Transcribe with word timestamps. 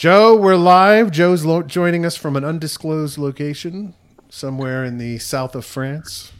Joe, 0.00 0.34
we're 0.34 0.56
live. 0.56 1.10
Joe's 1.10 1.44
lo- 1.44 1.62
joining 1.62 2.06
us 2.06 2.16
from 2.16 2.34
an 2.34 2.42
undisclosed 2.42 3.18
location 3.18 3.92
somewhere 4.30 4.82
in 4.82 4.96
the 4.96 5.18
south 5.18 5.54
of 5.54 5.66
France. 5.66 6.32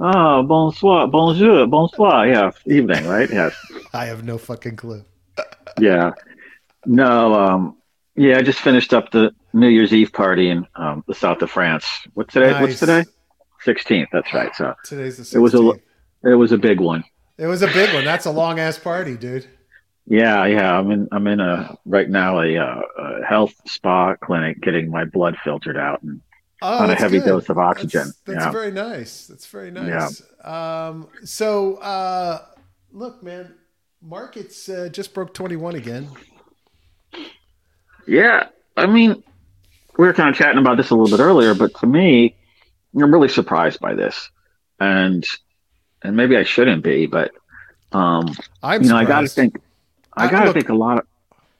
Oh, 0.00 0.42
bonsoir, 0.42 1.06
bonjour, 1.06 1.68
bonsoir. 1.68 2.26
Yeah, 2.26 2.50
evening, 2.66 3.06
right? 3.06 3.30
Yes. 3.30 3.54
I 3.94 4.06
have 4.06 4.24
no 4.24 4.38
fucking 4.38 4.74
clue. 4.74 5.04
Yeah. 5.78 6.10
No, 6.84 7.32
um, 7.32 7.76
yeah, 8.16 8.38
I 8.38 8.42
just 8.42 8.58
finished 8.58 8.92
up 8.92 9.12
the 9.12 9.30
New 9.52 9.68
Year's 9.68 9.94
Eve 9.94 10.12
party 10.12 10.50
in 10.50 10.66
um, 10.74 11.04
the 11.06 11.14
south 11.14 11.42
of 11.42 11.50
France. 11.52 11.86
What's 12.14 12.34
today? 12.34 12.50
Nice. 12.50 12.60
What's 12.60 12.80
today? 12.80 13.04
16th. 13.64 14.08
That's 14.12 14.34
right. 14.34 14.52
So 14.56 14.74
Today's 14.84 15.18
the 15.18 15.22
16th. 15.22 15.36
it 15.36 15.38
was 15.38 15.54
a 15.54 15.72
it 16.28 16.34
was 16.34 16.50
a 16.50 16.58
big 16.58 16.80
one. 16.80 17.04
It 17.38 17.46
was 17.46 17.62
a 17.62 17.68
big 17.68 17.94
one. 17.94 18.04
That's 18.04 18.26
a 18.26 18.32
long 18.32 18.58
ass 18.58 18.80
party, 18.80 19.16
dude. 19.16 19.46
Yeah, 20.06 20.44
yeah. 20.46 20.78
I'm 20.78 20.90
in 20.90 21.08
I'm 21.12 21.26
in 21.26 21.40
a 21.40 21.76
right 21.84 22.08
now 22.08 22.40
a, 22.40 22.56
uh, 22.56 22.80
a 22.98 23.24
health 23.24 23.54
spa 23.66 24.16
clinic 24.16 24.60
getting 24.60 24.90
my 24.90 25.04
blood 25.04 25.36
filtered 25.42 25.76
out 25.76 26.02
and 26.02 26.20
Oh, 26.66 26.82
on 26.82 26.90
a 26.90 26.94
heavy 26.94 27.18
good. 27.18 27.26
dose 27.26 27.48
of 27.50 27.58
oxygen. 27.58 28.04
That's, 28.06 28.20
that's 28.24 28.44
yeah. 28.46 28.50
very 28.50 28.70
nice. 28.70 29.26
That's 29.26 29.46
very 29.46 29.70
nice. 29.70 30.22
Um, 30.42 31.08
so, 31.22 31.74
uh, 31.76 32.42
look, 32.90 33.22
man, 33.22 33.52
markets 34.00 34.66
uh, 34.70 34.88
just 34.90 35.12
broke 35.12 35.34
21 35.34 35.74
again. 35.74 36.08
Yeah, 38.06 38.48
I 38.78 38.86
mean, 38.86 39.22
we 39.98 40.06
were 40.06 40.14
kind 40.14 40.30
of 40.30 40.36
chatting 40.36 40.58
about 40.58 40.78
this 40.78 40.88
a 40.88 40.94
little 40.94 41.14
bit 41.14 41.22
earlier, 41.22 41.54
but 41.54 41.74
to 41.80 41.86
me, 41.86 42.34
I'm 42.96 43.12
really 43.12 43.28
surprised 43.28 43.80
by 43.80 43.94
this, 43.94 44.30
and 44.80 45.22
and 46.02 46.16
maybe 46.16 46.36
I 46.36 46.44
shouldn't 46.44 46.82
be, 46.82 47.06
but 47.06 47.32
um, 47.92 48.34
I'm 48.62 48.82
you 48.82 48.88
know, 48.88 48.96
I 48.96 49.04
got 49.04 49.20
to 49.22 49.28
think, 49.28 49.56
I 50.16 50.30
got 50.30 50.40
to 50.40 50.46
look- 50.46 50.54
think 50.54 50.68
a 50.68 50.74
lot 50.74 50.98
of 50.98 51.06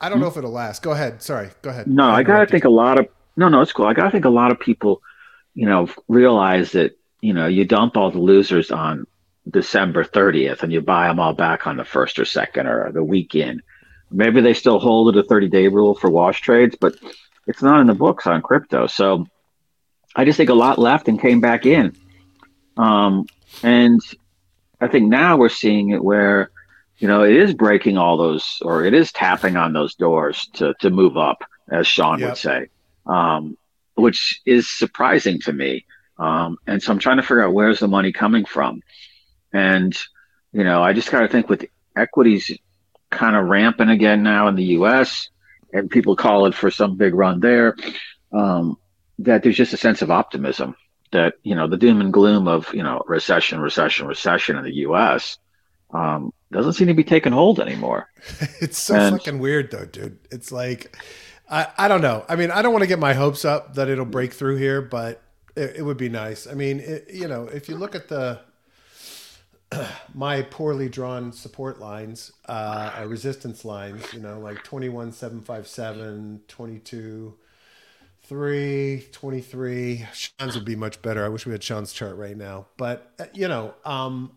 I 0.00 0.08
don't 0.08 0.20
know 0.20 0.26
if 0.26 0.36
it'll 0.36 0.50
last. 0.50 0.82
Go 0.82 0.90
ahead. 0.90 1.22
Sorry. 1.22 1.48
Go 1.62 1.70
ahead. 1.70 1.86
no, 1.86 2.10
I 2.10 2.22
got 2.22 2.26
to 2.26 2.32
interrupted 2.32 2.50
think 2.50 2.64
a 2.64 2.68
lot 2.70 2.98
of 2.98 3.08
no, 3.36 3.48
no, 3.48 3.62
it's 3.62 3.72
cool. 3.72 3.86
I 3.86 3.94
got 3.94 4.04
to 4.04 4.10
think 4.10 4.26
a 4.26 4.30
lot 4.30 4.52
of 4.52 4.60
people, 4.60 5.02
you 5.54 5.66
know, 5.66 5.88
realize 6.08 6.72
that 6.72 6.98
you 7.20 7.32
know 7.32 7.46
you 7.46 7.64
dump 7.64 7.96
all 7.96 8.10
the 8.10 8.18
losers 8.18 8.70
on 8.70 9.06
December 9.48 10.04
30th 10.04 10.62
and 10.62 10.72
you 10.72 10.80
buy 10.80 11.08
them 11.08 11.20
all 11.20 11.32
back 11.32 11.66
on 11.66 11.76
the 11.76 11.84
first 11.84 12.18
or 12.18 12.24
second 12.24 12.66
or 12.66 12.92
the 12.92 13.02
weekend. 13.04 13.62
Maybe 14.10 14.40
they 14.40 14.54
still 14.54 14.78
hold 14.78 15.14
it 15.14 15.18
a 15.24 15.26
30 15.26 15.48
day 15.48 15.68
rule 15.68 15.94
for 15.94 16.10
wash 16.10 16.40
trades, 16.40 16.76
but 16.80 16.96
it's 17.46 17.62
not 17.62 17.80
in 17.80 17.86
the 17.86 17.94
books 17.94 18.26
on 18.26 18.42
crypto. 18.42 18.86
So 18.86 19.26
I 20.14 20.24
just 20.24 20.36
think 20.36 20.50
a 20.50 20.54
lot 20.54 20.78
left 20.78 21.08
and 21.08 21.20
came 21.20 21.40
back 21.40 21.66
in. 21.66 21.96
Um, 22.76 23.26
and 23.62 24.00
I 24.80 24.88
think 24.88 25.08
now 25.08 25.36
we're 25.36 25.48
seeing 25.48 25.90
it 25.90 26.02
where, 26.02 26.50
you 26.98 27.08
know, 27.08 27.24
it 27.24 27.34
is 27.34 27.54
breaking 27.54 27.98
all 27.98 28.16
those 28.16 28.58
or 28.62 28.84
it 28.84 28.94
is 28.94 29.12
tapping 29.12 29.56
on 29.56 29.72
those 29.72 29.94
doors 29.94 30.48
to, 30.54 30.74
to 30.80 30.90
move 30.90 31.16
up, 31.16 31.42
as 31.70 31.86
Sean 31.86 32.20
Yep. 32.20 32.28
would 32.28 32.38
say, 32.38 32.68
um, 33.06 33.56
which 33.94 34.40
is 34.46 34.70
surprising 34.70 35.40
to 35.40 35.52
me. 35.52 35.84
Um, 36.18 36.58
and 36.66 36.82
so 36.82 36.92
I'm 36.92 36.98
trying 36.98 37.16
to 37.16 37.22
figure 37.22 37.42
out 37.42 37.54
where's 37.54 37.80
the 37.80 37.88
money 37.88 38.12
coming 38.12 38.44
from. 38.44 38.80
And, 39.52 39.96
you 40.52 40.64
know, 40.64 40.82
I 40.82 40.92
just 40.92 41.10
got 41.10 41.20
to 41.20 41.28
think 41.28 41.48
with 41.48 41.66
equities 41.96 42.50
kind 43.10 43.36
of 43.36 43.46
rampant 43.46 43.90
again 43.90 44.22
now 44.22 44.48
in 44.48 44.54
the 44.54 44.64
US 44.64 45.28
and 45.72 45.90
people 45.90 46.16
call 46.16 46.46
it 46.46 46.54
for 46.54 46.70
some 46.70 46.96
big 46.96 47.14
run 47.14 47.40
there, 47.40 47.76
um, 48.32 48.76
that 49.18 49.42
there's 49.42 49.56
just 49.56 49.72
a 49.72 49.76
sense 49.76 50.02
of 50.02 50.10
optimism 50.10 50.76
that, 51.12 51.34
you 51.42 51.54
know, 51.54 51.68
the 51.68 51.76
doom 51.76 52.00
and 52.00 52.12
gloom 52.12 52.48
of, 52.48 52.72
you 52.74 52.82
know, 52.82 53.02
recession, 53.06 53.60
recession, 53.60 54.06
recession 54.06 54.56
in 54.56 54.64
the 54.64 54.74
US 54.74 55.38
um, 55.92 56.32
doesn't 56.54 56.72
seem 56.74 56.86
to 56.88 56.94
be 56.94 57.04
taking 57.04 57.32
hold 57.32 57.60
anymore. 57.60 58.10
it's 58.60 58.78
so 58.78 58.94
And- 58.94 59.16
fucking 59.18 59.38
weird 59.38 59.70
though, 59.70 59.84
dude. 59.84 60.18
It's 60.30 60.50
like 60.50 60.96
I, 61.50 61.66
I 61.76 61.88
don't 61.88 62.00
know. 62.00 62.24
I 62.28 62.36
mean, 62.36 62.50
I 62.50 62.62
don't 62.62 62.72
want 62.72 62.82
to 62.82 62.88
get 62.88 62.98
my 62.98 63.12
hopes 63.12 63.44
up 63.44 63.74
that 63.74 63.88
it'll 63.88 64.06
break 64.06 64.32
through 64.32 64.56
here, 64.56 64.80
but 64.80 65.20
it, 65.54 65.76
it 65.76 65.82
would 65.82 65.98
be 65.98 66.08
nice. 66.08 66.46
I 66.46 66.54
mean, 66.54 66.80
it, 66.80 67.10
you 67.12 67.28
know, 67.28 67.44
if 67.48 67.68
you 67.68 67.76
look 67.76 67.94
at 67.94 68.08
the 68.08 68.40
my 70.14 70.42
poorly 70.42 70.88
drawn 70.88 71.32
support 71.32 71.80
lines, 71.80 72.32
uh, 72.46 73.04
resistance 73.06 73.64
lines, 73.64 74.12
you 74.12 74.20
know, 74.20 74.38
like 74.38 74.62
21, 74.64 75.12
757, 75.12 76.42
22, 76.48 77.34
3, 78.22 79.06
23. 79.12 80.06
Sean's 80.12 80.54
would 80.54 80.64
be 80.64 80.76
much 80.76 81.02
better. 81.02 81.24
I 81.24 81.28
wish 81.28 81.44
we 81.46 81.52
had 81.52 81.62
Sean's 81.62 81.92
chart 81.92 82.16
right 82.16 82.36
now. 82.36 82.66
But, 82.76 83.12
uh, 83.20 83.26
you 83.34 83.48
know, 83.48 83.74
um, 83.84 84.32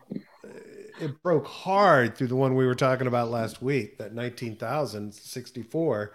it 0.99 1.21
broke 1.23 1.47
hard 1.47 2.15
through 2.17 2.27
the 2.27 2.35
one 2.35 2.55
we 2.55 2.65
were 2.65 2.75
talking 2.75 3.07
about 3.07 3.29
last 3.29 3.61
week, 3.61 3.97
that 3.97 4.13
19,064. 4.13 6.13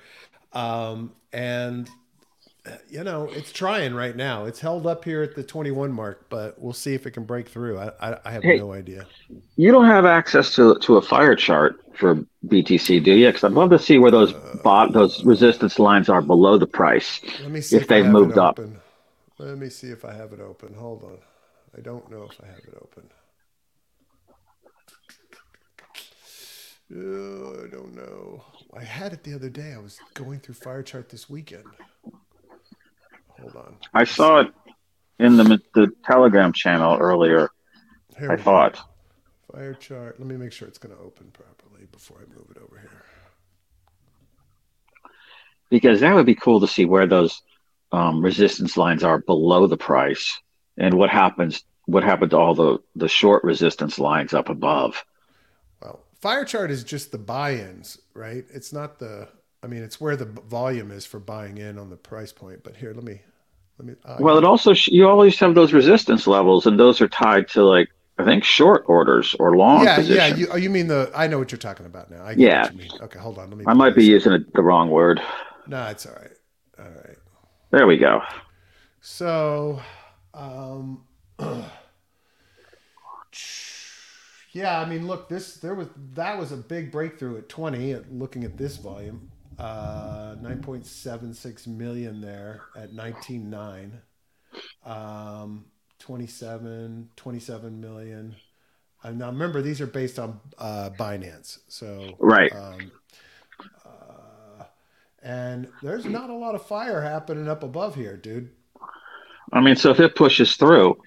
Um, 0.52 1.12
and, 1.32 1.88
uh, 2.66 2.72
you 2.88 3.04
know, 3.04 3.30
it's 3.32 3.52
trying 3.52 3.94
right 3.94 4.16
now. 4.16 4.44
It's 4.46 4.60
held 4.60 4.86
up 4.86 5.04
here 5.04 5.22
at 5.22 5.34
the 5.36 5.42
21 5.44 5.92
mark, 5.92 6.28
but 6.30 6.60
we'll 6.60 6.72
see 6.74 6.94
if 6.94 7.06
it 7.06 7.12
can 7.12 7.24
break 7.24 7.48
through. 7.48 7.78
I, 7.78 7.92
I, 8.00 8.18
I 8.26 8.30
have 8.32 8.42
Hey. 8.42 8.48
no 8.48 8.72
idea. 8.72 9.08
You 9.56 9.70
don't 9.72 9.86
have 9.86 10.04
access 10.06 10.54
to 10.56 10.76
to 10.80 10.96
a 10.96 11.02
fire 11.02 11.36
chart 11.36 11.76
for 11.96 12.24
BTC, 12.46 13.00
do 13.00 13.12
you? 13.12 13.28
Because 13.28 13.44
I'd 13.44 13.52
love 13.52 13.70
to 13.70 13.78
see 13.78 13.98
where 13.98 14.10
those 14.10 14.32
bot 14.64 14.92
those 14.92 15.24
resistance 15.24 15.78
lines 15.78 16.08
are 16.08 16.22
below 16.22 16.58
the 16.58 16.66
price. 16.66 17.20
Let 17.38 17.50
me 17.50 17.60
see 17.60 17.78
If 17.78 17.80
if, 17.80 17.88
they've 17.88 18.06
moved 18.06 18.38
up. 18.38 18.58
Let 19.38 19.58
me 19.58 19.68
see 19.68 19.88
if 19.90 20.04
I 20.04 20.12
have 20.14 20.32
it 20.32 20.40
open. 20.40 20.74
Hold 20.74 21.04
on. 21.04 21.18
I 21.76 21.80
don't 21.80 22.10
know 22.10 22.22
if 22.24 22.40
I 22.42 22.46
have 22.46 22.64
it 22.66 22.76
open. 22.80 23.08
Oh, 26.94 27.64
I 27.64 27.68
don't 27.68 27.94
know. 27.94 28.44
I 28.76 28.84
had 28.84 29.12
it 29.12 29.24
the 29.24 29.34
other 29.34 29.48
day. 29.48 29.72
I 29.74 29.78
was 29.78 30.02
going 30.14 30.40
through 30.40 30.56
fire 30.56 30.82
chart 30.82 31.08
this 31.08 31.28
weekend. 31.30 31.76
Hold 33.28 33.56
on. 33.56 33.76
I 33.94 34.04
saw 34.04 34.40
it 34.40 34.48
in 35.18 35.36
the 35.36 35.60
the 35.74 35.92
Telegram 36.04 36.52
channel 36.52 36.98
earlier. 36.98 37.50
Here 38.18 38.30
I 38.30 38.36
we 38.36 38.42
go. 38.42 38.42
thought. 38.42 38.80
Fire 39.52 39.74
chart. 39.74 40.18
Let 40.18 40.28
me 40.28 40.36
make 40.36 40.52
sure 40.52 40.68
it's 40.68 40.78
going 40.78 40.94
to 40.94 41.02
open 41.02 41.30
properly 41.32 41.86
before 41.90 42.18
I 42.18 42.26
move 42.34 42.50
it 42.50 42.58
over 42.58 42.78
here. 42.78 43.04
because 45.70 46.00
that 46.00 46.14
would 46.14 46.26
be 46.26 46.34
cool 46.34 46.60
to 46.60 46.68
see 46.68 46.84
where 46.84 47.06
those 47.06 47.42
um, 47.92 48.22
resistance 48.22 48.76
lines 48.76 49.04
are 49.04 49.18
below 49.18 49.66
the 49.66 49.76
price 49.76 50.40
and 50.78 50.94
what 50.94 51.10
happens 51.10 51.64
what 51.86 52.04
happened 52.04 52.30
to 52.30 52.38
all 52.38 52.54
the 52.54 52.78
the 52.96 53.08
short 53.08 53.44
resistance 53.44 53.98
lines 53.98 54.34
up 54.34 54.48
above 54.48 55.04
fire 56.22 56.44
chart 56.46 56.70
is 56.70 56.84
just 56.84 57.12
the 57.12 57.18
buy-ins, 57.18 57.98
right? 58.14 58.44
It's 58.52 58.72
not 58.72 58.98
the. 58.98 59.28
I 59.62 59.68
mean, 59.68 59.82
it's 59.82 60.00
where 60.00 60.16
the 60.16 60.24
volume 60.24 60.90
is 60.90 61.06
for 61.06 61.20
buying 61.20 61.58
in 61.58 61.78
on 61.78 61.90
the 61.90 61.96
price 61.96 62.32
point. 62.32 62.64
But 62.64 62.76
here, 62.76 62.94
let 62.94 63.04
me, 63.04 63.20
let 63.78 63.86
me. 63.88 63.94
I- 64.04 64.20
well 64.20 64.38
it 64.38 64.44
also 64.44 64.72
you 64.86 65.08
always 65.08 65.38
have 65.38 65.54
those 65.54 65.72
resistance 65.72 66.26
levels 66.26 66.66
and 66.66 66.78
those 66.78 67.00
are 67.00 67.08
tied 67.08 67.48
to 67.48 67.62
like 67.64 67.88
i 68.18 68.24
think 68.24 68.44
short 68.44 68.84
orders 68.86 69.34
or 69.38 69.56
long 69.56 69.84
yeah, 69.84 69.96
positions 69.96 70.16
yeah. 70.16 70.36
You, 70.36 70.48
oh, 70.52 70.56
you 70.56 70.70
mean 70.70 70.86
the? 70.86 71.10
I 71.14 71.26
know 71.26 71.38
what 71.38 71.50
you're 71.52 71.58
talking 71.58 71.86
about 71.86 72.10
now. 72.10 72.22
I 72.22 72.32
Yeah. 72.32 72.62
what 72.62 72.72
you 72.72 72.78
mean. 72.78 72.90
Okay, 73.00 73.18
hold 73.18 73.38
on. 73.38 73.48
Let 73.50 73.58
me. 73.58 73.64
i 73.66 73.74
might 73.74 73.94
be 73.96 74.04
using 74.04 74.32
a, 74.32 74.38
the 74.54 74.62
wrong 74.62 74.90
word. 74.90 75.20
No, 75.66 75.86
it's 75.88 76.06
all 76.06 76.14
right. 76.14 76.30
All 76.78 76.84
right. 76.90 77.16
there 77.70 77.86
we 77.86 77.96
go 77.96 78.20
So, 79.00 79.80
um, 80.34 81.04
yeah, 84.52 84.80
I 84.80 84.84
mean, 84.86 85.06
look, 85.06 85.28
this 85.28 85.56
there 85.56 85.74
was 85.74 85.88
that 86.14 86.38
was 86.38 86.52
a 86.52 86.56
big 86.56 86.90
breakthrough 86.92 87.38
at 87.38 87.48
twenty. 87.48 87.92
At 87.92 88.12
looking 88.12 88.44
at 88.44 88.56
this 88.56 88.76
volume, 88.76 89.30
uh, 89.58 90.36
nine 90.40 90.60
point 90.62 90.86
seven 90.86 91.34
six 91.34 91.66
million 91.66 92.20
there 92.20 92.62
at 92.76 92.92
nineteen 92.92 93.50
nine. 93.50 94.00
Um, 94.84 95.66
27, 96.00 97.10
27 97.16 97.80
million. 97.80 98.34
And 99.04 99.18
now 99.18 99.26
remember, 99.28 99.62
these 99.62 99.80
are 99.80 99.86
based 99.86 100.18
on 100.18 100.40
uh, 100.58 100.90
Binance, 100.98 101.58
so 101.68 102.16
right 102.18 102.52
um, 102.52 102.92
uh, 103.84 104.64
and 105.22 105.68
there's 105.82 106.04
not 106.04 106.30
a 106.30 106.34
lot 106.34 106.54
of 106.54 106.66
fire 106.66 107.00
happening 107.00 107.48
up 107.48 107.62
above 107.62 107.94
here, 107.94 108.16
dude. 108.16 108.50
i 109.52 109.60
mean 109.60 109.76
so 109.76 109.90
if 109.90 110.00
it 110.00 110.14
pushes 110.16 110.56
through 110.56 111.00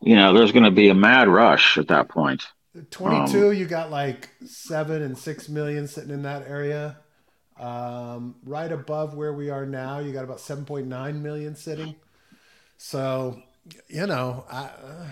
you 0.00 0.16
know 0.16 0.32
there's 0.32 0.52
going 0.52 0.64
to 0.64 0.70
be 0.70 0.88
a 0.88 0.94
mad 0.94 1.28
rush 1.28 1.78
at 1.78 1.88
that 1.88 2.08
point 2.08 2.46
22, 2.90 3.48
Um, 3.48 3.54
you 3.54 3.66
got 3.66 3.90
like 3.90 4.30
seven 4.46 5.02
and 5.02 5.16
six 5.18 5.48
million 5.48 5.88
sitting 5.88 6.10
in 6.10 6.22
that 6.22 6.46
area. 6.46 6.98
Um, 7.58 8.36
right 8.44 8.70
above 8.70 9.14
where 9.14 9.34
we 9.34 9.50
are 9.50 9.66
now, 9.66 9.98
you 9.98 10.12
got 10.12 10.24
about 10.24 10.38
7.9 10.38 11.20
million 11.20 11.54
sitting. 11.54 11.94
So, 12.78 13.42
you 13.88 14.06
know, 14.06 14.44
I, 14.50 14.62
uh, 14.64 15.06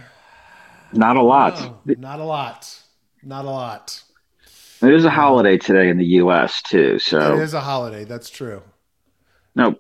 not 0.92 1.16
a 1.16 1.22
lot 1.22 1.60
no, 1.60 1.94
not 1.98 2.20
a 2.20 2.24
lot. 2.24 2.82
Not 3.22 3.44
a 3.44 3.50
lot. 3.50 4.02
it 4.80 4.94
is 4.94 5.04
a 5.04 5.10
holiday 5.10 5.58
today 5.58 5.90
in 5.90 5.98
the 5.98 6.06
us 6.06 6.62
too 6.62 6.98
so 6.98 7.34
It 7.36 7.42
is 7.42 7.52
a 7.52 7.60
holiday. 7.60 8.04
That's 8.04 8.30
true. 8.30 8.62
Now, 9.54 9.76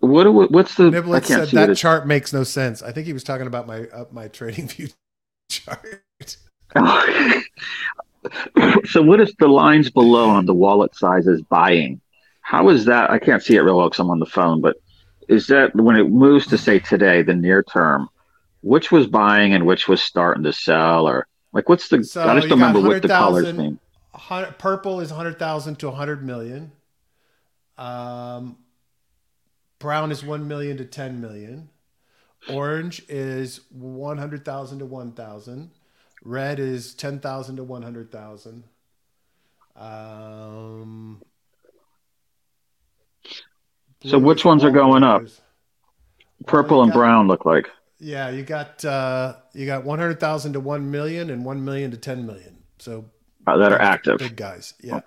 what 0.00 0.50
what's 0.50 0.74
the? 0.74 0.90
Said 1.24 1.48
that 1.48 1.76
chart 1.76 2.06
makes 2.06 2.32
no 2.32 2.42
sense. 2.44 2.82
I 2.82 2.92
think 2.92 3.06
he 3.06 3.12
was 3.12 3.22
talking 3.22 3.46
about 3.46 3.66
my 3.66 3.86
uh, 3.88 4.06
my 4.10 4.28
trading 4.28 4.66
view 4.68 4.88
chart. 5.48 6.38
so, 8.86 9.02
what 9.02 9.20
is 9.20 9.34
the 9.38 9.48
lines 9.48 9.90
below 9.90 10.28
on 10.28 10.46
the 10.46 10.54
wallet 10.54 10.94
sizes 10.94 11.42
buying? 11.42 12.00
how 12.48 12.70
is 12.70 12.86
that? 12.86 13.10
I 13.10 13.18
can't 13.18 13.42
see 13.42 13.56
it 13.56 13.60
real 13.60 13.76
well 13.76 13.90
because 13.90 14.00
I'm 14.00 14.10
on 14.10 14.20
the 14.20 14.26
phone, 14.26 14.62
but 14.62 14.80
is 15.28 15.48
that 15.48 15.76
when 15.76 15.96
it 15.96 16.08
moves 16.08 16.46
to 16.46 16.56
say 16.56 16.78
today, 16.78 17.20
the 17.20 17.34
near 17.34 17.62
term, 17.62 18.08
which 18.62 18.90
was 18.90 19.06
buying 19.06 19.52
and 19.52 19.66
which 19.66 19.86
was 19.86 20.00
starting 20.00 20.44
to 20.44 20.52
sell, 20.54 21.06
or 21.06 21.26
like 21.52 21.68
what's 21.68 21.88
the? 21.88 22.02
So 22.02 22.26
I 22.26 22.34
just 22.36 22.48
don't 22.48 22.58
remember 22.58 22.80
what 22.80 23.02
the 23.02 23.08
100,000 23.08 23.18
colors 23.18 23.54
mean. 23.54 23.78
Purple 24.56 25.00
is 25.00 25.10
100,000 25.10 25.78
to 25.80 25.88
100 25.88 26.24
million. 26.24 26.72
Um, 27.76 28.56
brown 29.78 30.10
is 30.10 30.24
1 30.24 30.48
million 30.48 30.78
to 30.78 30.86
10 30.86 31.20
million. 31.20 31.68
Orange 32.48 33.02
is 33.10 33.60
100,000 33.70 34.78
to 34.78 34.86
1,000. 34.86 35.70
Red 36.28 36.60
is 36.60 36.92
10,000 36.94 37.56
to 37.56 37.64
100,000. 37.64 38.64
Um, 39.76 41.22
So 44.04 44.18
which 44.18 44.44
ones 44.44 44.62
are 44.62 44.70
going 44.70 45.02
up? 45.02 45.22
Purple 46.46 46.78
you 46.78 46.82
and 46.84 46.92
got- 46.92 46.98
brown 46.98 47.28
look 47.28 47.44
like. 47.46 47.68
Yeah, 48.00 48.28
you 48.30 48.44
got 48.44 48.84
uh, 48.84 49.34
you 49.54 49.66
got 49.66 49.82
100,000 49.84 50.52
to 50.52 50.60
1 50.60 50.90
million 50.90 51.30
and 51.30 51.44
1 51.44 51.64
million 51.64 51.90
to 51.90 51.96
10 51.96 52.24
million. 52.26 52.58
So 52.78 53.06
uh, 53.46 53.56
that 53.56 53.72
are 53.72 53.80
active. 53.80 54.18
Big 54.18 54.36
guys. 54.36 54.74
Yeah. 54.80 55.00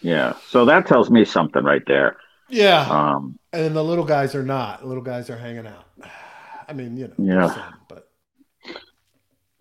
Yeah. 0.00 0.32
So 0.48 0.64
that 0.64 0.86
tells 0.88 1.08
me 1.08 1.24
something 1.24 1.62
right 1.62 1.84
there. 1.86 2.16
Yeah. 2.48 2.80
Um, 2.90 3.38
And 3.52 3.76
the 3.76 3.84
little 3.84 4.04
guys 4.04 4.34
are 4.34 4.42
not. 4.42 4.80
The 4.80 4.86
little 4.86 5.04
guys 5.04 5.30
are 5.30 5.36
hanging 5.38 5.66
out. 5.68 5.84
I 6.68 6.72
mean, 6.72 6.96
you 6.96 7.08
know, 7.08 7.14
Yeah. 7.18 7.54
some, 7.54 7.74
but 7.88 8.08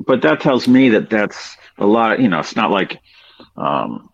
but 0.05 0.21
that 0.21 0.41
tells 0.41 0.67
me 0.67 0.89
that 0.89 1.09
that's 1.09 1.57
a 1.77 1.85
lot. 1.85 2.19
You 2.19 2.29
know, 2.29 2.39
it's 2.39 2.55
not 2.55 2.71
like, 2.71 2.99
um, 3.57 4.09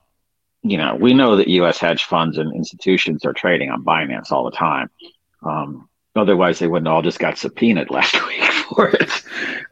you 0.63 0.77
know, 0.77 0.95
we 0.95 1.13
know 1.13 1.35
that 1.37 1.47
U.S. 1.47 1.77
hedge 1.79 2.05
funds 2.05 2.37
and 2.37 2.55
institutions 2.55 3.25
are 3.25 3.33
trading 3.33 3.69
on 3.69 3.83
Binance 3.83 4.31
all 4.31 4.45
the 4.45 4.55
time. 4.55 4.89
Um, 5.43 5.89
otherwise, 6.15 6.59
they 6.59 6.67
wouldn't 6.67 6.87
all 6.87 7.01
just 7.01 7.19
got 7.19 7.37
subpoenaed 7.37 7.89
last 7.91 8.15
week 8.27 8.43
for 8.43 8.89
it. 8.89 9.11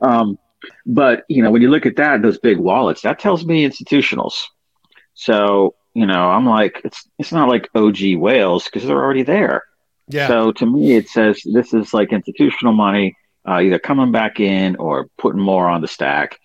Um, 0.02 0.38
but 0.86 1.26
you 1.30 1.44
know, 1.44 1.52
when 1.52 1.62
you 1.62 1.70
look 1.70 1.86
at 1.86 1.98
that, 1.98 2.22
those 2.22 2.38
big 2.40 2.58
wallets, 2.58 3.02
that 3.02 3.20
tells 3.20 3.46
me 3.46 3.68
institutionals. 3.68 4.44
So 5.14 5.76
you 5.94 6.06
know, 6.06 6.30
I'm 6.30 6.46
like, 6.46 6.82
it's 6.84 7.08
it's 7.18 7.32
not 7.32 7.50
like 7.50 7.70
OG 7.74 8.18
whales 8.18 8.66
because 8.66 8.86
they're 8.86 9.02
already 9.02 9.24
there. 9.24 9.64
yeah, 10.10 10.28
So 10.28 10.52
to 10.54 10.66
me, 10.66 10.96
it 10.96 11.08
says 11.10 11.42
this 11.46 11.74
is 11.74 11.94
like 11.94 12.12
institutional 12.12 12.74
money, 12.74 13.16
uh, 13.48 13.60
either 13.62 13.80
coming 13.80 14.12
back 14.12 14.40
in 14.40 14.76
or 14.78 15.08
putting 15.18 15.42
more 15.42 15.68
on 15.70 15.82
the 15.82 15.88
stack, 15.88 16.40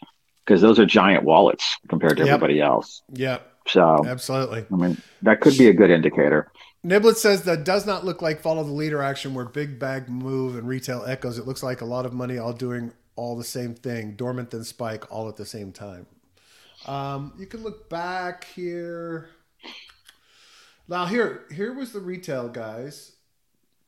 because 0.45 0.61
those 0.61 0.79
are 0.79 0.87
giant 0.87 1.25
wallets 1.25 1.77
compared 1.89 2.17
to 2.19 2.25
Yep. 2.25 2.35
everybody 2.35 2.61
else. 2.61 3.03
yeah, 3.13 3.39
So 3.67 4.05
absolutely. 4.07 4.65
I 4.73 4.77
mean, 4.77 4.97
that 5.23 5.41
could 5.41 5.57
be 5.57 5.69
a 5.69 5.73
good 5.73 5.91
indicator. 5.91 6.51
Niblet 6.85 7.17
says 7.17 7.43
that 7.43 7.65
does 7.65 7.85
not 7.87 8.05
look 8.07 8.23
like 8.23 8.41
follow 8.41 8.65
the 8.65 8.73
leader 8.73 9.03
action 9.03 9.35
where 9.35 9.45
big 9.45 9.79
bag 9.79 10.09
move 10.09 10.57
and 10.57 10.67
retail 10.67 11.05
echoes. 11.07 11.39
It 11.39 11.47
looks 11.47 11.63
like 11.63 11.83
a 11.83 11.85
lot 11.85 12.07
of 12.07 12.13
money 12.15 12.39
all 12.39 12.55
doing 12.55 12.93
all 13.17 13.37
the 13.37 13.45
same 13.45 13.75
thing, 13.75 14.13
dormant 14.17 14.51
then 14.51 14.65
spike 14.65 15.11
all 15.13 15.29
at 15.29 15.37
the 15.37 15.45
same 15.45 15.73
time. 15.73 16.07
Um, 16.87 17.35
you 17.39 17.47
can 17.47 17.63
look 17.63 17.91
back 17.91 18.45
here. 18.45 19.29
Now 20.89 21.05
here, 21.07 21.45
here 21.53 21.73
was 21.75 21.93
the 21.93 22.01
retail 22.01 22.49
guys 22.49 23.13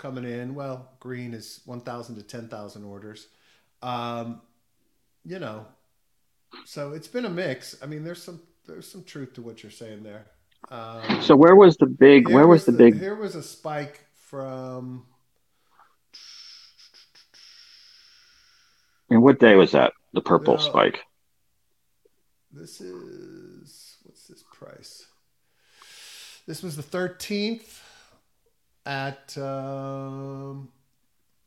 coming 0.02 0.25
in. 0.25 0.56
Well, 0.56 0.90
green 0.99 1.32
is 1.32 1.60
one 1.64 1.81
thousand 1.81 2.16
to 2.16 2.22
ten 2.25 2.49
thousand 2.49 2.84
orders. 2.84 3.28
Um, 3.82 4.43
you 5.25 5.38
know, 5.38 5.64
so 6.64 6.93
it's 6.93 7.08
been 7.08 7.25
a 7.25 7.31
mix. 7.31 7.76
I 7.81 7.87
mean, 7.87 8.02
there's 8.02 8.22
some 8.22 8.43
there's 8.66 8.90
some 8.90 9.04
truth 9.04 9.34
to 9.34 9.43
what 9.43 9.62
you're 9.62 9.72
saying 9.72 10.02
there. 10.02 10.26
Um, 10.70 11.22
So 11.22 11.37
where 11.37 11.54
was 11.54 11.76
the 11.76 11.87
big? 11.87 12.28
Where 12.28 12.49
was 12.49 12.66
the 12.66 12.72
big? 12.72 12.99
There 12.99 13.14
was 13.14 13.37
a 13.37 13.43
spike 13.43 14.04
from. 14.14 15.06
And 19.08 19.22
what 19.22 19.38
day 19.38 19.54
was 19.54 19.72
that? 19.72 19.93
The 20.14 20.20
purple 20.20 20.54
No. 20.54 20.60
spike. 20.60 21.00
This 22.50 22.81
is 22.81 23.96
what's 24.02 24.26
this 24.26 24.43
price? 24.52 25.06
This 26.46 26.62
was 26.62 26.76
the 26.76 26.82
thirteenth 26.82 27.81
at 28.87 29.37
um, 29.38 30.69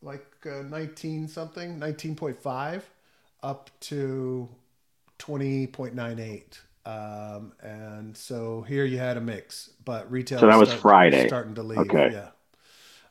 like 0.01 0.25
uh, 0.45 0.61
nineteen 0.63 1.27
something, 1.27 1.79
nineteen 1.79 2.15
point 2.15 2.39
five, 2.41 2.89
up 3.43 3.69
to 3.81 4.47
twenty 5.17 5.67
point 5.67 5.93
nine 5.95 6.19
eight. 6.19 6.59
Um, 6.85 7.53
and 7.63 8.15
so 8.15 8.61
here 8.61 8.85
you 8.85 8.99
had 8.99 9.17
a 9.17 9.21
mix, 9.21 9.71
but 9.83 10.09
retail. 10.11 10.39
So 10.39 10.47
that 10.47 10.57
was 10.57 10.69
start- 10.69 10.81
Friday. 10.81 11.27
starting 11.27 11.55
to 11.55 11.63
leave. 11.63 11.79
Okay. 11.79 12.09
Yeah. 12.11 12.29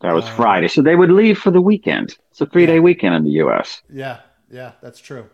That 0.00 0.12
was 0.14 0.24
Uh, 0.26 0.36
Friday. 0.36 0.68
So 0.68 0.82
they 0.82 0.96
would 0.96 1.10
leave 1.10 1.38
for 1.38 1.50
the 1.50 1.60
weekend. 1.62 2.16
It's 2.30 2.40
a 2.40 2.46
three 2.46 2.66
day 2.66 2.74
Yeah. 2.76 2.80
weekend 2.80 3.14
in 3.14 3.24
the 3.24 3.30
U.S. 3.30 3.82
Yeah, 3.92 4.20
yeah, 4.50 4.72
that's 4.80 5.00
true. 5.00 5.26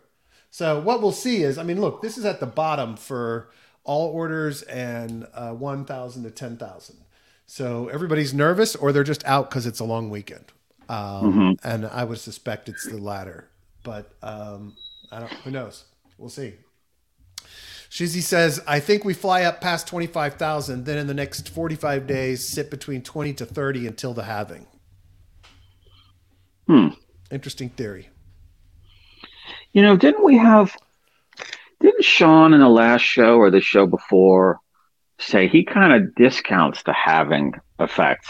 So 0.50 0.80
what 0.80 1.02
we'll 1.02 1.12
see 1.12 1.42
is, 1.42 1.58
I 1.58 1.62
mean, 1.64 1.80
look, 1.80 2.02
this 2.02 2.16
is 2.18 2.24
at 2.24 2.40
the 2.40 2.46
bottom 2.46 2.96
for 2.96 3.50
all 3.84 4.08
orders 4.10 4.62
and 4.62 5.26
uh, 5.34 5.52
1,000 5.52 6.22
to 6.24 6.30
10,000. 6.30 6.96
So 7.50 7.88
everybody's 7.88 8.32
nervous 8.32 8.76
or 8.76 8.92
they're 8.92 9.02
just 9.02 9.26
out 9.26 9.50
because 9.50 9.66
it's 9.66 9.80
a 9.80 9.84
long 9.84 10.08
weekend. 10.08 10.44
Um, 10.88 11.56
And 11.64 11.84
I 11.84 12.04
would 12.04 12.18
suspect 12.18 12.68
it's 12.68 12.86
the 12.86 12.96
latter, 12.96 13.50
but 13.82 14.12
um, 14.22 14.76
I 15.10 15.18
don't, 15.18 15.32
who 15.32 15.50
knows? 15.50 15.84
We'll 16.16 16.30
see. 16.30 16.54
Shizzy 17.90 18.22
says, 18.22 18.62
I 18.68 18.78
think 18.78 19.04
we 19.04 19.14
fly 19.14 19.42
up 19.42 19.60
past 19.60 19.88
25,000, 19.88 20.84
then 20.84 20.96
in 20.96 21.08
the 21.08 21.14
next 21.14 21.48
45 21.48 22.06
days, 22.06 22.46
sit 22.46 22.70
between 22.70 23.02
20 23.02 23.32
to 23.32 23.44
30 23.44 23.88
until 23.88 24.14
the 24.14 24.22
halving. 24.22 24.68
Hmm. 26.68 26.90
Interesting 27.32 27.70
theory. 27.70 28.10
You 29.72 29.82
know, 29.82 29.96
didn't 29.96 30.24
we 30.24 30.38
have? 30.38 30.76
Didn't 31.80 32.04
Sean 32.04 32.54
in 32.54 32.60
the 32.60 32.68
last 32.68 33.02
show 33.02 33.38
or 33.38 33.50
the 33.50 33.60
show 33.60 33.88
before 33.88 34.60
say 35.20 35.48
he 35.48 35.64
kind 35.64 35.92
of 35.92 36.14
discounts 36.14 36.82
the 36.82 36.92
halving 36.92 37.54
effect 37.78 38.26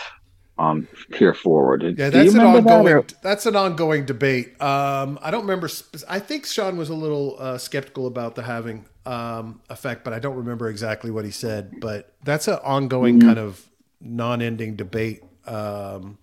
on 0.58 0.86
peer 1.12 1.32
forward? 1.32 1.82
Yeah, 1.98 2.10
that's 2.10 2.32
an 2.34 2.38
that, 2.38 2.46
ongoing. 2.56 2.92
or- 2.94 3.04
that's 3.22 3.46
an 3.46 3.56
ongoing 3.56 4.04
debate. 4.04 4.60
Um, 4.60 5.18
I 5.22 5.30
don't 5.30 5.42
remember. 5.42 5.68
sp- 5.72 6.04
I 6.08 6.18
think 6.18 6.46
Sean 6.46 6.76
was 6.76 6.88
a 6.90 6.94
little 6.94 7.36
uh, 7.38 7.56
skeptical 7.58 8.06
about 8.06 8.34
the 8.34 8.42
halving 8.42 8.84
um, 9.06 9.60
effect, 9.70 10.04
but 10.04 10.12
I 10.12 10.18
don't 10.18 10.36
remember 10.36 10.68
exactly 10.68 11.10
what 11.10 11.24
he 11.24 11.30
said. 11.30 11.80
But 11.80 12.12
that's 12.24 12.46
an 12.48 12.58
ongoing 12.62 13.18
Mm-hmm. 13.18 13.28
kind 13.28 13.38
of 13.38 13.66
non-ending 14.02 14.76
debate 14.76 15.22
um, 15.46 16.18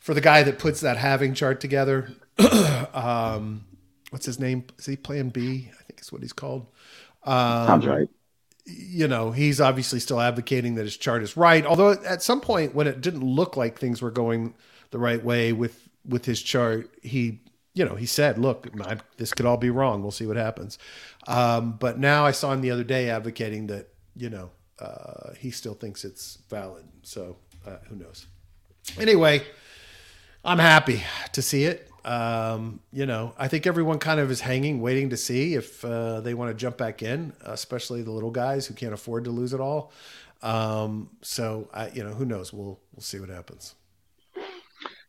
for 0.00 0.14
the 0.14 0.20
guy 0.20 0.42
that 0.42 0.58
puts 0.58 0.80
that 0.80 0.96
halving 0.96 1.34
chart 1.34 1.60
together. 1.60 2.10
um, 2.94 3.64
what's 4.10 4.26
his 4.26 4.38
name? 4.40 4.64
Is 4.78 4.86
he 4.86 4.96
Plan 4.96 5.28
B? 5.28 5.70
I 5.72 5.82
think 5.84 6.00
is 6.00 6.12
what 6.12 6.22
he's 6.22 6.32
called. 6.32 6.66
Um, 7.24 7.66
Sounds 7.66 7.86
right. 7.86 8.08
You 8.66 9.06
know, 9.06 9.30
he's 9.30 9.60
obviously 9.60 10.00
still 10.00 10.20
advocating 10.20 10.76
that 10.76 10.84
his 10.84 10.96
chart 10.96 11.22
is 11.22 11.36
right. 11.36 11.64
Although 11.66 11.92
at 11.92 12.22
some 12.22 12.40
point 12.40 12.74
when 12.74 12.86
it 12.86 13.00
didn't 13.00 13.24
look 13.24 13.56
like 13.56 13.78
things 13.78 14.00
were 14.00 14.10
going 14.10 14.54
the 14.90 14.98
right 14.98 15.22
way 15.22 15.52
with 15.52 15.88
with 16.06 16.24
his 16.24 16.42
chart, 16.42 16.90
he 17.02 17.40
you 17.74 17.84
know 17.84 17.94
he 17.94 18.06
said, 18.06 18.38
"Look, 18.38 18.68
I, 18.82 18.98
this 19.16 19.32
could 19.32 19.46
all 19.46 19.56
be 19.56 19.70
wrong. 19.70 20.02
We'll 20.02 20.10
see 20.10 20.26
what 20.26 20.36
happens." 20.36 20.78
Um, 21.26 21.72
but 21.78 21.98
now 21.98 22.24
I 22.24 22.30
saw 22.30 22.52
him 22.52 22.62
the 22.62 22.70
other 22.70 22.84
day 22.84 23.10
advocating 23.10 23.66
that 23.66 23.88
you 24.16 24.30
know 24.30 24.50
uh, 24.78 25.34
he 25.38 25.50
still 25.50 25.74
thinks 25.74 26.04
it's 26.04 26.38
valid. 26.48 26.84
So 27.02 27.36
uh, 27.66 27.78
who 27.88 27.96
knows? 27.96 28.26
Anyway, 28.98 29.42
I'm 30.44 30.58
happy 30.58 31.02
to 31.32 31.42
see 31.42 31.64
it. 31.64 31.90
Um, 32.04 32.80
you 32.92 33.06
know, 33.06 33.34
I 33.38 33.48
think 33.48 33.66
everyone 33.66 33.98
kind 33.98 34.20
of 34.20 34.30
is 34.30 34.40
hanging, 34.40 34.80
waiting 34.80 35.10
to 35.10 35.16
see 35.16 35.54
if 35.54 35.84
uh, 35.84 36.20
they 36.20 36.34
want 36.34 36.50
to 36.50 36.54
jump 36.54 36.76
back 36.76 37.02
in, 37.02 37.32
especially 37.42 38.02
the 38.02 38.10
little 38.10 38.30
guys 38.30 38.66
who 38.66 38.74
can't 38.74 38.92
afford 38.92 39.24
to 39.24 39.30
lose 39.30 39.54
it 39.54 39.60
all. 39.60 39.92
Um, 40.42 41.10
so, 41.22 41.70
I, 41.72 41.88
you 41.90 42.04
know, 42.04 42.12
who 42.12 42.26
knows? 42.26 42.52
We'll 42.52 42.78
we'll 42.94 43.02
see 43.02 43.18
what 43.18 43.30
happens. 43.30 43.74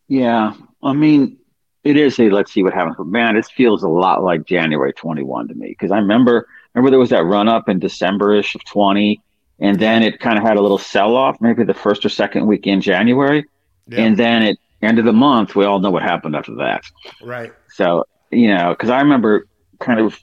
Yeah, 0.08 0.54
I 0.84 0.94
mean, 0.94 1.38
it 1.84 1.98
is 1.98 2.20
a 2.20 2.30
let's 2.30 2.52
see 2.54 2.64
what 2.64 2.74
happens. 2.74 2.96
But 2.98 3.08
man, 3.08 3.36
this 3.36 3.50
feels 3.50 3.84
a 3.84 3.90
lot 3.90 4.24
like 4.24 4.46
January 4.46 4.94
21 4.94 5.48
to 5.50 5.56
me 5.56 5.70
because 5.70 5.92
I 5.92 5.98
remember 5.98 6.48
remember 6.74 6.92
there 6.92 7.00
was 7.00 7.10
that 7.10 7.24
run 7.26 7.48
up 7.48 7.70
in 7.70 7.80
December-ish 7.80 8.56
of 8.56 8.64
20, 8.66 9.22
and 9.60 9.80
then 9.80 10.04
it 10.04 10.20
kind 10.20 10.38
of 10.38 10.44
had 10.44 10.58
a 10.58 10.62
little 10.62 10.78
sell 10.78 11.16
off, 11.16 11.42
maybe 11.42 11.64
the 11.64 11.74
first 11.74 12.06
or 12.06 12.10
second 12.10 12.46
week 12.48 12.68
in 12.68 12.82
January, 12.82 13.46
Yeah, 13.88 14.06
and 14.06 14.18
then 14.18 14.44
at 14.44 14.58
end 14.86 15.00
of 15.00 15.06
the 15.06 15.14
month, 15.14 15.56
we 15.56 15.66
all 15.66 15.80
know 15.80 15.92
what 15.92 16.04
happened 16.04 16.36
after 16.36 16.56
that. 16.56 16.84
right. 17.22 17.52
So 17.70 18.06
you 18.32 18.54
know, 18.54 18.72
because 18.72 18.90
I 18.90 19.02
remember 19.02 19.48
kind 19.80 20.00
of 20.00 20.20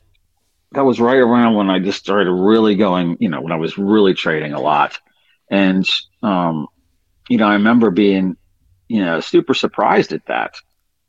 that 0.72 0.84
was 0.84 1.00
right 1.00 1.18
around 1.18 1.54
when 1.54 1.70
I 1.70 1.78
just 1.78 1.98
started 1.98 2.32
really 2.32 2.76
going, 2.76 3.16
you 3.20 3.28
know, 3.28 3.40
when 3.40 3.52
I 3.52 3.56
was 3.56 3.76
really 3.76 4.14
trading 4.14 4.52
a 4.52 4.60
lot, 4.60 4.98
and 5.50 5.86
um, 6.22 6.66
you 7.28 7.38
know, 7.38 7.46
I 7.46 7.54
remember 7.54 7.90
being, 7.90 8.36
you 8.88 9.04
know, 9.04 9.20
super 9.20 9.54
surprised 9.54 10.12
at 10.12 10.26
that, 10.26 10.54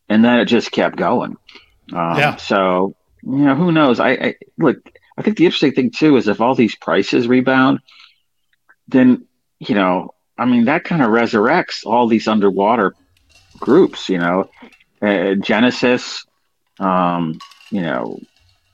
and 0.10 0.24
then 0.24 0.39
it 0.39 0.45
just 0.45 0.72
kept 0.72 0.95
going. 0.95 1.38
Um, 1.91 2.17
Yeah. 2.17 2.36
So 2.38 2.95
you 3.24 3.38
know, 3.38 3.55
who 3.55 3.72
knows? 3.72 4.00
I, 4.00 4.12
I 4.12 4.36
look. 4.57 4.77
I 5.17 5.22
think 5.22 5.38
the 5.38 5.45
interesting 5.45 5.74
thing 5.74 5.91
too 5.91 6.17
is 6.17 6.27
if 6.27 6.41
all 6.41 6.55
these 6.55 6.75
prices 6.75 7.27
rebound, 7.27 7.79
then 8.88 9.27
you 9.60 9.75
know 9.75 10.13
I 10.38 10.45
mean, 10.45 10.65
that 10.65 10.83
kind 10.83 11.01
of 11.01 11.10
resurrects 11.10 11.86
all 11.86 12.07
these 12.07 12.27
underwater 12.27 12.95
groups, 13.63 14.10
you 14.10 14.17
know, 14.17 14.50
uh, 15.01 15.36
Genesis, 15.36 16.25
um, 16.82 17.39
you 17.72 17.82
know, 17.82 18.20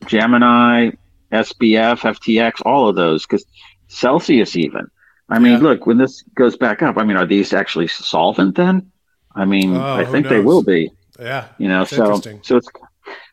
Gemini, 0.08 0.90
SBF, 1.32 2.00
FTX, 2.02 2.62
all 2.66 2.90
of 2.90 2.96
those, 2.96 3.24
because 3.24 3.46
Celsius 3.88 4.56
even. 4.56 4.90
I 5.30 5.38
mean, 5.38 5.54
yeah. 5.54 5.60
look, 5.60 5.86
when 5.86 6.00
this 6.00 6.24
goes 6.34 6.58
back 6.58 6.82
up, 6.82 6.98
I 6.98 7.04
mean, 7.04 7.18
are 7.18 7.28
these 7.28 7.54
actually 7.54 7.88
solvent 7.88 8.56
then? 8.56 8.92
I 9.36 9.46
mean, 9.46 9.76
oh, 9.76 9.94
I 9.94 10.06
think 10.06 10.28
they 10.28 10.40
will 10.40 10.64
be. 10.64 10.92
Yeah. 11.20 11.50
You 11.60 11.68
know, 11.68 11.86
so 11.86 12.20
so 12.42 12.58
it's 12.58 12.70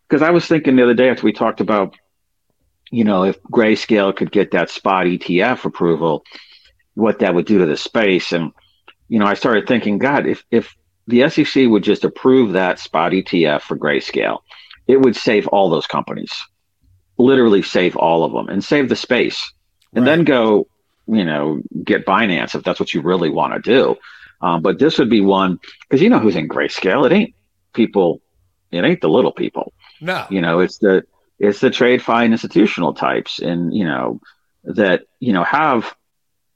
because 0.07 0.21
I 0.21 0.31
was 0.31 0.45
thinking 0.47 0.77
the 0.77 0.83
other 0.83 0.95
day 0.95 1.09
after 1.09 1.25
we 1.25 1.33
talked 1.33 1.63
about, 1.63 1.97
you 2.91 3.05
know, 3.05 3.25
if 3.25 3.43
Grayscale 3.45 4.15
could 4.15 4.31
get 4.31 4.51
that 4.51 4.69
spot 4.69 5.07
ETF 5.07 5.65
approval, 5.65 6.23
what 6.93 7.21
that 7.21 7.35
would 7.35 7.47
do 7.47 7.61
to 7.61 7.67
the 7.67 7.79
space, 7.79 8.33
and 8.33 8.53
you 9.09 9.19
know, 9.19 9.27
I 9.27 9.35
started 9.35 9.67
thinking, 9.67 9.97
God, 9.97 10.27
if 10.27 10.45
if 10.51 10.77
the 11.07 11.29
SEC 11.29 11.67
would 11.69 11.85
just 11.85 12.05
approve 12.05 12.53
that 12.53 12.79
spot 12.79 13.13
ETF 13.13 13.63
for 13.63 13.77
Grayscale, 13.77 14.39
it 14.87 15.01
would 15.01 15.17
save 15.17 15.47
all 15.49 15.71
those 15.71 15.87
companies, 15.87 16.33
literally 17.19 17.63
save 17.63 17.97
all 17.97 18.25
of 18.25 18.33
them, 18.33 18.49
and 18.49 18.63
save 18.63 18.89
the 18.89 18.97
space, 18.97 19.53
and 19.95 20.05
right. 20.05 20.17
then 20.17 20.25
go, 20.25 20.69
you 21.07 21.25
know, 21.25 21.61
get 21.85 22.07
Binance 22.07 22.55
if 22.55 22.63
that's 22.63 22.81
what 22.81 22.93
you 22.93 23.03
really 23.03 23.31
want 23.31 23.55
to 23.55 23.61
do. 23.61 23.97
Um, 24.41 24.63
but 24.63 24.79
this 24.79 24.99
would 24.99 25.11
be 25.11 25.21
one 25.21 25.59
because 25.83 26.03
you 26.03 26.11
know 26.11 26.19
who's 26.19 26.37
in 26.37 26.49
Grayscale. 26.49 27.07
It 27.07 27.13
ain't 27.13 27.35
people. 27.73 28.21
It 28.71 28.85
ain't 28.85 29.01
the 29.01 29.09
little 29.09 29.33
people. 29.33 29.73
No. 30.01 30.27
You 30.29 30.41
know, 30.41 30.61
it's 30.61 30.79
the 30.79 31.05
it's 31.39 31.61
the 31.61 31.71
trade 31.71 32.03
fine 32.03 32.33
institutional 32.33 32.95
types, 32.95 33.39
and 33.39 33.75
you 33.75 33.85
know 33.85 34.21
that 34.65 35.03
you 35.21 35.33
know 35.33 35.45
have 35.45 35.95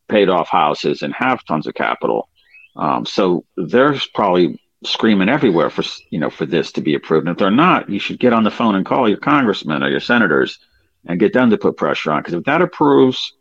paid 0.09 0.29
off 0.29 0.49
houses 0.49 1.03
and 1.03 1.15
have 1.15 1.45
tons 1.45 1.67
of 1.67 1.75
capital. 1.75 2.29
Um, 2.77 3.05
so 3.07 3.45
they're 3.57 3.95
probably 4.15 4.61
screaming 4.85 5.29
everywhere 5.29 5.69
for 5.69 5.83
you 6.11 6.19
know 6.19 6.31
for 6.31 6.47
this 6.47 6.73
to 6.73 6.81
be 6.81 6.95
approved. 6.95 7.27
And 7.27 7.35
if 7.35 7.39
they're 7.39 7.51
not, 7.51 7.89
you 7.89 7.99
should 7.99 8.19
get 8.19 8.33
on 8.33 8.45
the 8.45 8.51
phone 8.51 8.75
and 8.75 8.87
call 8.87 9.09
your 9.09 9.19
congressmen 9.19 9.83
or 9.83 9.91
your 9.91 10.01
senators 10.01 10.59
and 11.07 11.21
get 11.21 11.33
them 11.33 11.51
to 11.51 11.59
put 11.59 11.77
pressure 11.77 12.13
on. 12.13 12.21
Because 12.21 12.35
if 12.35 12.45
that 12.45 12.63
approves, 12.63 13.33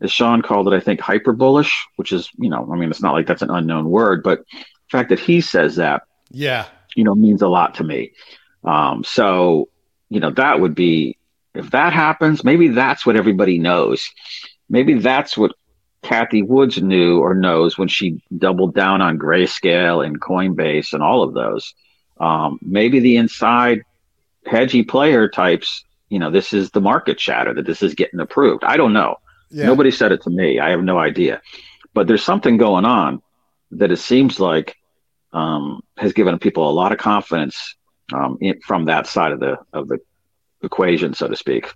as 0.00 0.10
Sean 0.12 0.42
called 0.42 0.68
it, 0.68 0.76
I 0.76 0.80
think 0.80 1.00
hyper 1.00 1.32
bullish, 1.32 1.86
which 1.96 2.12
is 2.12 2.28
you 2.38 2.50
know, 2.50 2.68
I 2.72 2.76
mean, 2.76 2.90
it's 2.90 3.02
not 3.02 3.14
like 3.14 3.26
that's 3.26 3.42
an 3.42 3.50
unknown 3.50 3.88
word, 3.90 4.22
but 4.22 4.44
the 4.52 4.64
fact 4.90 5.10
that 5.10 5.20
he 5.20 5.40
says 5.40 5.76
that, 5.76 6.02
yeah, 6.30 6.66
you 6.94 7.04
know, 7.04 7.14
means 7.14 7.42
a 7.42 7.48
lot 7.48 7.76
to 7.76 7.84
me. 7.84 8.12
Um, 8.64 9.04
so 9.04 9.68
you 10.08 10.20
know, 10.20 10.30
that 10.30 10.60
would 10.60 10.74
be 10.74 11.18
if 11.54 11.70
that 11.70 11.92
happens, 11.92 12.44
maybe 12.44 12.68
that's 12.68 13.04
what 13.04 13.16
everybody 13.16 13.58
knows. 13.58 14.08
Maybe 14.68 14.94
that's 14.94 15.36
what 15.36 15.52
Cathie 16.02 16.42
Woods 16.42 16.80
knew 16.80 17.20
or 17.20 17.34
knows 17.34 17.76
when 17.76 17.88
she 17.88 18.22
doubled 18.36 18.74
down 18.74 19.02
on 19.02 19.18
Grayscale 19.18 20.04
and 20.04 20.20
Coinbase 20.20 20.92
and 20.92 21.02
all 21.02 21.22
of 21.22 21.34
those. 21.34 21.74
Um, 22.20 22.58
maybe 22.62 23.00
the 23.00 23.16
inside 23.16 23.82
hedgy 24.46 24.82
player 24.82 25.28
types, 25.28 25.84
you 26.08 26.18
know, 26.18 26.30
this 26.30 26.52
is 26.52 26.70
the 26.70 26.80
market 26.80 27.18
chatter 27.18 27.52
that 27.54 27.66
this 27.66 27.82
is 27.82 27.94
getting 27.94 28.20
approved. 28.20 28.64
I 28.64 28.76
don't 28.76 28.92
know. 28.92 29.16
Yeah. 29.50 29.66
Nobody 29.66 29.90
said 29.90 30.12
it 30.12 30.22
to 30.22 30.30
me. 30.30 30.60
I 30.60 30.70
have 30.70 30.82
no 30.82 30.98
idea. 30.98 31.40
But 31.94 32.06
there's 32.06 32.24
something 32.24 32.56
going 32.56 32.84
on 32.84 33.22
that 33.72 33.90
it 33.90 33.98
seems 33.98 34.38
like 34.38 34.76
um, 35.32 35.82
has 35.96 36.12
given 36.12 36.38
people 36.38 36.68
a 36.68 36.72
lot 36.72 36.92
of 36.92 36.98
confidence 36.98 37.76
um, 38.12 38.38
in, 38.40 38.60
from 38.60 38.86
that 38.86 39.06
side 39.06 39.32
of 39.32 39.40
the 39.40 39.58
of 39.72 39.88
the 39.88 39.98
equation, 40.62 41.14
so 41.14 41.28
to 41.28 41.36
speak. 41.36 41.72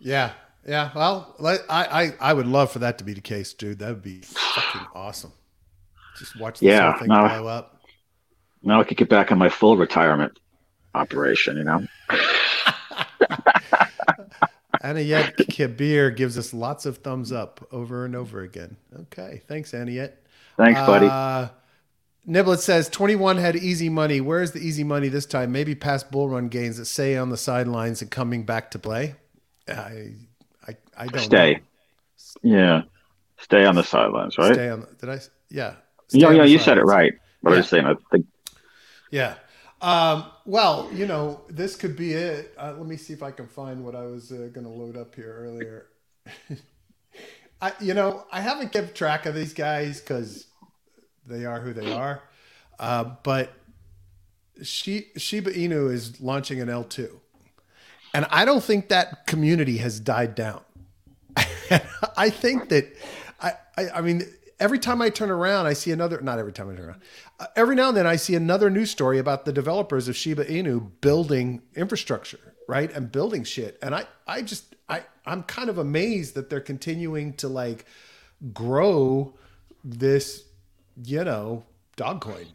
Yeah, 0.00 0.32
yeah. 0.66 0.90
Well, 0.94 1.34
I, 1.44 1.58
I 1.68 2.12
I 2.20 2.32
would 2.32 2.46
love 2.46 2.70
for 2.70 2.80
that 2.80 2.98
to 2.98 3.04
be 3.04 3.14
the 3.14 3.20
case, 3.20 3.52
dude. 3.54 3.78
That 3.78 3.88
would 3.88 4.02
be 4.02 4.20
fucking 4.20 4.86
awesome. 4.94 5.32
Just 6.18 6.38
watch 6.38 6.60
this 6.60 6.68
yeah, 6.68 6.92
whole 6.92 7.00
thing 7.00 7.08
now, 7.08 7.28
blow 7.28 7.46
up. 7.48 7.80
Now 8.62 8.80
I 8.80 8.84
could 8.84 8.96
get 8.96 9.08
back 9.08 9.32
on 9.32 9.38
my 9.38 9.48
full 9.48 9.76
retirement 9.76 10.38
operation. 10.94 11.56
You 11.56 11.64
know. 11.64 11.86
Anayet 14.82 15.54
Kabir 15.54 16.10
gives 16.10 16.36
us 16.36 16.52
lots 16.52 16.84
of 16.84 16.98
thumbs 16.98 17.32
up 17.32 17.66
over 17.72 18.04
and 18.04 18.14
over 18.14 18.42
again. 18.42 18.76
Okay, 19.00 19.42
thanks, 19.48 19.72
Anayet. 19.72 20.12
Thanks, 20.58 20.78
buddy. 20.80 21.06
Uh, 21.06 21.48
Niblet 22.28 22.58
says 22.58 22.88
21 22.88 23.36
had 23.36 23.56
easy 23.56 23.88
money. 23.88 24.20
Where's 24.20 24.52
the 24.52 24.60
easy 24.60 24.84
money 24.84 25.08
this 25.08 25.26
time? 25.26 25.52
Maybe 25.52 25.74
past 25.74 26.10
bull 26.10 26.28
run 26.28 26.48
gains 26.48 26.76
that 26.78 26.86
say 26.86 27.16
on 27.16 27.30
the 27.30 27.36
sidelines 27.36 28.02
and 28.02 28.10
coming 28.10 28.44
back 28.44 28.70
to 28.72 28.78
play. 28.78 29.14
I 29.68 30.12
I, 30.96 31.06
don't 31.06 31.22
stay. 31.22 31.60
Know. 32.42 32.56
Yeah, 32.56 32.82
stay 33.38 33.64
on 33.64 33.74
the 33.74 33.84
sidelines, 33.84 34.38
right? 34.38 34.54
Stay 34.54 34.68
on. 34.68 34.86
Did 35.00 35.08
I? 35.08 35.20
Yeah. 35.50 35.74
Yeah, 36.10 36.30
yeah. 36.30 36.44
You 36.44 36.58
said 36.58 36.78
it 36.78 36.84
right. 36.84 37.14
What 37.40 37.50
yeah. 37.50 37.54
I 37.54 37.58
was 37.58 37.68
saying, 37.68 37.86
I 37.86 37.94
think. 38.10 38.26
Yeah. 39.10 39.34
Um, 39.80 40.24
well, 40.46 40.88
you 40.94 41.06
know, 41.06 41.42
this 41.48 41.76
could 41.76 41.94
be 41.94 42.12
it. 42.12 42.54
Uh, 42.58 42.74
let 42.76 42.86
me 42.86 42.96
see 42.96 43.12
if 43.12 43.22
I 43.22 43.30
can 43.30 43.46
find 43.46 43.84
what 43.84 43.94
I 43.94 44.06
was 44.06 44.32
uh, 44.32 44.48
going 44.52 44.64
to 44.64 44.70
load 44.70 44.96
up 44.96 45.14
here 45.14 45.34
earlier. 45.40 45.86
I, 47.60 47.72
you 47.80 47.94
know, 47.94 48.26
I 48.32 48.40
haven't 48.40 48.72
kept 48.72 48.94
track 48.94 49.26
of 49.26 49.34
these 49.34 49.52
guys 49.52 50.00
because 50.00 50.46
they 51.26 51.44
are 51.44 51.60
who 51.60 51.72
they 51.72 51.92
are. 51.92 52.22
Uh, 52.78 53.04
but 53.22 53.52
she, 54.62 55.08
Shiba 55.16 55.52
Inu 55.52 55.92
is 55.92 56.20
launching 56.20 56.60
an 56.60 56.68
L2. 56.68 57.10
And 58.14 58.26
I 58.30 58.44
don't 58.44 58.62
think 58.62 58.88
that 58.88 59.26
community 59.26 59.78
has 59.78 60.00
died 60.00 60.34
down. 60.34 60.62
I 62.16 62.30
think 62.30 62.68
that, 62.70 62.92
I, 63.40 63.52
I, 63.76 63.88
I, 63.96 64.00
mean, 64.00 64.22
every 64.60 64.78
time 64.78 65.02
I 65.02 65.10
turn 65.10 65.30
around, 65.30 65.66
I 65.66 65.72
see 65.72 65.90
another, 65.90 66.20
not 66.20 66.38
every 66.38 66.52
time 66.52 66.70
I 66.70 66.74
turn 66.74 66.86
around, 66.86 67.02
uh, 67.40 67.46
every 67.56 67.76
now 67.76 67.88
and 67.88 67.96
then 67.96 68.06
I 68.06 68.16
see 68.16 68.34
another 68.34 68.70
news 68.70 68.90
story 68.90 69.18
about 69.18 69.44
the 69.44 69.52
developers 69.52 70.08
of 70.08 70.16
Shiba 70.16 70.44
Inu 70.44 70.90
building 71.00 71.62
infrastructure, 71.74 72.54
right? 72.68 72.92
And 72.92 73.10
building 73.10 73.44
shit. 73.44 73.78
And 73.82 73.94
I, 73.94 74.06
I 74.26 74.42
just, 74.42 74.76
I, 74.88 75.02
I'm 75.26 75.42
kind 75.42 75.70
of 75.70 75.78
amazed 75.78 76.34
that 76.34 76.50
they're 76.50 76.60
continuing 76.60 77.34
to 77.34 77.48
like 77.48 77.86
grow 78.52 79.34
this 79.82 80.44
you 81.02 81.24
know, 81.24 81.64
Dogcoin. 81.96 82.46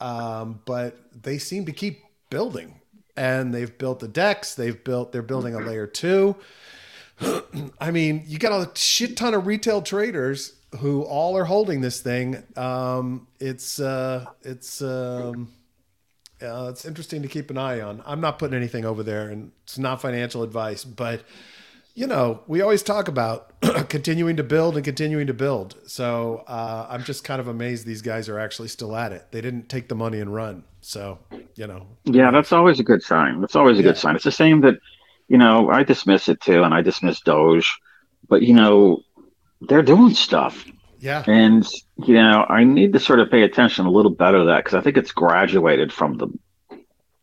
Um, 0.00 0.60
but 0.64 0.96
they 1.22 1.38
seem 1.38 1.66
to 1.66 1.72
keep 1.72 2.02
building 2.30 2.80
and 3.16 3.52
they've 3.52 3.76
built 3.76 4.00
the 4.00 4.08
DEX. 4.08 4.54
They've 4.54 4.82
built, 4.82 5.12
they're 5.12 5.22
building 5.22 5.54
a 5.54 5.58
layer 5.58 5.86
two. 5.86 6.36
I 7.80 7.90
mean, 7.90 8.24
you 8.26 8.38
got 8.38 8.52
a 8.52 8.70
shit 8.78 9.16
ton 9.16 9.34
of 9.34 9.46
retail 9.46 9.82
traders 9.82 10.54
who 10.80 11.02
all 11.02 11.36
are 11.36 11.44
holding 11.44 11.80
this 11.80 12.00
thing. 12.00 12.42
Um, 12.56 13.26
it's, 13.40 13.80
uh, 13.80 14.26
it's, 14.42 14.82
um, 14.82 15.52
uh, 16.42 16.68
it's 16.70 16.84
interesting 16.84 17.22
to 17.22 17.28
keep 17.28 17.50
an 17.50 17.58
eye 17.58 17.80
on. 17.80 18.02
I'm 18.06 18.20
not 18.20 18.38
putting 18.38 18.56
anything 18.56 18.84
over 18.84 19.02
there 19.02 19.28
and 19.28 19.52
it's 19.64 19.78
not 19.78 20.00
financial 20.00 20.42
advice, 20.42 20.84
but 20.84 21.22
you 21.98 22.06
know, 22.06 22.44
we 22.46 22.60
always 22.60 22.84
talk 22.84 23.08
about 23.08 23.60
continuing 23.88 24.36
to 24.36 24.44
build 24.44 24.76
and 24.76 24.84
continuing 24.84 25.26
to 25.26 25.34
build. 25.34 25.74
So 25.86 26.44
uh, 26.46 26.86
I'm 26.88 27.02
just 27.02 27.24
kind 27.24 27.40
of 27.40 27.48
amazed 27.48 27.86
these 27.86 28.02
guys 28.02 28.28
are 28.28 28.38
actually 28.38 28.68
still 28.68 28.94
at 28.94 29.10
it. 29.10 29.26
They 29.32 29.40
didn't 29.40 29.68
take 29.68 29.88
the 29.88 29.96
money 29.96 30.20
and 30.20 30.32
run. 30.32 30.62
So, 30.80 31.18
you 31.56 31.66
know. 31.66 31.88
Yeah, 32.04 32.30
that's 32.30 32.52
always 32.52 32.78
a 32.78 32.84
good 32.84 33.02
sign. 33.02 33.40
That's 33.40 33.56
always 33.56 33.78
a 33.78 33.82
yeah. 33.82 33.88
good 33.88 33.96
sign. 33.96 34.14
It's 34.14 34.22
the 34.22 34.30
same 34.30 34.60
that, 34.60 34.74
you 35.28 35.38
know, 35.38 35.70
I 35.70 35.82
dismiss 35.82 36.28
it 36.28 36.40
too, 36.40 36.62
and 36.62 36.74
I 36.74 36.82
dismiss 36.82 37.20
Doge, 37.20 37.78
but, 38.28 38.42
you 38.42 38.54
know, 38.54 39.02
they're 39.60 39.82
doing 39.82 40.14
stuff. 40.14 40.64
Yeah. 41.00 41.22
And, 41.26 41.66
you 41.96 42.14
know, 42.14 42.44
I 42.48 42.64
need 42.64 42.92
to 42.94 43.00
sort 43.00 43.20
of 43.20 43.30
pay 43.30 43.42
attention 43.42 43.86
a 43.86 43.90
little 43.90 44.10
better 44.10 44.38
to 44.38 44.44
that 44.46 44.64
because 44.64 44.74
I 44.74 44.80
think 44.80 44.96
it's 44.96 45.12
graduated 45.12 45.92
from 45.92 46.16
the 46.16 46.28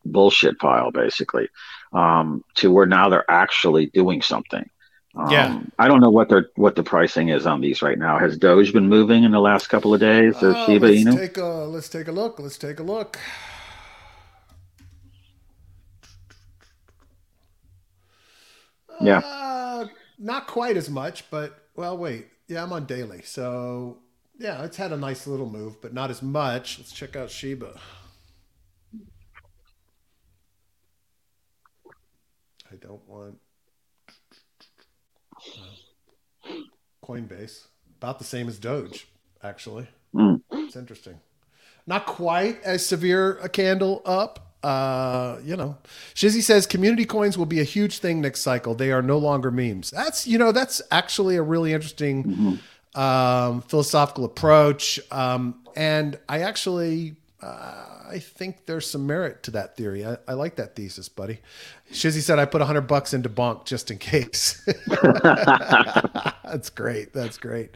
bullshit 0.05 0.59
pile, 0.59 0.91
basically 0.91 1.49
um, 1.95 2.43
to 2.55 2.71
where 2.71 2.85
now 2.85 3.09
they're 3.09 3.29
actually 3.29 3.87
doing 3.87 4.21
something. 4.21 4.69
Um, 5.15 5.31
yeah, 5.31 5.61
I 5.79 5.87
don't 5.87 6.01
know 6.01 6.09
what 6.09 6.27
their 6.27 6.49
what 6.55 6.75
the 6.75 6.83
pricing 6.83 7.29
is 7.29 7.45
on 7.47 7.61
these 7.61 7.81
right 7.81 7.97
now. 7.97 8.19
Has 8.19 8.37
Doge 8.37 8.73
been 8.73 8.89
moving 8.89 9.23
in 9.23 9.31
the 9.31 9.39
last 9.39 9.67
couple 9.67 9.93
of 9.93 10.01
days? 10.01 10.35
Uh, 10.35 10.65
Shiba 10.65 10.87
let's 10.87 11.03
Inu? 11.03 11.17
take 11.17 11.37
a 11.37 11.45
let's 11.45 11.87
take 11.87 12.09
a 12.09 12.11
look. 12.11 12.37
Let's 12.37 12.57
take 12.57 12.79
a 12.79 12.83
look. 12.83 13.17
Yeah, 19.01 19.19
uh, 19.19 19.87
not 20.17 20.47
quite 20.47 20.77
as 20.77 20.89
much, 20.89 21.29
but 21.29 21.57
well, 21.75 21.97
wait. 21.97 22.27
Yeah, 22.47 22.63
I'm 22.63 22.73
on 22.73 22.85
daily, 22.85 23.21
so 23.23 23.97
yeah, 24.37 24.63
it's 24.63 24.77
had 24.77 24.91
a 24.91 24.97
nice 24.97 25.27
little 25.27 25.49
move, 25.49 25.81
but 25.81 25.93
not 25.93 26.09
as 26.09 26.21
much. 26.21 26.77
Let's 26.77 26.91
check 26.91 27.15
out 27.15 27.29
Shiba. 27.31 27.79
I 32.71 32.75
don't 32.75 33.07
want 33.07 33.37
uh, 36.45 36.51
Coinbase. 37.03 37.67
About 37.97 38.19
the 38.19 38.25
same 38.25 38.47
as 38.47 38.59
Doge, 38.59 39.07
actually. 39.41 39.87
Mm. 40.13 40.41
It's 40.51 40.75
interesting. 40.75 41.19
Not 41.87 42.05
quite 42.05 42.61
as 42.63 42.85
severe 42.85 43.37
a 43.39 43.47
candle 43.47 44.01
up. 44.05 44.54
Uh, 44.65 45.39
you 45.43 45.55
know, 45.55 45.77
Shizzy 46.15 46.41
says 46.41 46.65
community 46.65 47.05
coins 47.05 47.37
will 47.37 47.45
be 47.45 47.59
a 47.59 47.63
huge 47.63 47.99
thing 47.99 48.19
next 48.19 48.41
cycle. 48.41 48.73
They 48.73 48.91
are 48.91 49.03
no 49.03 49.19
longer 49.19 49.51
memes. 49.51 49.91
That's 49.91 50.25
you 50.25 50.39
know 50.39 50.51
that's 50.51 50.81
actually 50.89 51.35
a 51.35 51.43
really 51.43 51.71
interesting 51.71 52.23
mm-hmm. 52.23 52.99
um, 52.99 53.61
philosophical 53.61 54.25
approach, 54.25 54.99
um, 55.11 55.61
and 55.75 56.17
I 56.27 56.39
actually 56.39 57.15
uh, 57.45 58.09
I 58.09 58.19
think 58.19 58.65
there's 58.65 58.89
some 58.89 59.05
merit 59.05 59.43
to 59.43 59.51
that 59.51 59.77
theory. 59.77 60.05
I, 60.05 60.17
I 60.27 60.33
like 60.33 60.55
that 60.55 60.75
thesis, 60.75 61.09
buddy. 61.09 61.39
Shizzy 61.91 62.21
said 62.21 62.39
I 62.39 62.45
put 62.45 62.61
a 62.61 62.65
hundred 62.65 62.87
bucks 62.87 63.13
into 63.13 63.29
Bonk 63.29 63.65
just 63.65 63.91
in 63.91 63.99
case. 63.99 64.65
That's 66.43 66.71
great. 66.71 67.13
That's 67.13 67.37
great. 67.37 67.71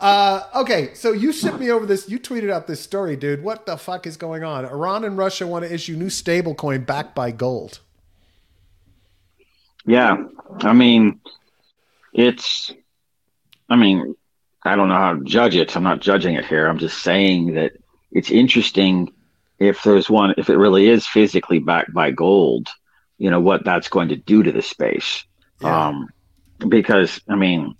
Uh, 0.00 0.42
okay, 0.56 0.94
so 0.94 1.12
you 1.12 1.32
sent 1.32 1.60
me 1.60 1.70
over 1.70 1.86
this. 1.86 2.08
You 2.08 2.18
tweeted 2.18 2.50
out 2.50 2.66
this 2.66 2.80
story, 2.80 3.14
dude. 3.14 3.44
What 3.44 3.66
the 3.66 3.76
fuck 3.76 4.06
is 4.06 4.16
going 4.16 4.42
on? 4.42 4.64
Iran 4.64 5.04
and 5.04 5.16
Russia 5.16 5.46
want 5.46 5.64
to 5.64 5.72
issue 5.72 5.94
new 5.94 6.06
stablecoin 6.08 6.84
backed 6.84 7.14
by 7.14 7.30
gold. 7.30 7.78
Yeah, 9.86 10.16
I 10.60 10.72
mean, 10.72 11.20
it's. 12.12 12.72
I 13.68 13.76
mean, 13.76 14.16
I 14.64 14.74
don't 14.74 14.88
know 14.88 14.96
how 14.96 15.14
to 15.14 15.24
judge 15.24 15.54
it. 15.54 15.76
I'm 15.76 15.84
not 15.84 16.00
judging 16.00 16.34
it 16.34 16.46
here. 16.46 16.66
I'm 16.66 16.78
just 16.78 17.02
saying 17.02 17.54
that 17.54 17.72
it's 18.14 18.30
interesting 18.30 19.12
if 19.58 19.82
there's 19.82 20.08
one, 20.08 20.34
if 20.38 20.48
it 20.48 20.56
really 20.56 20.88
is 20.88 21.06
physically 21.06 21.58
backed 21.58 21.92
by 21.92 22.10
gold, 22.10 22.68
you 23.18 23.30
know, 23.30 23.40
what 23.40 23.64
that's 23.64 23.88
going 23.88 24.08
to 24.08 24.16
do 24.16 24.42
to 24.42 24.52
the 24.52 24.62
space. 24.62 25.24
Yeah. 25.60 25.88
Um, 25.88 26.08
because, 26.68 27.20
I 27.28 27.34
mean, 27.34 27.76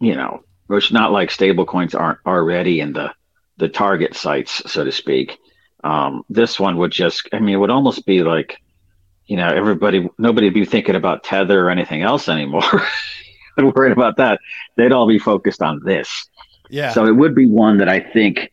you 0.00 0.16
know, 0.16 0.42
it's 0.70 0.92
not 0.92 1.12
like 1.12 1.30
stable 1.30 1.66
coins 1.66 1.94
aren't 1.94 2.18
already 2.26 2.80
in 2.80 2.92
the, 2.92 3.12
the 3.58 3.68
target 3.68 4.14
sites, 4.14 4.62
so 4.70 4.84
to 4.84 4.92
speak. 4.92 5.38
Um, 5.84 6.24
this 6.28 6.58
one 6.58 6.76
would 6.78 6.92
just, 6.92 7.28
I 7.32 7.38
mean, 7.38 7.54
it 7.54 7.58
would 7.58 7.70
almost 7.70 8.06
be 8.06 8.22
like, 8.22 8.58
you 9.26 9.36
know, 9.36 9.48
everybody, 9.48 10.08
nobody 10.18 10.46
would 10.46 10.54
be 10.54 10.64
thinking 10.64 10.96
about 10.96 11.24
Tether 11.24 11.66
or 11.66 11.70
anything 11.70 12.02
else 12.02 12.28
anymore. 12.28 12.82
and 13.56 13.74
worried 13.74 13.92
about 13.92 14.16
that. 14.16 14.40
They'd 14.76 14.92
all 14.92 15.06
be 15.06 15.18
focused 15.18 15.62
on 15.62 15.80
this. 15.84 16.28
Yeah. 16.68 16.92
So 16.92 17.06
it 17.06 17.12
would 17.12 17.34
be 17.34 17.46
one 17.46 17.78
that 17.78 17.88
I 17.88 18.00
think 18.00 18.50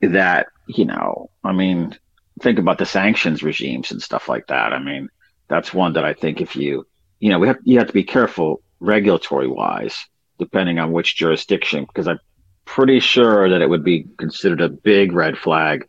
that 0.00 0.48
you 0.66 0.84
know, 0.84 1.30
I 1.44 1.52
mean, 1.52 1.96
think 2.40 2.58
about 2.58 2.78
the 2.78 2.86
sanctions 2.86 3.42
regimes 3.42 3.90
and 3.90 4.02
stuff 4.02 4.28
like 4.28 4.46
that. 4.48 4.72
I 4.72 4.78
mean, 4.78 5.08
that's 5.48 5.74
one 5.74 5.94
that 5.94 6.04
I 6.04 6.14
think 6.14 6.40
if 6.40 6.56
you, 6.56 6.86
you 7.18 7.30
know, 7.30 7.38
we 7.38 7.48
have 7.48 7.58
you 7.64 7.78
have 7.78 7.88
to 7.88 7.92
be 7.92 8.04
careful 8.04 8.62
regulatory 8.78 9.48
wise, 9.48 9.98
depending 10.38 10.78
on 10.78 10.92
which 10.92 11.16
jurisdiction, 11.16 11.84
because 11.84 12.08
I'm 12.08 12.20
pretty 12.64 13.00
sure 13.00 13.50
that 13.50 13.60
it 13.60 13.68
would 13.68 13.84
be 13.84 14.06
considered 14.16 14.60
a 14.60 14.68
big 14.68 15.12
red 15.12 15.36
flag 15.36 15.86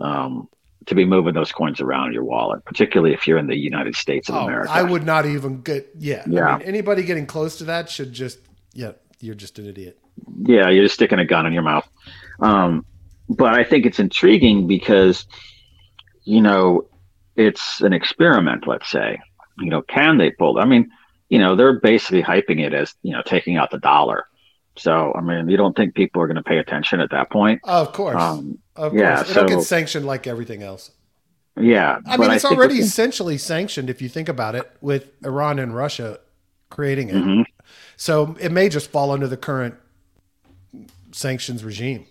um, 0.00 0.48
to 0.86 0.94
be 0.94 1.04
moving 1.04 1.34
those 1.34 1.52
coins 1.52 1.80
around 1.80 2.08
in 2.08 2.12
your 2.12 2.24
wallet, 2.24 2.64
particularly 2.64 3.14
if 3.14 3.26
you're 3.26 3.38
in 3.38 3.46
the 3.46 3.56
United 3.56 3.96
States 3.96 4.28
of 4.28 4.36
oh, 4.36 4.44
America. 4.44 4.70
I 4.70 4.82
would 4.82 5.04
not 5.04 5.26
even 5.26 5.62
get, 5.62 5.90
yeah. 5.98 6.24
yeah. 6.28 6.46
I 6.46 6.58
mean, 6.58 6.66
anybody 6.66 7.02
getting 7.02 7.26
close 7.26 7.56
to 7.58 7.64
that 7.64 7.90
should 7.90 8.12
just, 8.12 8.38
yeah, 8.72 8.92
you're 9.20 9.34
just 9.34 9.58
an 9.58 9.66
idiot. 9.66 9.98
Yeah, 10.42 10.68
you're 10.68 10.84
just 10.84 10.94
sticking 10.94 11.18
a 11.18 11.24
gun 11.24 11.46
in 11.46 11.52
your 11.52 11.62
mouth. 11.62 11.88
Um, 12.40 12.84
but 13.28 13.54
I 13.54 13.64
think 13.64 13.86
it's 13.86 13.98
intriguing 13.98 14.66
because, 14.66 15.26
you 16.24 16.40
know, 16.40 16.88
it's 17.36 17.80
an 17.80 17.92
experiment, 17.92 18.66
let's 18.66 18.90
say. 18.90 19.20
You 19.58 19.70
know, 19.70 19.82
can 19.82 20.18
they 20.18 20.30
pull? 20.30 20.58
I 20.58 20.64
mean, 20.64 20.90
you 21.28 21.38
know, 21.38 21.56
they're 21.56 21.80
basically 21.80 22.22
hyping 22.22 22.64
it 22.64 22.72
as, 22.72 22.94
you 23.02 23.12
know, 23.12 23.22
taking 23.24 23.56
out 23.56 23.70
the 23.70 23.78
dollar. 23.78 24.26
So, 24.76 25.12
I 25.14 25.20
mean, 25.20 25.48
you 25.48 25.56
don't 25.56 25.76
think 25.76 25.94
people 25.94 26.22
are 26.22 26.26
going 26.26 26.36
to 26.36 26.42
pay 26.42 26.58
attention 26.58 27.00
at 27.00 27.10
that 27.10 27.30
point? 27.30 27.60
of 27.64 27.92
course. 27.92 28.20
Um, 28.20 28.58
of 28.76 28.92
course. 28.92 29.00
Yeah, 29.00 29.20
It'll 29.22 29.34
so, 29.34 29.46
get 29.46 29.62
sanctioned 29.62 30.06
like 30.06 30.26
everything 30.26 30.62
else. 30.62 30.92
Yeah. 31.60 31.98
I 32.06 32.16
mean, 32.16 32.30
it's 32.30 32.44
I 32.44 32.50
already 32.50 32.78
essentially 32.78 33.38
sanctioned 33.38 33.90
if 33.90 34.00
you 34.00 34.08
think 34.08 34.28
about 34.28 34.54
it 34.54 34.70
with 34.80 35.10
Iran 35.24 35.58
and 35.58 35.74
Russia 35.74 36.20
creating 36.70 37.08
it. 37.08 37.16
Mm-hmm. 37.16 37.42
So 37.96 38.36
it 38.40 38.52
may 38.52 38.68
just 38.68 38.90
fall 38.90 39.10
under 39.10 39.26
the 39.26 39.36
current 39.36 39.74
sanctions 41.10 41.64
regime. 41.64 42.06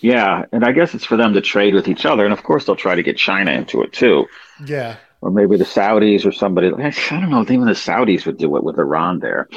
Yeah, 0.00 0.44
and 0.52 0.64
I 0.64 0.72
guess 0.72 0.94
it's 0.94 1.04
for 1.04 1.16
them 1.16 1.34
to 1.34 1.40
trade 1.40 1.74
with 1.74 1.88
each 1.88 2.06
other, 2.06 2.24
and 2.24 2.32
of 2.32 2.42
course 2.42 2.64
they'll 2.64 2.76
try 2.76 2.94
to 2.94 3.02
get 3.02 3.16
China 3.16 3.50
into 3.52 3.82
it 3.82 3.92
too. 3.92 4.26
Yeah, 4.64 4.96
or 5.20 5.30
maybe 5.30 5.56
the 5.56 5.64
Saudis 5.64 6.24
or 6.24 6.32
somebody. 6.32 6.68
I 6.68 6.90
don't 6.90 7.30
know 7.30 7.42
even 7.42 7.66
the 7.66 7.72
Saudis 7.72 8.26
would 8.26 8.38
do 8.38 8.56
it 8.56 8.64
with 8.64 8.78
Iran 8.78 9.18
there, 9.18 9.48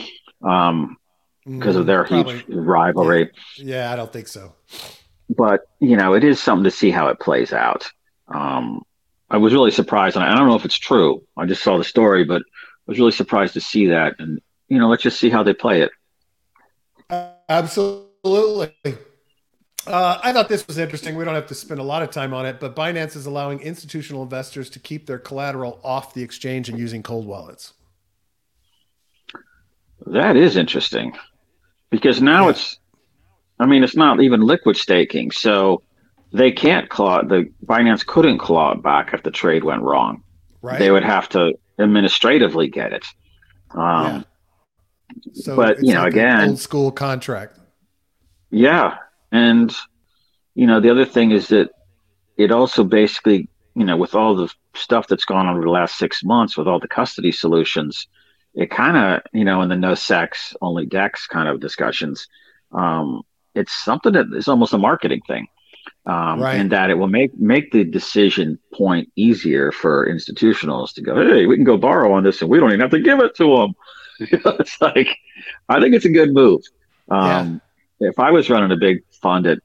um, 0.43 0.98
because 1.46 1.76
mm, 1.76 1.80
of 1.80 1.86
their 1.86 2.06
probably. 2.06 2.39
huge 2.39 2.46
rivalry. 2.50 3.32
Yeah. 3.58 3.76
yeah, 3.76 3.93
I 3.93 3.96
don't 3.96 4.12
think 4.12 4.28
so. 4.28 4.54
But 5.30 5.62
you 5.80 5.96
know, 5.96 6.13
it 6.13 6.24
is 6.24 6.41
something 6.41 6.65
to 6.65 6.72
see 6.72 6.91
how 6.91 7.08
it 7.08 7.19
plays 7.19 7.54
out. 7.54 7.89
Um, 8.28 8.84
I 9.30 9.38
was 9.38 9.54
really 9.54 9.72
surprised, 9.72 10.15
and 10.15 10.26
I 10.26 10.36
don't 10.36 10.48
know 10.48 10.56
if 10.56 10.65
it's 10.65 10.78
true. 10.78 11.24
I 11.38 11.46
just 11.46 11.63
saw 11.63 11.78
the 11.78 11.84
story, 11.84 12.24
but 12.24 12.41
I 12.41 12.86
was 12.88 13.00
really 13.00 13.12
surprised 13.12 13.54
to 13.54 13.62
see 13.62 13.88
that. 13.88 14.15
And 14.19 14.41
you 14.67 14.80
know, 14.80 14.89
let's 14.89 15.04
just 15.04 15.19
see 15.19 15.30
how 15.30 15.43
they 15.43 15.54
play 15.54 15.82
it. 15.82 15.91
Uh, 17.10 17.32
absolutely. 17.48 18.74
Uh, 19.86 20.19
I 20.24 20.32
thought 20.32 20.48
this 20.48 20.65
was 20.65 20.78
interesting. 20.78 21.15
We 21.15 21.26
don't 21.26 21.36
have 21.36 21.48
to 21.48 21.56
spend 21.56 21.80
a 21.80 21.84
lot 21.84 22.04
of 22.04 22.10
time 22.10 22.34
on 22.34 22.46
it, 22.46 22.60
but 22.60 22.76
Binance 22.76 23.15
is 23.17 23.26
allowing 23.26 23.60
institutional 23.60 24.24
investors 24.24 24.69
to 24.72 24.80
keep 24.80 25.08
their 25.08 25.19
collateral 25.19 25.80
off 25.84 26.13
the 26.13 26.24
exchange 26.24 26.69
and 26.69 26.80
using 26.80 27.04
cold 27.04 27.26
wallets. 27.26 27.74
That 30.06 30.38
is 30.38 30.56
interesting 30.56 31.17
because 31.89 32.22
now 32.22 32.46
yeah. 32.46 32.52
it's, 32.52 32.80
I 33.60 33.65
mean, 33.65 33.84
it's 33.84 33.96
not 33.96 34.22
even 34.22 34.41
liquid 34.41 34.78
staking. 34.78 35.32
So 35.32 35.84
they 36.32 36.52
can't 36.52 36.89
claw, 36.89 37.22
the 37.22 37.52
Binance 37.65 38.06
couldn't 38.06 38.38
claw 38.38 38.72
it 38.72 38.82
back 38.82 39.13
if 39.13 39.24
the 39.24 39.32
trade 39.32 39.63
went 39.63 39.82
wrong. 39.82 40.24
Right. 40.62 40.80
They 40.80 40.91
would 40.91 41.04
have 41.04 41.28
to 41.30 41.54
administratively 41.78 42.69
get 42.69 42.93
it. 42.93 43.06
Um, 43.72 44.06
yeah. 44.06 44.24
So 45.34 45.56
but, 45.56 45.84
you 45.84 45.93
know, 45.93 46.06
again, 46.06 46.50
old 46.50 46.60
school 46.60 46.91
contract. 46.91 47.60
Yeah. 48.50 48.98
And, 49.34 49.76
you 50.54 50.67
know, 50.67 50.80
the 50.80 50.91
other 50.91 51.06
thing 51.06 51.32
is 51.32 51.48
that 51.48 51.72
it 52.38 52.52
also 52.52 52.84
basically, 52.84 53.50
you 53.76 53.84
know, 53.84 53.98
with 53.98 54.13
all 54.13 54.36
the 54.36 54.54
stuff 54.76 55.08
that's 55.08 55.26
gone 55.26 55.48
on 55.48 55.56
over 55.56 55.65
the 55.65 55.72
last 55.72 55.98
six 55.98 56.24
months 56.24 56.56
with 56.56 56.67
all 56.67 56.80
the 56.80 56.88
custody 56.88 57.32
solutions, 57.32 58.08
it 58.54 58.69
kind 58.69 58.96
of, 58.96 59.24
you 59.34 59.43
know, 59.43 59.63
in 59.63 59.69
the 59.69 59.76
no 59.76 59.93
CEX, 59.93 60.56
only 60.62 60.86
DEX 60.86 61.26
kind 61.26 61.50
of 61.50 61.60
discussions, 61.60 62.28
um, 62.72 63.24
it's 63.56 63.74
something 63.84 64.13
that 64.13 64.28
is 64.34 64.48
almost 64.48 64.74
a 64.74 64.78
marketing 64.78 65.22
thing. 65.28 65.48
Um, 66.06 66.41
right. 66.41 66.56
and 66.56 66.72
that 66.72 66.89
it 66.89 66.96
will 66.96 67.08
make 67.08 67.38
make 67.38 67.72
the 67.72 67.86
decision 67.86 68.60
point 68.74 69.10
easier 69.15 69.72
for 69.72 70.08
institutionals 70.10 70.93
to 70.93 71.02
go, 71.02 71.15
hey, 71.15 71.46
we 71.46 71.56
can 71.56 71.63
go 71.63 71.78
borrow 71.78 72.13
on 72.13 72.24
this, 72.24 72.41
and 72.41 72.50
we 72.50 72.60
don't 72.60 72.69
even 72.69 72.82
have 72.82 72.91
to 72.91 73.00
give 73.00 73.19
it 73.19 73.36
to 73.36 73.56
them. 73.56 73.74
it's 74.19 74.80
like, 74.82 75.17
I 75.69 75.80
think 75.80 75.96
it's 75.96 76.06
a 76.06 76.10
good 76.10 76.34
move. 76.34 76.62
Um, 77.10 77.26
yeah. 77.26 77.60
If 78.04 78.20
I 78.20 78.32
was 78.32 78.50
running 78.50 78.72
a 78.72 78.78
big 78.78 79.04
fund 79.22 79.48
at, 79.48 79.60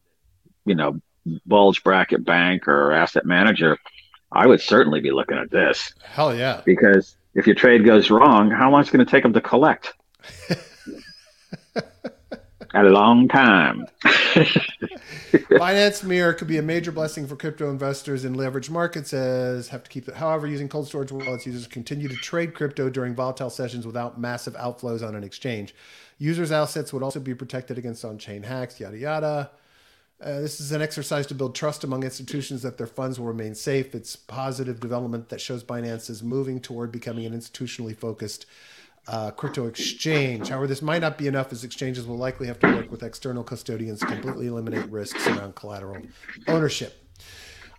you 0.65 0.75
know, 0.75 1.01
bulge 1.47 1.83
bracket 1.83 2.25
bank 2.25 2.69
or 2.69 2.93
asset 2.93 3.27
manager, 3.27 3.79
I 4.33 4.47
would 4.47 4.61
certainly 4.61 5.01
be 5.01 5.11
looking 5.11 5.39
at 5.39 5.51
this. 5.51 5.93
Hell 6.03 6.35
yeah. 6.35 6.63
Because 6.65 7.17
if 7.35 7.47
your 7.47 7.57
trade 7.57 7.85
goes 7.85 8.11
wrong, 8.11 8.51
how 8.51 8.71
long 8.71 8.83
is 8.83 8.89
it 8.89 8.93
going 8.93 9.05
to 9.05 9.11
take 9.11 9.23
them 9.23 9.33
to 9.33 9.41
collect? 9.41 9.95
a 12.75 12.83
long 12.83 13.29
time. 13.29 13.87
Binance 14.05 16.05
Mirror 16.05 16.35
could 16.35 16.49
be 16.49 16.59
a 16.59 16.63
major 16.63 16.93
blessing 16.93 17.27
for 17.27 17.37
crypto 17.37 17.71
investors 17.71 18.25
in 18.25 18.35
leveraged 18.35 18.71
markets 18.71 19.13
as 19.13 19.69
have 19.69 19.83
to 19.85 19.91
keep 19.91 20.09
it. 20.09 20.15
However, 20.15 20.47
using 20.47 20.69
cold 20.69 20.87
storage 20.87 21.13
wallets, 21.13 21.47
users 21.47 21.67
continue 21.67 22.09
to 22.09 22.17
trade 22.17 22.55
crypto 22.55 22.91
during 22.91 23.15
volatile 23.15 23.51
sessions 23.51 23.87
without 23.87 24.21
massive 24.21 24.55
outflows 24.55 25.07
on 25.07 25.15
an 25.15 25.25
exchange. 25.25 25.75
Users' 26.19 26.53
assets 26.53 26.93
would 26.93 27.03
also 27.03 27.21
be 27.21 27.35
protected 27.35 27.79
against 27.79 28.05
on 28.05 28.19
chain 28.19 28.43
hacks, 28.43 28.81
yada, 28.81 28.99
yada. 28.99 29.51
Uh, 30.21 30.41
this 30.41 30.61
is 30.61 30.73
an 30.73 30.83
exercise 30.83 31.29
to 31.29 31.35
build 31.35 31.55
trust 31.55 31.85
among 31.85 32.03
institutions 32.03 32.63
that 32.63 32.77
their 32.77 32.89
funds 32.89 33.21
will 33.21 33.27
remain 33.27 33.55
safe. 33.55 33.95
It's 33.95 34.17
positive 34.17 34.81
development 34.81 35.29
that 35.29 35.41
shows 35.41 35.63
Binance 35.63 36.11
is 36.11 36.25
moving 36.25 36.61
toward 36.61 36.91
becoming 36.91 37.25
an 37.25 37.33
institutionally 37.33 37.97
focused 37.97 38.45
uh, 39.07 39.31
crypto 39.31 39.67
exchange. 39.67 40.49
However, 40.49 40.67
this 40.67 40.83
might 40.83 41.01
not 41.01 41.19
be 41.19 41.29
enough 41.29 41.53
as 41.53 41.63
exchanges 41.63 42.05
will 42.05 42.19
likely 42.19 42.49
have 42.49 42.59
to 42.61 42.67
work 42.75 42.91
with 42.91 43.05
external 43.05 43.45
custodians 43.45 44.01
to 44.01 44.07
completely 44.07 44.49
eliminate 44.49 44.91
risks 44.91 45.25
around 45.29 45.55
collateral 45.55 46.03
ownership. 46.49 47.05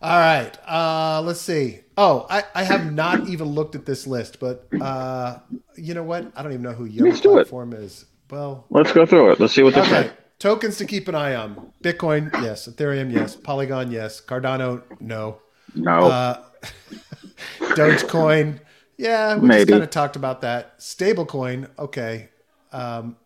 All 0.02 0.18
right, 0.18 0.58
uh, 0.66 1.22
let's 1.22 1.42
see. 1.42 1.82
Oh, 1.98 2.26
I, 2.30 2.46
I 2.56 2.64
have 2.64 2.94
not 2.94 3.28
even 3.28 3.48
looked 3.50 3.76
at 3.76 3.86
this 3.86 4.08
list, 4.08 4.40
but 4.40 4.66
uh, 4.80 5.40
you 5.76 5.94
know 5.94 6.04
what? 6.04 6.32
I 6.38 6.42
don't 6.42 6.54
even 6.54 6.64
know 6.64 6.72
who 6.72 6.86
your 6.86 7.14
platform 7.18 7.74
is. 7.74 8.06
Well, 8.30 8.66
let's 8.70 8.92
go 8.92 9.06
through 9.06 9.32
it. 9.32 9.40
Let's 9.40 9.54
see 9.54 9.64
what 9.64 9.74
they 9.74 9.82
okay. 9.82 9.90
say. 9.90 10.12
Tokens 10.38 10.78
to 10.78 10.86
keep 10.86 11.08
an 11.08 11.16
eye 11.16 11.36
on: 11.36 11.72
Bitcoin, 11.84 12.32
yes. 12.42 12.68
Ethereum, 12.68 13.12
yes. 13.12 13.36
Polygon, 13.36 13.92
yes. 13.92 14.22
Cardano, 14.22 14.84
no. 15.00 15.40
No. 15.76 16.08
Uh, 16.08 16.44
Dogecoin, 17.60 18.60
yeah. 18.98 19.36
We 19.38 19.48
Maybe. 19.48 19.60
just 19.60 19.72
kind 19.72 19.84
of 19.84 19.90
talked 19.90 20.16
about 20.16 20.42
that. 20.42 20.80
Stablecoin, 20.80 21.70
okay. 21.78 22.30
Um, 22.72 23.18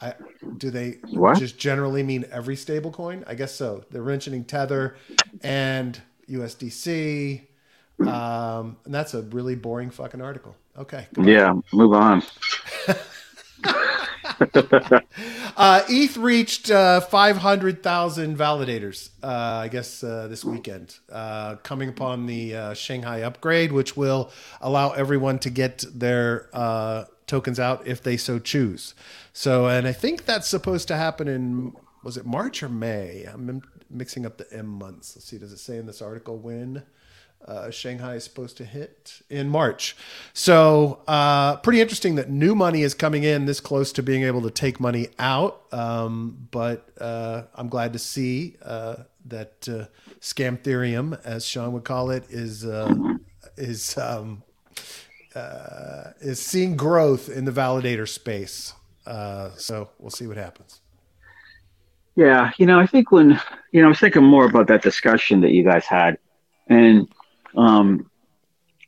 I, 0.00 0.14
do 0.58 0.70
they 0.70 0.98
what? 1.10 1.38
just 1.38 1.58
generally 1.58 2.02
mean 2.02 2.26
every 2.30 2.56
stablecoin? 2.56 3.24
I 3.26 3.34
guess 3.34 3.54
so. 3.54 3.84
They're 3.90 4.02
mentioning 4.02 4.44
Tether 4.44 4.96
and 5.42 6.00
USDC. 6.28 7.46
Um, 8.00 8.76
and 8.84 8.94
that's 8.94 9.14
a 9.14 9.22
really 9.22 9.54
boring 9.54 9.90
fucking 9.90 10.20
article. 10.20 10.56
Okay. 10.76 11.06
Yeah, 11.18 11.54
move 11.72 11.92
on. 11.94 12.22
uh, 15.56 15.82
ETH 15.88 16.16
reached 16.16 16.70
uh, 16.70 17.00
500,000 17.00 18.36
validators, 18.36 19.10
uh, 19.22 19.26
I 19.26 19.68
guess, 19.68 20.02
uh, 20.02 20.28
this 20.28 20.44
weekend, 20.44 20.96
uh, 21.10 21.56
coming 21.56 21.88
upon 21.88 22.26
the 22.26 22.54
uh, 22.54 22.74
Shanghai 22.74 23.22
upgrade, 23.22 23.72
which 23.72 23.96
will 23.96 24.30
allow 24.60 24.90
everyone 24.90 25.38
to 25.40 25.50
get 25.50 25.84
their 25.94 26.48
tokens 27.26 27.60
out 27.60 27.86
if 27.86 28.02
they 28.02 28.16
so 28.16 28.38
choose. 28.38 28.94
So, 29.32 29.66
and 29.66 29.86
I 29.86 29.92
think 29.92 30.24
that's 30.24 30.48
supposed 30.48 30.88
to 30.88 30.96
happen 30.96 31.28
in, 31.28 31.74
was 32.02 32.16
it 32.16 32.26
March 32.26 32.62
or 32.62 32.68
May? 32.68 33.24
I'm 33.24 33.62
mixing 33.90 34.24
up 34.24 34.38
the 34.38 34.46
M 34.52 34.66
months. 34.66 35.16
Let's 35.16 35.26
see, 35.26 35.38
does 35.38 35.52
it 35.52 35.58
say 35.58 35.76
in 35.76 35.86
this 35.86 36.02
article 36.02 36.38
when? 36.38 36.82
Uh, 37.46 37.70
Shanghai 37.70 38.14
is 38.14 38.24
supposed 38.24 38.56
to 38.58 38.64
hit 38.64 39.20
in 39.28 39.48
March. 39.48 39.96
So, 40.32 41.00
uh, 41.06 41.56
pretty 41.56 41.80
interesting 41.80 42.14
that 42.14 42.30
new 42.30 42.54
money 42.54 42.82
is 42.82 42.94
coming 42.94 43.24
in 43.24 43.46
this 43.46 43.60
close 43.60 43.92
to 43.92 44.02
being 44.02 44.22
able 44.22 44.42
to 44.42 44.50
take 44.50 44.80
money 44.80 45.08
out. 45.18 45.62
Um, 45.72 46.48
but 46.50 46.88
uh, 47.00 47.42
I'm 47.54 47.68
glad 47.68 47.92
to 47.92 47.98
see 47.98 48.56
uh, 48.62 48.96
that 49.26 49.68
uh, 49.68 49.86
Scamtherium, 50.20 51.20
as 51.24 51.44
Sean 51.44 51.72
would 51.72 51.84
call 51.84 52.10
it, 52.10 52.24
is 52.30 52.64
uh, 52.64 52.94
is 53.56 53.96
um, 53.98 54.42
is 56.20 56.40
seeing 56.40 56.76
growth 56.76 57.28
in 57.28 57.44
the 57.44 57.52
validator 57.52 58.08
space. 58.08 58.72
so 59.06 59.90
we'll 59.98 60.10
see 60.10 60.26
what 60.26 60.36
happens. 60.36 60.80
Yeah, 62.16 62.52
you 62.58 62.66
know, 62.66 62.78
I 62.78 62.86
think 62.86 63.10
when 63.10 63.40
you 63.72 63.80
know, 63.80 63.86
I 63.86 63.88
was 63.88 63.98
thinking 63.98 64.22
more 64.22 64.46
about 64.46 64.68
that 64.68 64.82
discussion 64.82 65.40
that 65.40 65.50
you 65.50 65.64
guys 65.64 65.84
had, 65.84 66.16
and 66.68 67.08
um, 67.56 68.10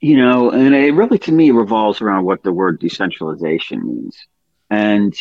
you 0.00 0.16
know, 0.16 0.50
and 0.50 0.74
it 0.74 0.92
really 0.94 1.18
to 1.20 1.33
me 1.33 1.50
revolves 1.50 2.00
around 2.00 2.24
what 2.24 2.42
the 2.42 2.52
word 2.52 2.81
decentralization 2.81 3.87
means, 3.87 4.26
and 4.70 5.14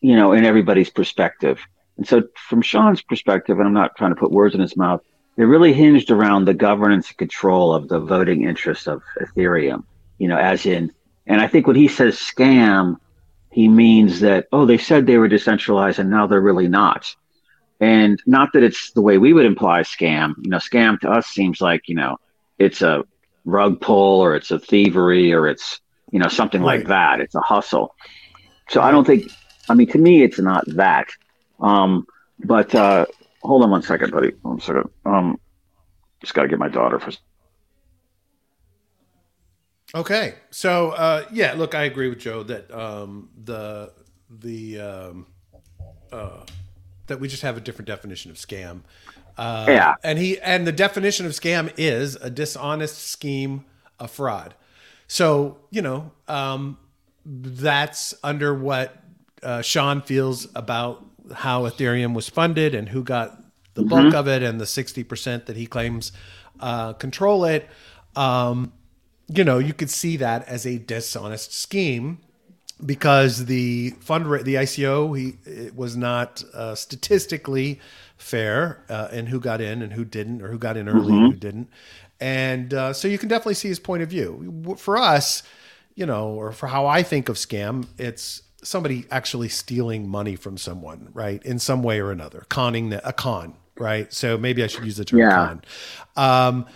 you 0.00 0.16
know, 0.16 0.32
in 0.32 0.44
everybody's 0.44 0.90
perspective. 0.90 1.60
And 1.96 2.06
so, 2.06 2.22
from 2.48 2.62
Sean's 2.62 3.02
perspective, 3.02 3.58
and 3.58 3.66
I'm 3.66 3.74
not 3.74 3.96
trying 3.96 4.14
to 4.14 4.20
put 4.20 4.30
words 4.30 4.54
in 4.54 4.60
his 4.60 4.76
mouth, 4.76 5.02
it 5.36 5.44
really 5.44 5.72
hinged 5.72 6.10
around 6.10 6.44
the 6.44 6.54
governance 6.54 7.08
and 7.08 7.16
control 7.16 7.72
of 7.74 7.88
the 7.88 8.00
voting 8.00 8.44
interests 8.44 8.86
of 8.86 9.02
Ethereum. 9.20 9.84
You 10.18 10.28
know, 10.28 10.36
as 10.36 10.66
in, 10.66 10.92
and 11.26 11.40
I 11.40 11.46
think 11.46 11.66
when 11.66 11.76
he 11.76 11.88
says 11.88 12.16
scam, 12.16 12.96
he 13.50 13.68
means 13.68 14.20
that 14.20 14.46
oh, 14.52 14.66
they 14.66 14.78
said 14.78 15.06
they 15.06 15.18
were 15.18 15.28
decentralized, 15.28 15.98
and 15.98 16.10
now 16.10 16.26
they're 16.26 16.40
really 16.40 16.68
not. 16.68 17.14
And 17.80 18.20
not 18.26 18.52
that 18.54 18.64
it's 18.64 18.90
the 18.92 19.02
way 19.02 19.18
we 19.18 19.32
would 19.32 19.46
imply 19.46 19.82
scam. 19.82 20.34
You 20.42 20.50
know, 20.50 20.56
scam 20.56 20.98
to 21.00 21.10
us 21.10 21.26
seems 21.26 21.60
like 21.60 21.88
you 21.88 21.94
know 21.94 22.18
it's 22.58 22.82
a 22.82 23.04
rug 23.44 23.80
pull 23.80 24.20
or 24.20 24.34
it's 24.34 24.50
a 24.50 24.58
thievery 24.58 25.32
or 25.32 25.48
it's 25.48 25.80
you 26.10 26.18
know 26.18 26.28
something 26.28 26.62
right. 26.62 26.78
like 26.78 26.88
that. 26.88 27.20
It's 27.20 27.34
a 27.34 27.40
hustle. 27.40 27.94
So 28.68 28.80
I 28.80 28.90
don't 28.90 29.06
think. 29.06 29.30
I 29.70 29.74
mean, 29.74 29.88
to 29.88 29.98
me, 29.98 30.22
it's 30.22 30.38
not 30.38 30.64
that. 30.76 31.08
Um, 31.60 32.06
but 32.40 32.74
uh, 32.74 33.06
hold 33.42 33.62
on 33.62 33.70
one 33.70 33.82
second, 33.82 34.12
buddy. 34.12 34.32
One 34.42 34.60
second. 34.60 34.88
Um, 35.04 35.38
just 36.20 36.34
got 36.34 36.42
to 36.42 36.48
get 36.48 36.58
my 36.58 36.68
daughter 36.68 36.98
for. 36.98 37.12
Okay, 39.94 40.34
so 40.50 40.90
uh, 40.90 41.24
yeah, 41.32 41.54
look, 41.54 41.74
I 41.74 41.84
agree 41.84 42.08
with 42.08 42.18
Joe 42.18 42.42
that 42.42 42.70
um, 42.70 43.30
the 43.42 43.92
the 44.28 44.80
um, 44.80 45.26
uh, 46.12 46.44
that 47.06 47.20
we 47.20 47.28
just 47.28 47.42
have 47.42 47.56
a 47.56 47.60
different 47.60 47.86
definition 47.86 48.30
of 48.30 48.36
scam. 48.36 48.82
Uh, 49.38 49.66
yeah. 49.68 49.94
And 50.02 50.18
he 50.18 50.40
and 50.40 50.66
the 50.66 50.72
definition 50.72 51.24
of 51.24 51.32
scam 51.32 51.72
is 51.76 52.16
a 52.16 52.28
dishonest 52.28 52.98
scheme 52.98 53.64
a 54.00 54.08
fraud. 54.08 54.54
So 55.06 55.58
you 55.70 55.80
know 55.80 56.10
um, 56.26 56.76
that's 57.24 58.14
under 58.24 58.52
what 58.52 58.96
uh, 59.42 59.62
Sean 59.62 60.02
feels 60.02 60.48
about 60.56 61.04
how 61.32 61.62
Ethereum 61.62 62.14
was 62.14 62.28
funded 62.28 62.74
and 62.74 62.88
who 62.88 63.04
got 63.04 63.40
the 63.74 63.82
mm-hmm. 63.82 63.90
bulk 63.90 64.14
of 64.14 64.26
it 64.26 64.42
and 64.42 64.60
the 64.60 64.66
sixty 64.66 65.04
percent 65.04 65.46
that 65.46 65.56
he 65.56 65.66
claims 65.66 66.10
uh, 66.58 66.94
control 66.94 67.44
it. 67.44 67.68
Um, 68.16 68.72
you 69.28 69.44
know, 69.44 69.58
you 69.58 69.72
could 69.72 69.90
see 69.90 70.16
that 70.16 70.48
as 70.48 70.66
a 70.66 70.78
dishonest 70.78 71.52
scheme 71.54 72.18
because 72.84 73.46
the 73.46 73.90
fund 74.00 74.24
the 74.44 74.54
ICO 74.54 75.16
he 75.18 75.38
it 75.44 75.74
was 75.74 75.96
not 75.96 76.42
uh, 76.54 76.74
statistically 76.74 77.80
fair 78.16 78.82
uh, 78.88 79.08
and 79.10 79.28
who 79.28 79.40
got 79.40 79.60
in 79.60 79.80
and 79.82 79.92
who 79.92 80.04
didn't, 80.04 80.42
or 80.42 80.48
who 80.48 80.58
got 80.58 80.76
in 80.76 80.88
early 80.88 81.12
mm-hmm. 81.12 81.24
and 81.24 81.32
who 81.32 81.38
didn't. 81.38 81.70
And 82.20 82.74
uh, 82.74 82.92
so 82.92 83.08
you 83.08 83.16
can 83.16 83.28
definitely 83.28 83.54
see 83.54 83.68
his 83.68 83.78
point 83.78 84.02
of 84.02 84.10
view. 84.10 84.76
For 84.76 84.96
us, 84.96 85.42
you 85.94 86.04
know, 86.04 86.28
or 86.28 86.52
for 86.52 86.66
how 86.66 86.86
I 86.86 87.02
think 87.02 87.28
of 87.28 87.36
scam, 87.36 87.86
it's 87.96 88.42
somebody 88.62 89.06
actually 89.10 89.48
stealing 89.48 90.08
money 90.08 90.34
from 90.34 90.58
someone, 90.58 91.10
right, 91.12 91.42
in 91.44 91.58
some 91.58 91.82
way 91.82 92.00
or 92.00 92.10
another, 92.10 92.44
conning 92.48 92.90
the, 92.90 93.06
a 93.08 93.12
con, 93.12 93.54
right. 93.78 94.12
So 94.12 94.36
maybe 94.36 94.64
I 94.64 94.66
should 94.66 94.84
use 94.84 94.96
the 94.96 95.04
term 95.04 95.20
yeah. 95.20 95.30
con. 95.30 95.62
Um, 96.16 96.66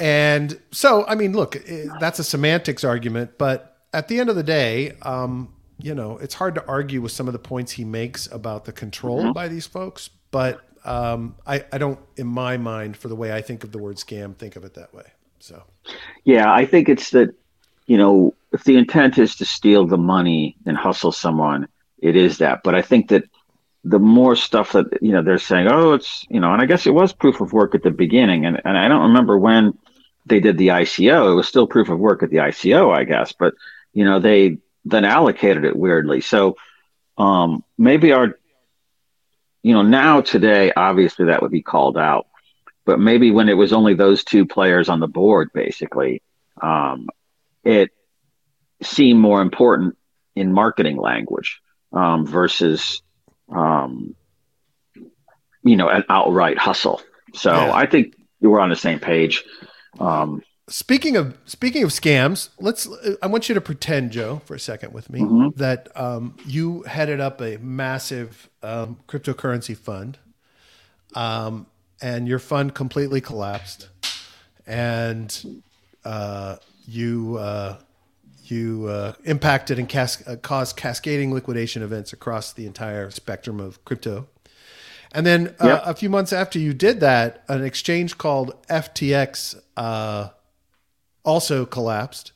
and 0.00 0.60
so, 0.72 1.06
I 1.06 1.14
mean, 1.14 1.32
look, 1.32 1.56
that's 2.00 2.18
a 2.18 2.24
semantics 2.24 2.82
argument, 2.82 3.38
but 3.38 3.71
at 3.92 4.08
the 4.08 4.18
end 4.18 4.30
of 4.30 4.36
the 4.36 4.42
day, 4.42 4.96
um, 5.02 5.52
you 5.78 5.94
know, 5.94 6.18
it's 6.18 6.34
hard 6.34 6.54
to 6.54 6.66
argue 6.66 7.00
with 7.00 7.12
some 7.12 7.26
of 7.26 7.32
the 7.32 7.38
points 7.38 7.72
he 7.72 7.84
makes 7.84 8.26
about 8.28 8.64
the 8.64 8.72
control 8.72 9.22
mm-hmm. 9.22 9.32
by 9.32 9.48
these 9.48 9.66
folks, 9.66 10.10
but 10.30 10.62
um, 10.84 11.36
I, 11.46 11.64
I 11.72 11.78
don't, 11.78 11.98
in 12.16 12.26
my 12.26 12.56
mind, 12.56 12.96
for 12.96 13.08
the 13.08 13.16
way 13.16 13.32
I 13.32 13.40
think 13.40 13.64
of 13.64 13.72
the 13.72 13.78
word 13.78 13.96
scam, 13.96 14.36
think 14.36 14.56
of 14.56 14.64
it 14.64 14.74
that 14.74 14.94
way. 14.94 15.04
So, 15.40 15.62
yeah, 16.24 16.52
I 16.52 16.66
think 16.66 16.88
it's 16.88 17.10
that, 17.10 17.34
you 17.86 17.96
know, 17.96 18.34
if 18.52 18.64
the 18.64 18.76
intent 18.76 19.18
is 19.18 19.36
to 19.36 19.44
steal 19.44 19.86
the 19.86 19.98
money 19.98 20.56
and 20.66 20.76
hustle 20.76 21.12
someone, 21.12 21.68
it 21.98 22.16
is 22.16 22.38
that. 22.38 22.62
But 22.62 22.74
I 22.74 22.82
think 22.82 23.08
that 23.08 23.24
the 23.84 23.98
more 23.98 24.36
stuff 24.36 24.72
that, 24.72 24.86
you 25.00 25.10
know, 25.10 25.22
they're 25.22 25.38
saying, 25.38 25.66
oh, 25.68 25.92
it's, 25.92 26.24
you 26.28 26.38
know, 26.38 26.52
and 26.52 26.62
I 26.62 26.66
guess 26.66 26.86
it 26.86 26.94
was 26.94 27.12
proof 27.12 27.40
of 27.40 27.52
work 27.52 27.74
at 27.74 27.82
the 27.82 27.90
beginning. 27.90 28.46
And, 28.46 28.60
and 28.64 28.78
I 28.78 28.86
don't 28.86 29.02
remember 29.02 29.36
when 29.36 29.76
they 30.26 30.38
did 30.38 30.58
the 30.58 30.68
ICO. 30.68 31.32
It 31.32 31.34
was 31.34 31.48
still 31.48 31.66
proof 31.66 31.88
of 31.88 31.98
work 31.98 32.22
at 32.22 32.30
the 32.30 32.36
ICO, 32.36 32.96
I 32.96 33.02
guess. 33.04 33.32
But, 33.32 33.54
you 33.92 34.04
know, 34.04 34.20
they 34.20 34.58
then 34.84 35.04
allocated 35.04 35.64
it 35.64 35.76
weirdly. 35.76 36.20
So 36.20 36.56
um, 37.18 37.64
maybe 37.78 38.12
our 38.12 38.36
you 39.62 39.74
know, 39.74 39.82
now 39.82 40.20
today, 40.20 40.72
obviously 40.76 41.26
that 41.26 41.42
would 41.42 41.52
be 41.52 41.62
called 41.62 41.96
out. 41.96 42.26
But 42.84 42.98
maybe 42.98 43.30
when 43.30 43.48
it 43.48 43.56
was 43.56 43.72
only 43.72 43.94
those 43.94 44.24
two 44.24 44.44
players 44.44 44.88
on 44.88 44.98
the 44.98 45.06
board, 45.06 45.50
basically, 45.54 46.20
um, 46.60 47.08
it 47.64 47.90
seemed 48.82 49.20
more 49.20 49.40
important 49.40 49.96
in 50.34 50.52
marketing 50.52 50.96
language 50.96 51.60
um, 51.92 52.26
versus, 52.26 53.00
um, 53.48 54.16
you 55.62 55.76
know, 55.76 55.88
an 55.88 56.04
outright 56.08 56.58
hustle. 56.58 57.00
So 57.34 57.52
yeah. 57.52 57.72
I 57.72 57.86
think 57.86 58.16
we're 58.40 58.58
on 58.58 58.70
the 58.70 58.76
same 58.76 58.98
page. 58.98 59.44
Um, 60.00 60.42
Speaking 60.68 61.16
of 61.16 61.36
speaking 61.44 61.82
of 61.82 61.90
scams, 61.90 62.50
let's. 62.60 62.88
I 63.20 63.26
want 63.26 63.48
you 63.48 63.54
to 63.56 63.60
pretend, 63.60 64.12
Joe, 64.12 64.42
for 64.44 64.54
a 64.54 64.60
second 64.60 64.92
with 64.92 65.10
me, 65.10 65.20
mm-hmm. 65.20 65.58
that 65.58 65.88
um, 65.96 66.36
you 66.46 66.82
headed 66.82 67.20
up 67.20 67.40
a 67.40 67.56
massive 67.56 68.48
um, 68.62 69.00
cryptocurrency 69.08 69.76
fund, 69.76 70.18
um, 71.14 71.66
and 72.00 72.28
your 72.28 72.38
fund 72.38 72.74
completely 72.74 73.20
collapsed, 73.20 73.88
and 74.64 75.62
uh, 76.04 76.56
you 76.86 77.38
uh, 77.38 77.78
you 78.44 78.86
uh, 78.86 79.14
impacted 79.24 79.80
and 79.80 79.88
cas- 79.88 80.26
uh, 80.28 80.36
caused 80.36 80.76
cascading 80.76 81.34
liquidation 81.34 81.82
events 81.82 82.12
across 82.12 82.52
the 82.52 82.66
entire 82.66 83.10
spectrum 83.10 83.58
of 83.58 83.84
crypto. 83.84 84.28
And 85.12 85.26
then 85.26 85.54
uh, 85.60 85.66
yep. 85.66 85.82
a 85.84 85.94
few 85.94 86.08
months 86.08 86.32
after 86.32 86.58
you 86.58 86.72
did 86.72 87.00
that, 87.00 87.44
an 87.48 87.64
exchange 87.64 88.16
called 88.16 88.54
FTX 88.68 89.60
uh, 89.76 90.28
also 91.24 91.64
collapsed 91.64 92.32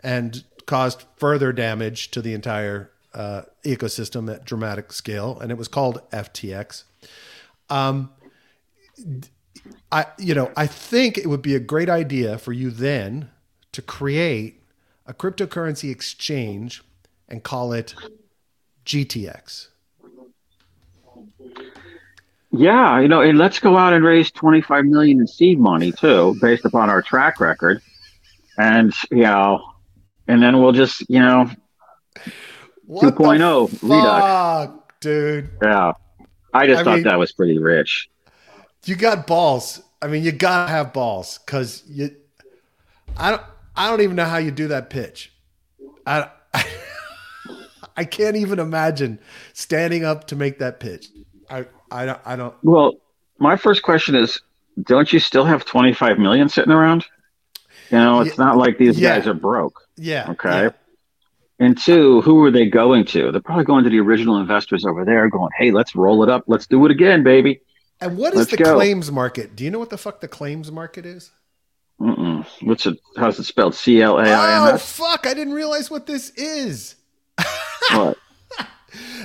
and 0.00 0.44
caused 0.66 1.04
further 1.16 1.52
damage 1.52 2.10
to 2.10 2.22
the 2.22 2.34
entire 2.34 2.90
uh, 3.14 3.42
ecosystem 3.64 4.32
at 4.32 4.44
dramatic 4.44 4.92
scale, 4.92 5.38
and 5.40 5.50
it 5.50 5.58
was 5.58 5.68
called 5.68 6.00
FTX. 6.10 6.84
Um, 7.68 8.10
I, 9.90 10.06
you 10.18 10.34
know, 10.34 10.50
I 10.56 10.66
think 10.66 11.18
it 11.18 11.26
would 11.26 11.42
be 11.42 11.54
a 11.54 11.60
great 11.60 11.88
idea 11.88 12.38
for 12.38 12.52
you 12.52 12.70
then 12.70 13.30
to 13.72 13.82
create 13.82 14.62
a 15.06 15.14
cryptocurrency 15.14 15.90
exchange 15.90 16.82
and 17.28 17.42
call 17.42 17.72
it 17.72 17.94
GTX. 18.84 19.68
Yeah, 22.54 23.00
you 23.00 23.08
know, 23.08 23.22
and 23.22 23.38
let's 23.38 23.58
go 23.58 23.78
out 23.78 23.94
and 23.94 24.04
raise 24.04 24.30
25 24.30 24.84
million 24.84 25.20
in 25.20 25.26
seed 25.26 25.58
money 25.58 25.90
too, 25.90 26.36
based 26.40 26.66
upon 26.66 26.90
our 26.90 27.00
track 27.00 27.40
record 27.40 27.82
and 28.58 28.92
you 29.10 29.22
know, 29.22 29.62
and 30.28 30.42
then 30.42 30.60
we'll 30.60 30.72
just 30.72 31.08
you 31.08 31.20
know, 31.20 31.50
2.0 32.88 33.82
redux, 33.82 34.72
dude. 35.00 35.50
Yeah, 35.62 35.92
I 36.52 36.66
just 36.66 36.80
I 36.80 36.84
thought 36.84 36.94
mean, 36.96 37.04
that 37.04 37.18
was 37.18 37.32
pretty 37.32 37.58
rich. 37.58 38.08
You 38.84 38.96
got 38.96 39.26
balls. 39.26 39.82
I 40.00 40.08
mean, 40.08 40.22
you 40.24 40.32
gotta 40.32 40.70
have 40.70 40.92
balls 40.92 41.38
because 41.44 41.82
you. 41.86 42.14
I 43.16 43.30
don't. 43.30 43.42
I 43.76 43.88
don't 43.88 44.02
even 44.02 44.16
know 44.16 44.24
how 44.24 44.38
you 44.38 44.50
do 44.50 44.68
that 44.68 44.90
pitch. 44.90 45.32
I. 46.06 46.28
I 47.96 48.04
can't 48.04 48.36
even 48.36 48.58
imagine 48.58 49.18
standing 49.52 50.04
up 50.04 50.26
to 50.28 50.36
make 50.36 50.58
that 50.60 50.80
pitch. 50.80 51.08
I, 51.50 51.66
I 51.90 52.06
don't, 52.06 52.20
I 52.24 52.36
don't. 52.36 52.54
Well, 52.62 52.94
my 53.38 53.56
first 53.56 53.82
question 53.82 54.14
is, 54.14 54.40
don't 54.82 55.12
you 55.12 55.18
still 55.18 55.44
have 55.44 55.64
25 55.64 56.18
million 56.18 56.48
sitting 56.48 56.72
around? 56.72 57.04
You 57.92 57.98
know, 57.98 58.20
it's 58.20 58.38
yeah, 58.38 58.44
not 58.44 58.56
like 58.56 58.78
these 58.78 58.98
yeah. 58.98 59.18
guys 59.18 59.26
are 59.26 59.34
broke. 59.34 59.86
Yeah. 59.96 60.30
Okay. 60.30 60.64
Yeah. 60.64 60.70
And 61.58 61.78
two, 61.78 62.22
who 62.22 62.42
are 62.44 62.50
they 62.50 62.66
going 62.66 63.04
to? 63.06 63.30
They're 63.30 63.40
probably 63.40 63.64
going 63.64 63.84
to 63.84 63.90
the 63.90 64.00
original 64.00 64.38
investors 64.38 64.84
over 64.84 65.04
there, 65.04 65.28
going, 65.28 65.50
"Hey, 65.58 65.70
let's 65.70 65.94
roll 65.94 66.22
it 66.22 66.28
up. 66.28 66.44
Let's 66.46 66.66
do 66.66 66.84
it 66.86 66.90
again, 66.90 67.22
baby." 67.22 67.60
And 68.00 68.16
what 68.16 68.32
is 68.32 68.38
let's 68.40 68.50
the 68.50 68.56
go. 68.56 68.74
claims 68.74 69.12
market? 69.12 69.54
Do 69.54 69.62
you 69.62 69.70
know 69.70 69.78
what 69.78 69.90
the 69.90 69.98
fuck 69.98 70.20
the 70.20 70.28
claims 70.28 70.72
market 70.72 71.06
is? 71.06 71.30
Mm-mm. 72.00 72.44
What's 72.62 72.86
it? 72.86 72.98
How's 73.16 73.38
it 73.38 73.44
spelled? 73.44 73.76
C 73.76 74.02
L 74.02 74.18
A 74.18 74.22
I 74.22 74.68
M 74.68 74.74
S. 74.74 75.00
Oh 75.00 75.04
fuck! 75.04 75.26
I 75.26 75.34
didn't 75.34 75.52
realize 75.52 75.90
what 75.90 76.06
this 76.06 76.30
is. 76.30 76.96
what? 77.90 78.18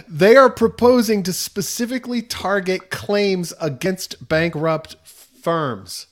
they 0.07 0.35
are 0.35 0.49
proposing 0.49 1.23
to 1.23 1.33
specifically 1.33 2.21
target 2.21 2.91
claims 2.91 3.53
against 3.59 4.27
bankrupt 4.27 4.95
firms. 5.03 6.07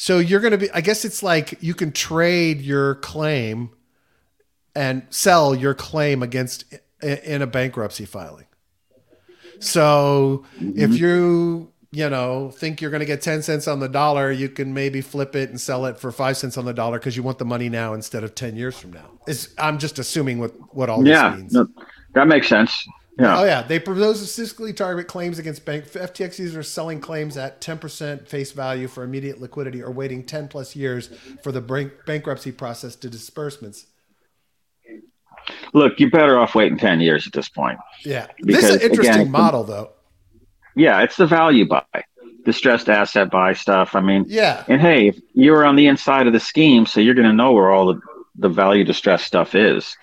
So 0.00 0.20
you're 0.20 0.38
going 0.38 0.52
to 0.52 0.58
be. 0.58 0.70
I 0.70 0.80
guess 0.80 1.04
it's 1.04 1.24
like 1.24 1.60
you 1.60 1.74
can 1.74 1.90
trade 1.90 2.60
your 2.60 2.94
claim 2.94 3.70
and 4.72 5.02
sell 5.10 5.56
your 5.56 5.74
claim 5.74 6.22
against 6.22 6.72
in 7.02 7.42
a 7.42 7.48
bankruptcy 7.48 8.04
filing. 8.04 8.46
So 9.58 10.44
mm-hmm. 10.60 10.78
if 10.78 10.96
you 10.96 11.72
you 11.90 12.08
know 12.08 12.52
think 12.52 12.80
you're 12.80 12.92
going 12.92 13.00
to 13.00 13.06
get 13.06 13.22
10 13.22 13.42
cents 13.42 13.66
on 13.66 13.80
the 13.80 13.88
dollar 13.88 14.30
you 14.30 14.50
can 14.50 14.74
maybe 14.74 15.00
flip 15.00 15.34
it 15.34 15.48
and 15.48 15.58
sell 15.58 15.86
it 15.86 15.98
for 15.98 16.12
5 16.12 16.36
cents 16.36 16.58
on 16.58 16.66
the 16.66 16.74
dollar 16.74 16.98
because 16.98 17.16
you 17.16 17.22
want 17.22 17.38
the 17.38 17.46
money 17.46 17.70
now 17.70 17.94
instead 17.94 18.22
of 18.24 18.34
10 18.34 18.56
years 18.56 18.78
from 18.78 18.92
now 18.92 19.18
is 19.26 19.54
i'm 19.56 19.78
just 19.78 19.98
assuming 19.98 20.38
what 20.38 20.52
what 20.74 20.90
all 20.90 21.02
yeah, 21.08 21.30
this 21.30 21.38
means 21.38 21.52
no, 21.54 21.66
that 22.12 22.28
makes 22.28 22.46
sense 22.46 22.86
yeah. 23.18 23.40
Oh 23.40 23.44
yeah, 23.44 23.62
they 23.62 23.78
propose 23.78 24.20
to 24.20 24.26
specifically 24.26 24.72
target 24.72 25.08
claims 25.08 25.38
against 25.38 25.64
bank 25.64 25.86
FTX 25.86 26.38
users 26.38 26.68
selling 26.68 27.00
claims 27.00 27.36
at 27.36 27.60
10% 27.60 28.28
face 28.28 28.52
value 28.52 28.86
for 28.86 29.02
immediate 29.02 29.40
liquidity 29.40 29.82
or 29.82 29.90
waiting 29.90 30.24
10 30.24 30.48
plus 30.48 30.76
years 30.76 31.08
for 31.42 31.50
the 31.50 31.60
bank- 31.60 31.92
bankruptcy 32.06 32.52
process 32.52 32.94
to 32.96 33.10
disbursements. 33.10 33.86
Look, 35.72 35.98
you're 35.98 36.10
better 36.10 36.38
off 36.38 36.54
waiting 36.54 36.78
10 36.78 37.00
years 37.00 37.26
at 37.26 37.32
this 37.32 37.48
point. 37.48 37.78
Yeah. 38.04 38.26
Because, 38.38 38.62
this 38.62 38.70
is 38.70 38.76
an 38.76 38.90
interesting 38.90 39.20
again, 39.22 39.30
model, 39.30 39.64
though. 39.64 39.90
Yeah, 40.76 41.02
it's 41.02 41.16
the 41.16 41.26
value 41.26 41.66
buy, 41.66 41.84
distressed 42.44 42.88
asset 42.88 43.30
buy 43.30 43.52
stuff. 43.52 43.96
I 43.96 44.00
mean, 44.00 44.26
yeah. 44.28 44.64
And 44.68 44.80
hey, 44.80 45.12
you're 45.34 45.64
on 45.64 45.76
the 45.76 45.86
inside 45.86 46.26
of 46.26 46.32
the 46.32 46.40
scheme, 46.40 46.86
so 46.86 47.00
you're 47.00 47.14
going 47.14 47.26
to 47.26 47.32
know 47.32 47.52
where 47.52 47.70
all 47.70 47.94
the, 47.94 48.00
the 48.36 48.48
value 48.48 48.84
distress 48.84 49.24
stuff 49.24 49.54
is, 49.54 49.96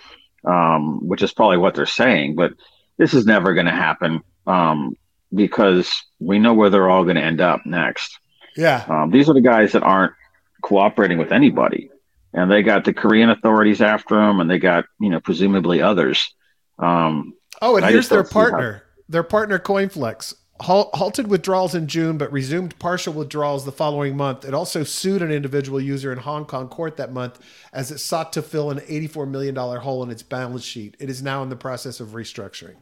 um, 0.45 1.07
which 1.07 1.23
is 1.23 1.33
probably 1.33 1.57
what 1.57 1.75
they're 1.75 1.85
saying. 1.85 2.35
But 2.35 2.53
this 2.97 3.13
is 3.13 3.25
never 3.25 3.53
going 3.53 3.65
to 3.65 3.71
happen 3.71 4.21
um, 4.47 4.95
because 5.33 6.03
we 6.19 6.39
know 6.39 6.53
where 6.53 6.69
they're 6.69 6.89
all 6.89 7.03
going 7.03 7.15
to 7.15 7.23
end 7.23 7.41
up 7.41 7.61
next. 7.65 8.19
Yeah. 8.55 8.85
Um, 8.87 9.11
these 9.11 9.29
are 9.29 9.33
the 9.33 9.41
guys 9.41 9.73
that 9.73 9.83
aren't 9.83 10.13
cooperating 10.61 11.17
with 11.17 11.31
anybody 11.31 11.89
and 12.35 12.51
they 12.51 12.61
got 12.61 12.83
the 12.83 12.93
Korean 12.93 13.29
authorities 13.29 13.81
after 13.81 14.15
them, 14.15 14.39
and 14.39 14.49
they 14.49 14.59
got 14.59 14.85
you 14.99 15.09
know 15.09 15.19
presumably 15.19 15.81
others. 15.81 16.35
Um, 16.77 17.33
oh, 17.61 17.77
and 17.77 17.85
I 17.85 17.91
here's 17.91 18.09
their 18.09 18.25
partner, 18.25 18.73
how... 18.73 19.03
their 19.09 19.23
partner 19.23 19.57
CoinFlex 19.57 20.35
halted 20.59 21.27
withdrawals 21.27 21.75
in 21.75 21.87
June, 21.87 22.17
but 22.17 22.31
resumed 22.31 22.77
partial 22.79 23.13
withdrawals 23.13 23.65
the 23.65 23.71
following 23.71 24.15
month. 24.15 24.45
It 24.45 24.53
also 24.53 24.83
sued 24.83 25.21
an 25.21 25.31
individual 25.31 25.81
user 25.81 26.11
in 26.13 26.19
Hong 26.19 26.45
Kong 26.45 26.69
court 26.69 26.95
that 26.97 27.11
month 27.11 27.39
as 27.73 27.91
it 27.91 27.97
sought 27.97 28.31
to 28.33 28.41
fill 28.41 28.71
an 28.71 28.79
$84 28.79 29.29
million 29.29 29.53
hole 29.53 30.01
in 30.01 30.09
its 30.11 30.23
balance 30.23 30.63
sheet. 30.63 30.95
It 30.97 31.09
is 31.09 31.21
now 31.21 31.43
in 31.43 31.49
the 31.49 31.57
process 31.57 31.99
of 31.99 32.09
restructuring. 32.09 32.75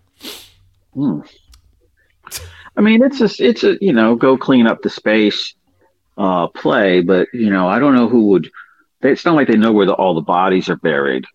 Hmm. 0.94 1.22
I 2.76 2.82
mean, 2.82 3.04
it's 3.04 3.20
just 3.20 3.40
it's 3.40 3.64
a 3.64 3.78
you 3.82 3.94
know 3.94 4.16
go 4.16 4.38
clean 4.38 4.68
up 4.68 4.82
the 4.82 4.90
space 4.90 5.56
uh, 6.18 6.48
play, 6.48 7.02
but 7.02 7.28
you 7.34 7.50
know 7.50 7.68
I 7.68 7.80
don't 7.80 7.96
know 7.96 8.08
who 8.08 8.28
would 8.30 8.50
it's 9.02 9.26
not 9.26 9.36
like 9.36 9.48
they 9.48 9.58
know 9.58 9.72
where 9.72 9.86
the, 9.86 9.94
all 9.94 10.16
the 10.16 10.22
bodies 10.22 10.70
are 10.70 10.76
buried, 10.78 11.26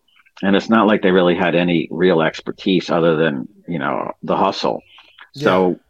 and 0.43 0.57
it's 0.57 0.69
not 0.69 0.87
like 0.87 1.03
they 1.03 1.11
really 1.11 1.35
had 1.35 1.55
any 1.55 1.88
real 1.91 2.23
expertise 2.23 2.91
other 2.91 3.17
than 3.17 3.49
you 3.67 3.79
know 3.79 4.12
the 4.23 4.37
hustle. 4.37 4.83
Yeah. 5.35 5.45
So 5.45 5.81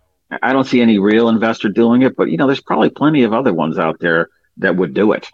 I 0.42 0.53
don't 0.53 0.66
see 0.66 0.81
any 0.81 0.98
real 0.98 1.29
investor 1.29 1.68
doing 1.68 2.03
it, 2.03 2.16
but 2.16 2.31
you 2.31 2.37
know, 2.37 2.46
there's 2.46 2.61
probably 2.61 2.90
plenty 2.90 3.22
of 3.22 3.33
other 3.33 3.53
ones 3.53 3.79
out 3.79 4.01
there 4.01 4.29
that 4.59 4.77
would 4.77 4.92
do 4.92 5.12
it. 5.12 5.31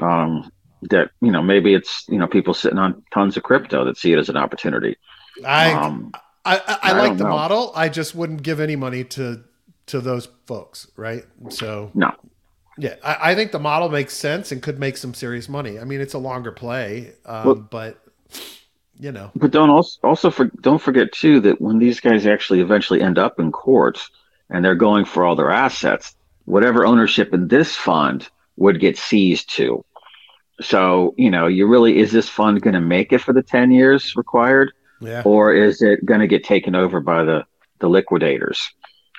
Um, 0.00 0.50
that 0.82 1.10
you 1.20 1.30
know, 1.30 1.42
maybe 1.42 1.74
it's 1.74 2.04
you 2.08 2.18
know 2.18 2.26
people 2.26 2.54
sitting 2.54 2.78
on 2.78 3.02
tons 3.12 3.36
of 3.36 3.42
crypto 3.42 3.84
that 3.84 3.98
see 3.98 4.12
it 4.12 4.18
as 4.18 4.28
an 4.28 4.36
opportunity. 4.36 4.96
I 5.44 5.72
um, 5.72 6.12
I, 6.50 6.56
I, 6.56 6.78
I, 6.82 6.92
like 6.92 7.16
the 7.16 7.24
know. 7.24 7.30
model. 7.30 7.72
I 7.74 7.88
just 7.88 8.14
wouldn't 8.14 8.42
give 8.42 8.60
any 8.60 8.76
money 8.76 9.04
to 9.04 9.44
to 9.86 10.00
those 10.00 10.28
folks, 10.46 10.90
right? 10.96 11.24
So 11.48 11.90
no, 11.94 12.12
yeah, 12.80 12.96
I, 13.04 13.32
I, 13.32 13.34
think 13.34 13.52
the 13.52 13.58
model 13.58 13.88
makes 13.88 14.14
sense 14.14 14.52
and 14.52 14.62
could 14.62 14.78
make 14.78 14.96
some 14.96 15.12
serious 15.12 15.48
money. 15.48 15.78
I 15.78 15.84
mean, 15.84 16.00
it's 16.00 16.14
a 16.14 16.18
longer 16.18 16.50
play, 16.50 17.12
um, 17.26 17.44
well, 17.44 17.54
but 17.54 18.02
you 18.98 19.12
know. 19.12 19.30
But 19.34 19.50
don't 19.50 19.70
also 19.70 19.98
also 20.02 20.30
for, 20.30 20.46
don't 20.46 20.80
forget 20.80 21.12
too 21.12 21.40
that 21.40 21.60
when 21.60 21.78
these 21.78 22.00
guys 22.00 22.26
actually 22.26 22.60
eventually 22.60 23.02
end 23.02 23.18
up 23.18 23.38
in 23.38 23.52
court 23.52 24.00
and 24.48 24.64
they're 24.64 24.74
going 24.74 25.04
for 25.04 25.24
all 25.24 25.36
their 25.36 25.50
assets, 25.50 26.14
whatever 26.46 26.86
ownership 26.86 27.34
in 27.34 27.48
this 27.48 27.76
fund 27.76 28.28
would 28.56 28.80
get 28.80 28.96
seized 28.96 29.50
too. 29.50 29.84
So 30.60 31.14
you 31.18 31.30
know, 31.30 31.48
you 31.48 31.66
really 31.66 31.98
is 31.98 32.12
this 32.12 32.28
fund 32.28 32.62
going 32.62 32.74
to 32.74 32.80
make 32.80 33.12
it 33.12 33.18
for 33.18 33.32
the 33.32 33.42
ten 33.42 33.70
years 33.70 34.16
required, 34.16 34.72
yeah. 35.00 35.22
or 35.24 35.52
is 35.52 35.82
it 35.82 36.04
going 36.04 36.20
to 36.20 36.26
get 36.26 36.44
taken 36.44 36.74
over 36.74 37.00
by 37.00 37.24
the 37.24 37.44
the 37.78 37.88
liquidators? 37.88 38.60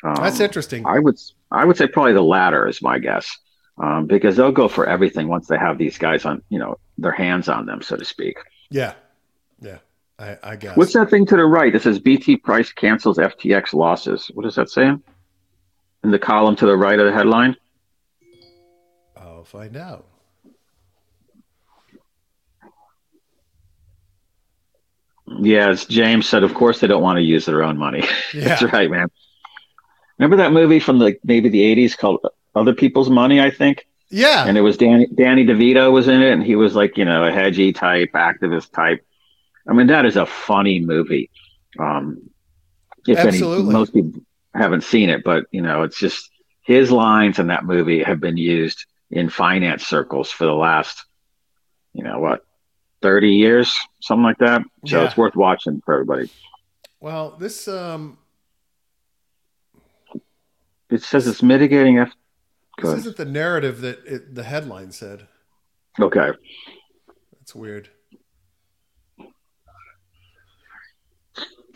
Um, 0.03 0.15
That's 0.15 0.39
interesting. 0.39 0.85
I 0.85 0.99
would 0.99 1.17
I 1.51 1.65
would 1.65 1.77
say 1.77 1.87
probably 1.87 2.13
the 2.13 2.23
latter 2.23 2.67
is 2.67 2.81
my 2.81 2.99
guess 2.99 3.37
um, 3.77 4.05
because 4.05 4.35
they'll 4.35 4.51
go 4.51 4.67
for 4.67 4.87
everything 4.87 5.27
once 5.27 5.47
they 5.47 5.57
have 5.57 5.77
these 5.77 5.97
guys 5.97 6.25
on, 6.25 6.41
you 6.49 6.59
know, 6.59 6.77
their 6.97 7.11
hands 7.11 7.49
on 7.49 7.65
them, 7.65 7.81
so 7.81 7.95
to 7.95 8.05
speak. 8.05 8.37
Yeah, 8.69 8.93
yeah, 9.59 9.79
I, 10.19 10.37
I 10.43 10.55
guess. 10.55 10.77
What's 10.77 10.93
that 10.93 11.09
thing 11.09 11.25
to 11.27 11.35
the 11.35 11.45
right? 11.45 11.73
It 11.73 11.81
says 11.81 11.99
BT 11.99 12.37
price 12.37 12.71
cancels 12.71 13.17
FTX 13.17 13.73
losses. 13.73 14.29
What 14.33 14.45
is 14.45 14.55
that 14.55 14.69
saying? 14.69 15.01
In 16.03 16.11
the 16.11 16.19
column 16.19 16.55
to 16.57 16.65
the 16.65 16.77
right 16.77 16.99
of 16.99 17.05
the 17.05 17.13
headline. 17.13 17.55
I'll 19.17 19.43
find 19.43 19.75
out. 19.77 20.07
Yeah, 25.39 25.69
as 25.69 25.85
James 25.85 26.27
said, 26.27 26.43
of 26.43 26.53
course 26.53 26.79
they 26.79 26.87
don't 26.87 27.01
want 27.01 27.17
to 27.17 27.23
use 27.23 27.45
their 27.45 27.63
own 27.63 27.77
money. 27.77 28.03
Yeah. 28.33 28.45
That's 28.45 28.63
right, 28.63 28.89
man. 28.89 29.09
Remember 30.17 30.37
that 30.37 30.53
movie 30.53 30.79
from 30.79 30.99
the 30.99 31.17
maybe 31.23 31.49
the 31.49 31.63
eighties 31.63 31.95
called 31.95 32.25
other 32.55 32.73
people's 32.73 33.09
money, 33.09 33.41
I 33.41 33.51
think. 33.51 33.87
Yeah. 34.09 34.45
And 34.45 34.57
it 34.57 34.61
was 34.61 34.77
Danny 34.77 35.07
Danny 35.07 35.45
DeVito 35.45 35.91
was 35.91 36.07
in 36.07 36.21
it, 36.21 36.31
and 36.31 36.43
he 36.43 36.55
was 36.55 36.75
like, 36.75 36.97
you 36.97 37.05
know, 37.05 37.25
a 37.25 37.31
hedgy 37.31 37.73
type, 37.73 38.11
activist 38.13 38.71
type. 38.71 39.05
I 39.67 39.73
mean, 39.73 39.87
that 39.87 40.05
is 40.05 40.15
a 40.15 40.25
funny 40.25 40.79
movie. 40.79 41.29
Um, 41.77 42.29
if 43.07 43.17
Absolutely. 43.17 43.63
any, 43.63 43.73
most 43.73 43.93
people 43.93 44.21
haven't 44.53 44.83
seen 44.83 45.09
it, 45.09 45.23
but 45.23 45.45
you 45.51 45.61
know, 45.61 45.83
it's 45.83 45.99
just 45.99 46.29
his 46.61 46.91
lines 46.91 47.39
in 47.39 47.47
that 47.47 47.65
movie 47.65 48.03
have 48.03 48.19
been 48.19 48.37
used 48.37 48.85
in 49.09 49.29
finance 49.29 49.85
circles 49.85 50.31
for 50.31 50.45
the 50.45 50.53
last, 50.53 51.03
you 51.93 52.03
know, 52.03 52.19
what, 52.19 52.45
thirty 53.01 53.33
years, 53.33 53.75
something 54.01 54.23
like 54.23 54.37
that. 54.39 54.61
So 54.85 54.99
yeah. 54.99 55.05
it's 55.05 55.17
worth 55.17 55.35
watching 55.35 55.81
for 55.85 55.93
everybody. 55.93 56.29
Well, 56.99 57.35
this 57.39 57.67
um, 57.67 58.17
it 60.89 61.01
says 61.03 61.27
it's 61.27 61.41
mitigating 61.41 61.99
F- 61.99 62.13
this 62.81 62.99
isn't 62.99 63.17
the 63.17 63.25
narrative 63.25 63.81
that 63.81 64.05
it, 64.05 64.35
the 64.35 64.43
headline 64.43 64.91
said. 64.91 65.27
Okay. 65.99 66.31
That's 67.39 67.53
weird. 67.53 67.89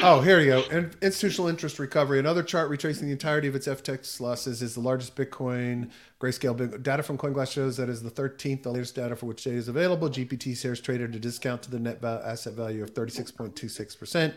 Oh, 0.01 0.21
here 0.21 0.39
you 0.39 0.47
go. 0.47 0.61
In- 0.71 0.91
institutional 1.01 1.47
interest 1.47 1.79
recovery. 1.79 2.19
Another 2.19 2.43
chart 2.43 2.69
retracing 2.69 3.07
the 3.07 3.13
entirety 3.13 3.47
of 3.47 3.55
its 3.55 3.67
FTX 3.67 4.19
losses 4.19 4.61
is 4.61 4.73
the 4.73 4.81
largest 4.81 5.15
Bitcoin 5.15 5.89
grayscale 6.19 6.55
big 6.55 6.83
data 6.83 7.01
from 7.01 7.17
CoinGlass 7.17 7.51
shows 7.51 7.77
that 7.77 7.89
is 7.89 8.03
the 8.03 8.11
13th, 8.11 8.63
the 8.63 8.71
latest 8.71 8.95
data 8.95 9.15
for 9.15 9.25
which 9.25 9.43
data 9.43 9.55
is 9.55 9.67
available. 9.67 10.09
GPT 10.09 10.57
shares 10.57 10.81
traded 10.81 11.11
at 11.11 11.15
a 11.15 11.19
discount 11.19 11.61
to 11.63 11.71
the 11.71 11.79
net 11.79 12.03
asset 12.03 12.53
value 12.53 12.83
of 12.83 12.93
36.26%. 12.93 14.33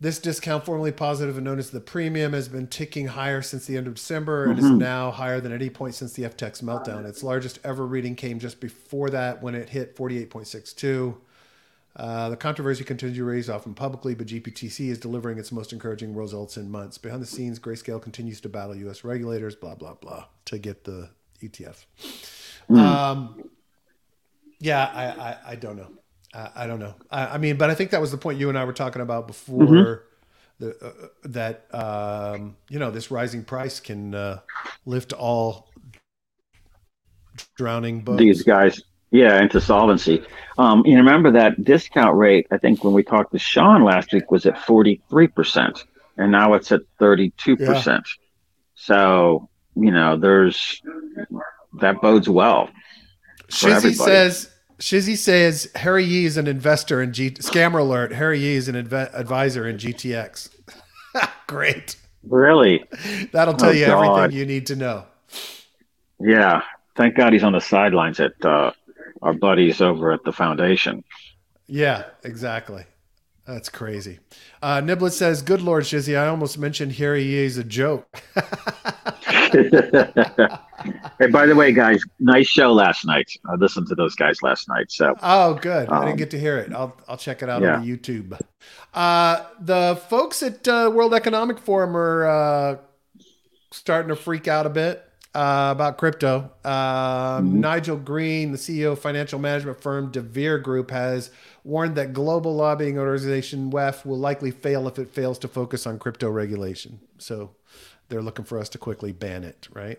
This 0.00 0.18
discount, 0.18 0.64
formerly 0.64 0.90
positive 0.90 1.36
and 1.36 1.44
known 1.44 1.60
as 1.60 1.70
the 1.70 1.80
premium, 1.80 2.32
has 2.32 2.48
been 2.48 2.66
ticking 2.66 3.06
higher 3.06 3.40
since 3.40 3.66
the 3.66 3.76
end 3.76 3.86
of 3.86 3.94
December 3.94 4.46
and 4.46 4.58
mm-hmm. 4.58 4.66
is 4.66 4.72
now 4.72 5.12
higher 5.12 5.40
than 5.40 5.52
any 5.52 5.70
point 5.70 5.94
since 5.94 6.12
the 6.14 6.24
FTX 6.24 6.60
meltdown. 6.62 7.06
Its 7.06 7.22
largest 7.22 7.60
ever 7.62 7.86
reading 7.86 8.16
came 8.16 8.40
just 8.40 8.60
before 8.60 9.10
that 9.10 9.40
when 9.40 9.54
it 9.54 9.68
hit 9.68 9.96
48.62. 9.96 11.14
Uh, 11.94 12.30
the 12.30 12.36
controversy 12.36 12.84
continues 12.84 13.18
to 13.18 13.24
raise 13.24 13.50
often 13.50 13.74
publicly, 13.74 14.14
but 14.14 14.26
GBTC 14.26 14.88
is 14.88 14.98
delivering 14.98 15.38
its 15.38 15.52
most 15.52 15.72
encouraging 15.72 16.14
results 16.14 16.56
in 16.56 16.70
months. 16.70 16.96
Behind 16.96 17.20
the 17.20 17.26
scenes, 17.26 17.58
Grayscale 17.58 18.00
continues 18.00 18.40
to 18.40 18.48
battle 18.48 18.74
U.S. 18.76 19.04
regulators, 19.04 19.54
blah, 19.54 19.74
blah, 19.74 19.94
blah, 19.94 20.24
to 20.46 20.58
get 20.58 20.84
the 20.84 21.10
ETF. 21.42 21.84
Mm. 22.70 22.78
Um, 22.78 23.50
yeah, 24.58 24.90
I, 24.94 25.04
I, 25.04 25.36
I 25.48 25.54
don't 25.56 25.76
know. 25.76 25.88
I, 26.32 26.50
I 26.56 26.66
don't 26.66 26.78
know. 26.78 26.94
I, 27.10 27.26
I, 27.26 27.38
mean, 27.38 27.56
but 27.56 27.68
I 27.68 27.74
think 27.74 27.90
that 27.90 28.00
was 28.00 28.10
the 28.10 28.16
point 28.16 28.38
you 28.38 28.48
and 28.48 28.56
I 28.56 28.64
were 28.64 28.72
talking 28.72 29.02
about 29.02 29.26
before. 29.26 29.58
Mm-hmm. 29.58 30.06
The, 30.58 30.76
uh, 30.80 31.08
that 31.24 31.66
um, 31.74 32.56
you 32.68 32.78
know 32.78 32.92
this 32.92 33.10
rising 33.10 33.42
price 33.42 33.80
can 33.80 34.14
uh, 34.14 34.40
lift 34.86 35.12
all 35.12 35.70
drowning 37.56 38.02
boats. 38.02 38.20
These 38.20 38.42
guys, 38.42 38.80
yeah, 39.12 39.40
into 39.40 39.60
solvency. 39.60 40.24
Um, 40.58 40.84
you 40.86 40.96
remember 40.96 41.30
that 41.32 41.62
discount 41.62 42.16
rate? 42.16 42.46
I 42.50 42.56
think 42.56 42.82
when 42.82 42.94
we 42.94 43.02
talked 43.02 43.32
to 43.32 43.38
Sean 43.38 43.84
last 43.84 44.12
week 44.12 44.30
was 44.30 44.46
at 44.46 44.58
forty 44.58 45.00
three 45.08 45.28
percent, 45.28 45.84
and 46.16 46.32
now 46.32 46.54
it's 46.54 46.72
at 46.72 46.80
thirty 46.98 47.30
two 47.36 47.56
percent. 47.56 48.08
So 48.74 49.48
you 49.76 49.90
know, 49.90 50.16
there's 50.16 50.82
that 51.80 52.00
bodes 52.00 52.28
well. 52.28 52.70
Shizzy 53.48 53.94
says 53.94 54.50
Shizzy 54.78 55.16
says 55.16 55.70
Harry 55.74 56.04
Yeh 56.04 56.26
is 56.26 56.38
an 56.38 56.46
investor 56.46 57.02
in 57.02 57.12
G. 57.12 57.30
Scammer 57.32 57.80
alert: 57.80 58.12
Harry 58.12 58.40
Yeh 58.40 58.56
is 58.56 58.68
an 58.68 58.74
inv- 58.74 59.14
advisor 59.14 59.68
in 59.68 59.76
GTX. 59.76 60.48
Great. 61.46 61.96
Really? 62.24 62.82
That'll 63.32 63.54
tell 63.54 63.70
oh, 63.70 63.72
you 63.72 63.86
God. 63.86 64.06
everything 64.06 64.38
you 64.38 64.46
need 64.46 64.66
to 64.68 64.76
know. 64.76 65.04
Yeah. 66.18 66.62
Thank 66.94 67.16
God 67.16 67.32
he's 67.32 67.42
on 67.42 67.52
the 67.52 67.60
sidelines 67.60 68.20
at 68.20 68.32
uh, 68.44 68.72
our 69.22 69.32
buddies 69.32 69.80
over 69.80 70.12
at 70.12 70.24
the 70.24 70.32
foundation. 70.32 71.04
Yeah, 71.66 72.04
exactly. 72.24 72.84
That's 73.46 73.68
crazy. 73.68 74.20
Uh, 74.62 74.80
Niblet 74.80 75.12
says, 75.12 75.42
"Good 75.42 75.62
Lord, 75.62 75.82
Shizzy, 75.82 76.16
I 76.16 76.28
almost 76.28 76.58
mentioned 76.58 76.92
Harry 76.92 77.34
is 77.34 77.58
a 77.58 77.64
joke." 77.64 78.22
hey, 81.18 81.26
by 81.30 81.46
the 81.46 81.54
way, 81.56 81.72
guys, 81.72 82.00
nice 82.20 82.46
show 82.46 82.72
last 82.72 83.04
night. 83.04 83.30
I 83.48 83.54
listened 83.56 83.88
to 83.88 83.96
those 83.96 84.14
guys 84.14 84.42
last 84.42 84.68
night. 84.68 84.92
So 84.92 85.16
oh, 85.22 85.54
good. 85.54 85.88
Um, 85.88 85.94
I 85.94 85.98
didn't 86.00 86.12
um, 86.12 86.16
get 86.18 86.30
to 86.30 86.38
hear 86.38 86.58
it. 86.58 86.72
I'll 86.72 86.96
I'll 87.08 87.16
check 87.16 87.42
it 87.42 87.48
out 87.48 87.62
yeah. 87.62 87.76
on 87.76 87.84
YouTube. 87.84 88.38
Uh, 88.94 89.44
the 89.60 90.00
folks 90.08 90.42
at 90.44 90.68
uh, 90.68 90.92
World 90.94 91.12
Economic 91.12 91.58
Forum 91.58 91.96
are 91.96 92.26
uh, 92.26 92.76
starting 93.72 94.10
to 94.10 94.16
freak 94.16 94.46
out 94.46 94.66
a 94.66 94.70
bit 94.70 95.04
uh, 95.34 95.70
about 95.72 95.98
crypto. 95.98 96.50
Um, 96.64 96.72
mm-hmm. 96.72 97.60
Nigel 97.60 97.96
Green, 97.96 98.52
the 98.52 98.58
CEO 98.58 98.92
of 98.92 98.98
financial 99.00 99.38
management 99.38 99.80
firm 99.80 100.10
DeVere 100.10 100.58
Group, 100.58 100.90
has 100.90 101.30
warned 101.64 101.96
that 101.96 102.12
global 102.12 102.54
lobbying 102.54 102.98
organization 102.98 103.70
WEF 103.70 104.04
will 104.04 104.18
likely 104.18 104.50
fail 104.50 104.86
if 104.88 104.98
it 104.98 105.10
fails 105.10 105.38
to 105.40 105.48
focus 105.48 105.86
on 105.86 105.98
crypto 105.98 106.28
regulation. 106.30 107.00
So 107.18 107.52
they're 108.08 108.22
looking 108.22 108.44
for 108.44 108.58
us 108.58 108.68
to 108.70 108.78
quickly 108.78 109.12
ban 109.12 109.44
it, 109.44 109.68
right? 109.72 109.98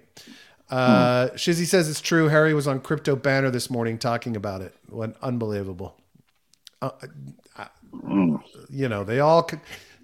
Uh, 0.70 1.30
hmm. 1.30 1.36
Shizzy 1.36 1.66
says 1.66 1.90
it's 1.90 2.02
true. 2.02 2.30
Harry 2.30 2.54
was 2.54 2.68
on 2.68 2.80
Crypto 2.80 3.16
Banter 3.16 3.52
this 3.52 3.70
morning 3.70 3.98
talking 3.98 4.36
about 4.36 4.62
it. 4.62 4.76
What 4.88 5.16
unbelievable. 5.22 5.96
Uh, 6.82 6.92
uh, 7.58 7.66
hmm. 7.92 8.36
You 8.70 8.88
know, 8.88 9.04
they 9.04 9.20
all 9.20 9.50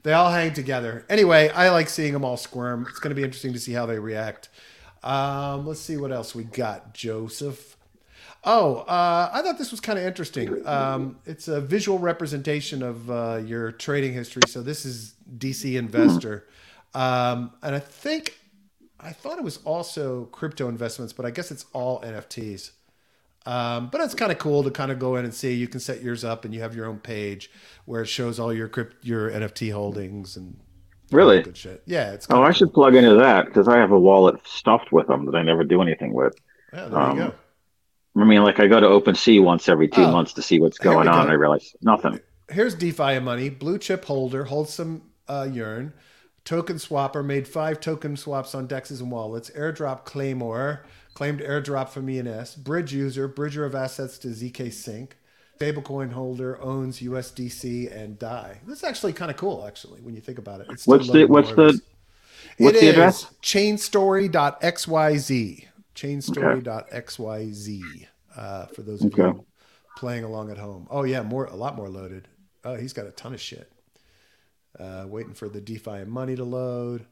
they 0.03 0.13
all 0.13 0.31
hang 0.31 0.53
together. 0.53 1.05
Anyway, 1.09 1.49
I 1.49 1.69
like 1.69 1.89
seeing 1.89 2.13
them 2.13 2.25
all 2.25 2.37
squirm. 2.37 2.85
It's 2.89 2.99
going 2.99 3.09
to 3.11 3.15
be 3.15 3.23
interesting 3.23 3.53
to 3.53 3.59
see 3.59 3.73
how 3.73 3.85
they 3.85 3.99
react. 3.99 4.49
Um, 5.03 5.65
let's 5.65 5.79
see 5.79 5.97
what 5.97 6.11
else 6.11 6.35
we 6.35 6.43
got, 6.43 6.93
Joseph. 6.93 7.77
Oh, 8.43 8.77
uh, 8.77 9.29
I 9.33 9.41
thought 9.41 9.57
this 9.57 9.71
was 9.71 9.79
kind 9.79 9.99
of 9.99 10.05
interesting. 10.05 10.65
Um, 10.65 11.19
it's 11.25 11.47
a 11.47 11.59
visual 11.59 11.99
representation 11.99 12.81
of 12.81 13.11
uh, 13.11 13.41
your 13.45 13.71
trading 13.71 14.13
history. 14.13 14.43
So 14.47 14.61
this 14.61 14.85
is 14.85 15.15
DC 15.37 15.75
Investor. 15.77 16.47
Um, 16.93 17.51
and 17.61 17.75
I 17.75 17.79
think 17.79 18.37
I 18.99 19.11
thought 19.11 19.37
it 19.37 19.43
was 19.43 19.57
also 19.57 20.25
crypto 20.25 20.67
investments, 20.69 21.13
but 21.13 21.25
I 21.25 21.31
guess 21.31 21.51
it's 21.51 21.65
all 21.73 22.01
NFTs. 22.01 22.71
Um, 23.45 23.89
but 23.89 24.01
it's 24.01 24.15
kind 24.15 24.31
of 24.31 24.37
cool 24.37 24.63
to 24.63 24.71
kind 24.71 24.91
of 24.91 24.99
go 24.99 25.15
in 25.15 25.25
and 25.25 25.33
see. 25.33 25.53
You 25.53 25.67
can 25.67 25.79
set 25.79 26.01
yours 26.01 26.23
up, 26.23 26.45
and 26.45 26.53
you 26.53 26.61
have 26.61 26.75
your 26.75 26.85
own 26.85 26.99
page 26.99 27.49
where 27.85 28.01
it 28.01 28.07
shows 28.07 28.39
all 28.39 28.53
your 28.53 28.67
crypt, 28.67 29.05
your 29.05 29.31
NFT 29.31 29.71
holdings 29.71 30.35
and 30.35 30.59
really 31.13 31.41
good 31.41 31.57
shit. 31.57 31.83
Yeah, 31.85 32.11
it's. 32.11 32.25
Good. 32.25 32.37
Oh, 32.37 32.43
I 32.43 32.51
should 32.51 32.73
plug 32.73 32.95
into 32.95 33.15
that 33.15 33.45
because 33.45 33.67
I 33.67 33.77
have 33.77 33.91
a 33.91 33.99
wallet 33.99 34.45
stuffed 34.47 34.91
with 34.91 35.07
them 35.07 35.25
that 35.25 35.35
I 35.35 35.41
never 35.43 35.63
do 35.63 35.81
anything 35.81 36.13
with. 36.13 36.35
Yeah, 36.73 36.87
there 36.87 36.99
um, 36.99 37.17
you 37.17 37.23
go. 37.25 37.33
I 38.17 38.23
mean, 38.25 38.43
like 38.43 38.59
I 38.59 38.67
go 38.67 38.79
to 38.79 38.87
OpenSea 38.87 39.43
once 39.43 39.69
every 39.69 39.87
two 39.87 40.03
oh, 40.03 40.11
months 40.11 40.33
to 40.33 40.41
see 40.41 40.59
what's 40.59 40.77
going 40.77 41.07
on. 41.07 41.29
I 41.29 41.33
realize 41.33 41.75
nothing. 41.81 42.19
Here's 42.49 42.75
DeFi 42.75 43.19
money. 43.19 43.49
Blue 43.49 43.77
chip 43.77 44.05
holder 44.05 44.45
holds 44.45 44.73
some 44.73 45.03
uh, 45.27 45.47
Yearn. 45.51 45.93
Token 46.43 46.77
Swapper 46.77 47.23
made 47.23 47.47
five 47.47 47.79
token 47.79 48.17
swaps 48.17 48.55
on 48.55 48.67
dexes 48.67 49.01
and 49.01 49.11
wallets. 49.11 49.51
Airdrop 49.51 50.03
Claimer 50.03 50.79
claimed 51.13 51.41
airdrop 51.41 51.89
from 51.89 52.09
ENS. 52.09 52.55
Bridge 52.55 52.93
user, 52.93 53.27
bridger 53.27 53.65
of 53.65 53.75
assets 53.75 54.17
to 54.19 54.29
ZK 54.29 54.73
Sync. 54.73 55.18
Stablecoin 55.59 56.13
holder 56.13 56.61
owns 56.61 57.01
USDC 57.01 57.93
and 57.93 58.17
DAI. 58.17 58.61
This 58.65 58.77
is 58.77 58.85
actually 58.85 59.11
kind 59.13 59.29
of 59.29 59.35
cool, 59.35 59.65
actually, 59.67 59.99
when 60.01 60.15
you 60.15 60.21
think 60.21 60.37
about 60.37 60.61
it. 60.61 60.67
It's 60.69 60.87
what's 60.87 61.11
the 61.11 61.25
what's 61.25 61.51
the 61.51 61.77
what's 62.57 62.77
it 62.77 62.81
the 62.81 62.87
address? 62.87 63.25
chainstory.xyz. 63.41 65.65
Chainstory.xyz. 65.95 68.07
Uh, 68.37 68.67
for 68.67 68.83
those 68.83 69.03
of 69.03 69.11
okay. 69.13 69.23
you 69.23 69.43
playing 69.97 70.23
along 70.23 70.49
at 70.49 70.57
home. 70.57 70.87
Oh 70.89 71.03
yeah, 71.03 71.23
more 71.23 71.43
a 71.45 71.55
lot 71.55 71.75
more 71.75 71.89
loaded. 71.89 72.29
Oh, 72.63 72.75
he's 72.75 72.93
got 72.93 73.05
a 73.05 73.11
ton 73.11 73.33
of 73.33 73.41
shit. 73.41 73.69
Uh, 74.79 75.03
waiting 75.07 75.33
for 75.33 75.49
the 75.49 75.59
DeFi 75.59 75.91
and 75.91 76.09
money 76.09 76.37
to 76.37 76.45
load. 76.45 77.05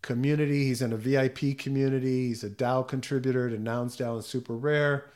Community, 0.00 0.64
he's 0.64 0.80
in 0.80 0.92
a 0.92 0.96
VIP 0.96 1.58
community. 1.58 2.28
He's 2.28 2.44
a 2.44 2.50
DAO 2.50 2.86
contributor 2.86 3.50
to 3.50 3.58
Nouns 3.58 3.96
DAO 3.96 4.14
and 4.14 4.24
Super 4.24 4.54
Rare. 4.54 5.10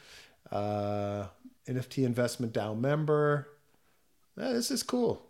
Uh, 0.50 1.26
NFT 1.68 2.05
investment 2.05 2.53
DAO 2.53 2.79
member. 2.79 3.48
Yeah, 4.37 4.53
this 4.53 4.70
is 4.70 4.83
cool. 4.83 5.22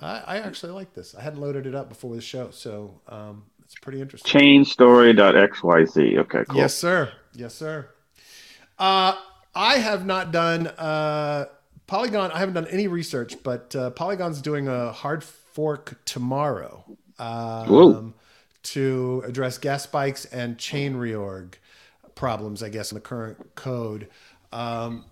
I, 0.00 0.22
I, 0.26 0.38
actually 0.38 0.72
like 0.72 0.94
this. 0.94 1.14
I 1.14 1.22
hadn't 1.22 1.40
loaded 1.40 1.66
it 1.66 1.74
up 1.74 1.88
before 1.88 2.14
the 2.14 2.20
show, 2.20 2.50
so 2.50 3.00
um, 3.08 3.44
it's 3.64 3.74
pretty 3.76 4.00
interesting. 4.00 4.40
Chainstory.xyz. 4.40 6.18
Okay, 6.18 6.44
cool. 6.48 6.56
Yes, 6.56 6.74
sir. 6.74 7.12
Yes, 7.34 7.54
sir. 7.54 7.88
Uh, 8.78 9.14
I 9.54 9.78
have 9.78 10.06
not 10.06 10.32
done 10.32 10.66
uh, 10.66 11.46
Polygon. 11.86 12.30
I 12.32 12.38
haven't 12.38 12.54
done 12.54 12.68
any 12.68 12.88
research, 12.88 13.42
but 13.42 13.74
uh, 13.76 13.90
Polygon's 13.90 14.40
doing 14.40 14.68
a 14.68 14.92
hard 14.92 15.22
fork 15.22 16.00
tomorrow 16.04 16.84
um, 17.18 18.14
to 18.62 19.22
address 19.26 19.58
gas 19.58 19.82
spikes 19.82 20.24
and 20.26 20.58
chain 20.58 20.94
reorg 20.94 21.54
problems, 22.14 22.62
I 22.62 22.70
guess, 22.70 22.92
in 22.92 22.96
the 22.96 23.00
current 23.00 23.54
code. 23.54 24.08
Um, 24.52 25.04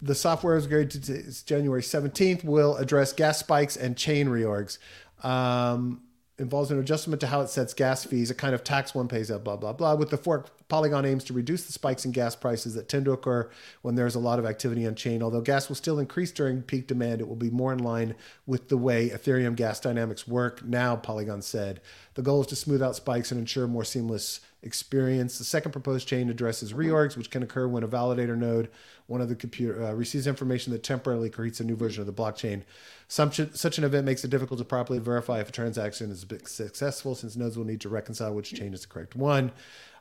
the 0.00 0.14
software 0.14 0.56
is 0.56 0.66
going 0.66 0.88
to 0.88 1.44
January 1.44 1.82
17th 1.82 2.44
will 2.44 2.76
address 2.76 3.12
gas 3.12 3.38
spikes 3.38 3.76
and 3.76 3.96
chain 3.96 4.28
reorgs. 4.28 4.78
Um, 5.22 6.02
involves 6.38 6.70
an 6.70 6.78
adjustment 6.78 7.20
to 7.20 7.26
how 7.26 7.40
it 7.40 7.48
sets 7.48 7.74
gas 7.74 8.04
fees, 8.04 8.30
a 8.30 8.34
kind 8.34 8.54
of 8.54 8.62
tax 8.62 8.94
one 8.94 9.08
pays 9.08 9.30
out, 9.30 9.42
blah, 9.42 9.56
blah, 9.56 9.72
blah. 9.72 9.94
With 9.94 10.10
the 10.10 10.16
fork, 10.16 10.68
Polygon 10.68 11.04
aims 11.04 11.24
to 11.24 11.32
reduce 11.32 11.64
the 11.64 11.72
spikes 11.72 12.04
in 12.04 12.12
gas 12.12 12.36
prices 12.36 12.74
that 12.74 12.88
tend 12.88 13.06
to 13.06 13.12
occur 13.12 13.50
when 13.82 13.96
there's 13.96 14.14
a 14.14 14.20
lot 14.20 14.38
of 14.38 14.46
activity 14.46 14.86
on 14.86 14.94
chain. 14.94 15.22
Although 15.22 15.40
gas 15.40 15.68
will 15.68 15.74
still 15.76 15.98
increase 15.98 16.30
during 16.30 16.62
peak 16.62 16.86
demand, 16.86 17.20
it 17.20 17.28
will 17.28 17.36
be 17.36 17.50
more 17.50 17.72
in 17.72 17.80
line 17.80 18.14
with 18.46 18.68
the 18.68 18.76
way 18.76 19.10
Ethereum 19.10 19.56
gas 19.56 19.80
dynamics 19.80 20.28
work 20.28 20.64
now, 20.64 20.94
Polygon 20.94 21.42
said. 21.42 21.80
The 22.14 22.22
goal 22.22 22.42
is 22.42 22.46
to 22.48 22.56
smooth 22.56 22.82
out 22.82 22.94
spikes 22.94 23.32
and 23.32 23.40
ensure 23.40 23.66
more 23.66 23.84
seamless 23.84 24.40
experience. 24.62 25.38
The 25.38 25.44
second 25.44 25.72
proposed 25.72 26.08
chain 26.08 26.28
addresses 26.28 26.72
reorgs, 26.72 27.16
which 27.16 27.30
can 27.30 27.42
occur 27.42 27.68
when 27.68 27.82
a 27.82 27.88
validator 27.88 28.36
node, 28.36 28.68
one 29.06 29.20
of 29.20 29.28
the 29.28 29.36
computer, 29.36 29.82
uh, 29.82 29.92
receives 29.92 30.26
information 30.26 30.72
that 30.72 30.82
temporarily 30.82 31.30
creates 31.30 31.60
a 31.60 31.64
new 31.64 31.76
version 31.76 32.00
of 32.00 32.06
the 32.06 32.12
blockchain. 32.12 32.62
Such, 33.06 33.40
such 33.54 33.78
an 33.78 33.84
event 33.84 34.04
makes 34.04 34.24
it 34.24 34.30
difficult 34.30 34.58
to 34.58 34.64
properly 34.64 34.98
verify 34.98 35.40
if 35.40 35.48
a 35.48 35.52
transaction 35.52 36.10
is 36.10 36.26
successful, 36.44 37.14
since 37.14 37.36
nodes 37.36 37.56
will 37.56 37.64
need 37.64 37.80
to 37.82 37.88
reconcile 37.88 38.34
which 38.34 38.52
chain 38.52 38.74
is 38.74 38.82
the 38.82 38.88
correct 38.88 39.14
one. 39.14 39.52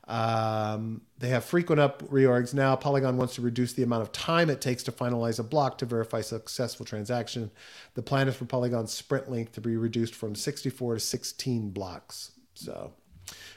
Um, 0.08 1.02
they 1.17 1.30
have 1.30 1.43
frequent 1.43 1.82
up 1.82 2.02
reorgs 2.04 2.54
now. 2.54 2.76
Polygon 2.78 3.17
wants 3.17 3.36
to 3.36 3.41
reduce 3.41 3.74
the 3.74 3.84
amount 3.84 4.04
of 4.04 4.12
time 4.13 4.50
it 4.50 4.62
takes 4.62 4.82
to 4.84 4.91
finalize 4.91 5.38
a 5.38 5.43
block 5.43 5.78
to 5.80 5.86
verify 5.86 6.22
successful 6.22 6.86
transaction. 6.86 7.52
The 7.96 8.02
plan 8.02 8.30
is 8.30 8.36
for 8.36 8.46
Polygon's 8.46 8.94
sprint 8.94 9.29
length 9.29 9.52
to 9.54 9.62
be 9.62 9.75
reduced 9.75 10.15
from 10.15 10.34
64 10.34 10.96
to 10.96 11.00
16 11.02 11.71
blocks. 11.71 12.32
So 12.54 12.94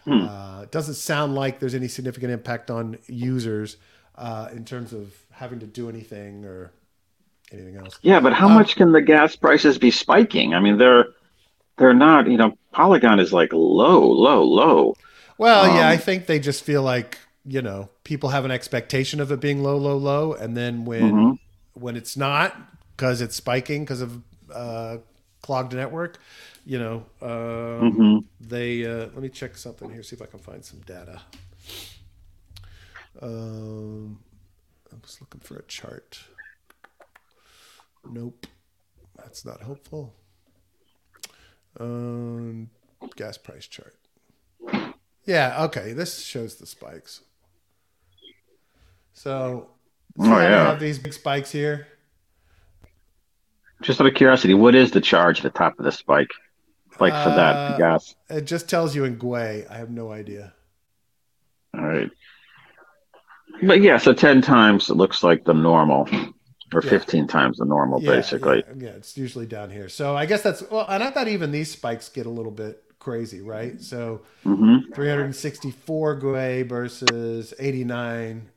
Hmm. 0.05 0.23
Uh, 0.23 0.63
it 0.63 0.71
doesn't 0.71 0.95
sound 0.95 1.35
like 1.35 1.59
there's 1.61 1.75
any 1.75 1.89
significant 1.89 2.33
impact 2.33 2.71
on 2.71 2.99
users 3.07 3.77
uh, 4.17 4.49
in 4.53 4.65
terms 4.65 4.93
of 4.93 5.15
having 5.31 5.61
to 5.61 5.67
do 5.67 5.89
anything 5.89 6.45
or 6.45 6.73
anything 7.53 7.77
else. 7.77 7.99
Yeah, 8.03 8.21
but 8.21 8.33
how 8.33 8.49
um, 8.49 8.55
much 8.55 8.77
can 8.77 8.93
the 8.93 9.03
gas 9.03 9.37
prices 9.37 9.79
be 9.79 9.91
spiking? 9.91 10.55
I 10.55 10.61
mean, 10.61 10.79
they're 10.79 11.07
they're 11.77 11.95
not. 11.95 12.29
You 12.29 12.37
know, 12.37 12.57
Polygon 12.73 13.21
is 13.21 13.33
like 13.33 13.53
low, 13.53 14.01
low, 14.01 14.43
low. 14.45 14.97
Well, 15.39 15.71
um, 15.71 15.77
yeah, 15.77 15.89
I 15.89 15.97
think 15.97 16.27
they 16.27 16.39
just 16.39 16.63
feel 16.63 16.83
like 16.83 17.19
you 17.45 17.63
know 17.63 17.89
people 18.05 18.31
have 18.31 18.45
an 18.45 18.51
expectation 18.51 19.21
of 19.21 19.33
it 19.33 19.41
being 19.41 19.63
low, 19.63 19.77
low, 19.77 19.97
low, 19.97 20.35
and 20.35 20.57
then 20.57 20.85
when 20.85 21.03
mm-hmm. 21.03 21.81
when 21.81 21.97
it's 21.97 22.17
not 22.17 22.57
because 22.97 23.21
it's 23.21 23.37
spiking 23.37 23.85
because 23.85 24.03
of 24.03 24.23
uh, 24.53 24.99
clogged 25.43 25.75
network, 25.75 26.19
you 26.71 26.79
know, 26.79 27.05
um, 27.21 27.29
mm-hmm. 27.29 28.19
they 28.41 28.87
uh, 28.87 29.09
let 29.13 29.17
me 29.17 29.29
check 29.29 29.57
something 29.57 29.91
here, 29.91 30.05
see 30.05 30.15
if 30.15 30.23
I 30.23 30.27
can 30.27 30.39
find 30.39 30.65
some 30.65 30.79
data. 30.83 31.21
Um, 33.21 34.21
I 34.93 34.95
was 35.03 35.19
looking 35.21 35.41
for 35.41 35.57
a 35.57 35.65
chart. 35.65 36.21
Nope. 38.09 38.47
That's 39.17 39.45
not 39.45 39.61
helpful. 39.63 40.15
Um, 41.81 42.71
gas 43.17 43.37
price 43.37 43.67
chart. 43.67 43.97
Yeah, 45.25 45.65
okay. 45.65 45.93
This 45.93 46.23
shows 46.23 46.55
the 46.55 46.67
spikes. 46.67 47.23
So, 49.13 49.71
Oh, 50.17 50.23
see 50.23 50.29
how 50.29 50.39
they 50.39 50.45
yeah. 50.45 50.75
these 50.77 51.01
big 51.01 51.15
spikes 51.15 51.51
here. 51.51 51.89
Just 53.83 54.01
out 54.01 54.07
of 54.07 54.15
curiosity, 54.15 54.55
what 54.55 54.77
is 54.77 54.93
the 54.93 55.01
charge 55.01 55.39
at 55.39 55.43
the 55.43 55.59
top 55.59 55.77
of 55.77 55.85
the 55.85 55.91
spike? 55.91 56.31
Like 57.01 57.17
for 57.17 57.31
that 57.31 57.65
Uh, 57.65 57.75
gas? 57.79 58.15
It 58.29 58.43
just 58.47 58.69
tells 58.69 58.95
you 58.95 59.05
in 59.05 59.19
Gwei. 59.19 59.69
I 59.71 59.77
have 59.79 59.91
no 59.91 60.13
idea. 60.13 60.55
All 61.77 61.87
right. 61.87 62.11
But 63.63 63.83
yeah, 63.83 63.99
so 63.99 64.13
10 64.13 64.43
times 64.43 64.91
it 64.91 64.95
looks 64.95 65.23
like 65.23 65.45
the 65.45 65.53
normal, 65.55 66.09
or 66.73 66.81
Yeah. 66.83 66.91
15 66.91 67.27
times 67.27 67.59
the 67.59 67.65
normal, 67.65 68.01
Yeah, 68.01 68.11
basically. 68.13 68.63
Yeah, 68.67 68.75
yeah, 68.77 68.91
it's 68.91 69.17
usually 69.17 69.47
down 69.47 69.71
here. 69.71 69.89
So 69.89 70.17
I 70.17 70.27
guess 70.27 70.43
that's 70.43 70.63
well, 70.71 70.87
and 70.89 71.03
I 71.03 71.11
thought 71.11 71.29
even 71.29 71.53
these 71.53 71.71
spikes 71.71 72.09
get 72.09 72.27
a 72.27 72.31
little 72.31 72.53
bit 72.53 72.83
crazy, 72.99 73.41
right? 73.41 73.81
So 73.83 74.23
hmm 74.45 74.79
364 74.95 76.21
Gwei 76.21 76.69
versus 76.69 77.53
89. 77.59 78.51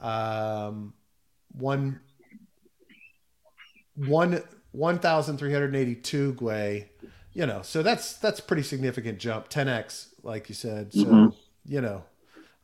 Um, 0.00 0.94
one, 1.52 2.00
one, 3.94 4.42
1,382 4.72 6.34
Gwei. 6.34 6.86
You 7.36 7.44
know, 7.44 7.60
so 7.60 7.82
that's 7.82 8.14
that's 8.14 8.40
pretty 8.40 8.62
significant 8.62 9.18
jump, 9.18 9.50
10x, 9.50 10.08
like 10.22 10.48
you 10.48 10.54
said. 10.54 10.90
So 10.94 11.04
Mhm. 11.04 11.34
you 11.66 11.82
know, 11.82 12.02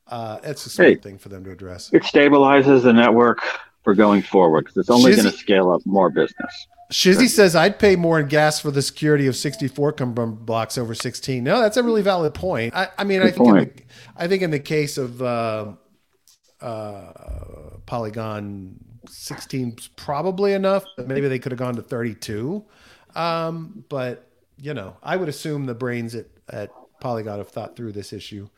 uh, 0.06 0.38
it's 0.42 0.64
a 0.64 0.70
smart 0.70 0.88
Hey. 0.88 0.94
thing 0.96 1.18
for 1.18 1.28
them 1.28 1.44
to 1.44 1.50
address. 1.50 1.90
It 1.92 2.04
stabilizes 2.04 2.84
the 2.84 2.92
network 2.94 3.40
for 3.84 3.94
going 3.94 4.22
forward 4.22 4.62
because 4.64 4.78
it's 4.78 4.88
only 4.88 5.14
going 5.14 5.30
to 5.30 5.36
scale 5.36 5.70
up 5.70 5.82
more 5.84 6.08
business. 6.08 6.66
Shizzy 6.90 7.28
says 7.28 7.54
I'd 7.54 7.78
pay 7.78 7.96
more 7.96 8.18
in 8.18 8.28
gas 8.28 8.60
for 8.60 8.70
the 8.70 8.80
security 8.80 9.26
of 9.26 9.36
64 9.36 9.92
cum 9.92 10.14
blocks 10.14 10.78
over 10.78 10.94
16. 10.94 11.44
No, 11.44 11.60
that's 11.60 11.76
a 11.76 11.82
really 11.82 12.00
valid 12.02 12.32
point. 12.32 12.74
I, 12.74 12.88
I 12.96 13.04
mean, 13.04 13.20
I 13.20 13.30
think 13.30 13.48
in 13.48 13.54
the. 13.56 13.70
I 14.16 14.26
think 14.26 14.42
in 14.42 14.50
the 14.50 14.58
case 14.60 14.96
of 14.96 15.20
uh, 15.20 15.72
uh, 16.62 17.12
Polygon, 17.84 18.76
16 19.08 19.74
is 19.78 19.88
probably 19.96 20.54
enough. 20.54 20.84
But 20.96 21.08
maybe 21.08 21.28
they 21.28 21.38
could 21.38 21.52
have 21.52 21.58
gone 21.58 21.76
to 21.76 21.82
32. 21.82 22.64
Um, 23.14 23.84
but 23.90 24.28
you 24.62 24.72
know, 24.72 24.96
I 25.02 25.16
would 25.16 25.28
assume 25.28 25.66
the 25.66 25.74
brains 25.74 26.14
at, 26.14 26.26
at 26.48 26.70
Polygon 27.00 27.38
have 27.38 27.48
thought 27.48 27.76
through 27.76 27.92
this 27.92 28.12
issue 28.12 28.48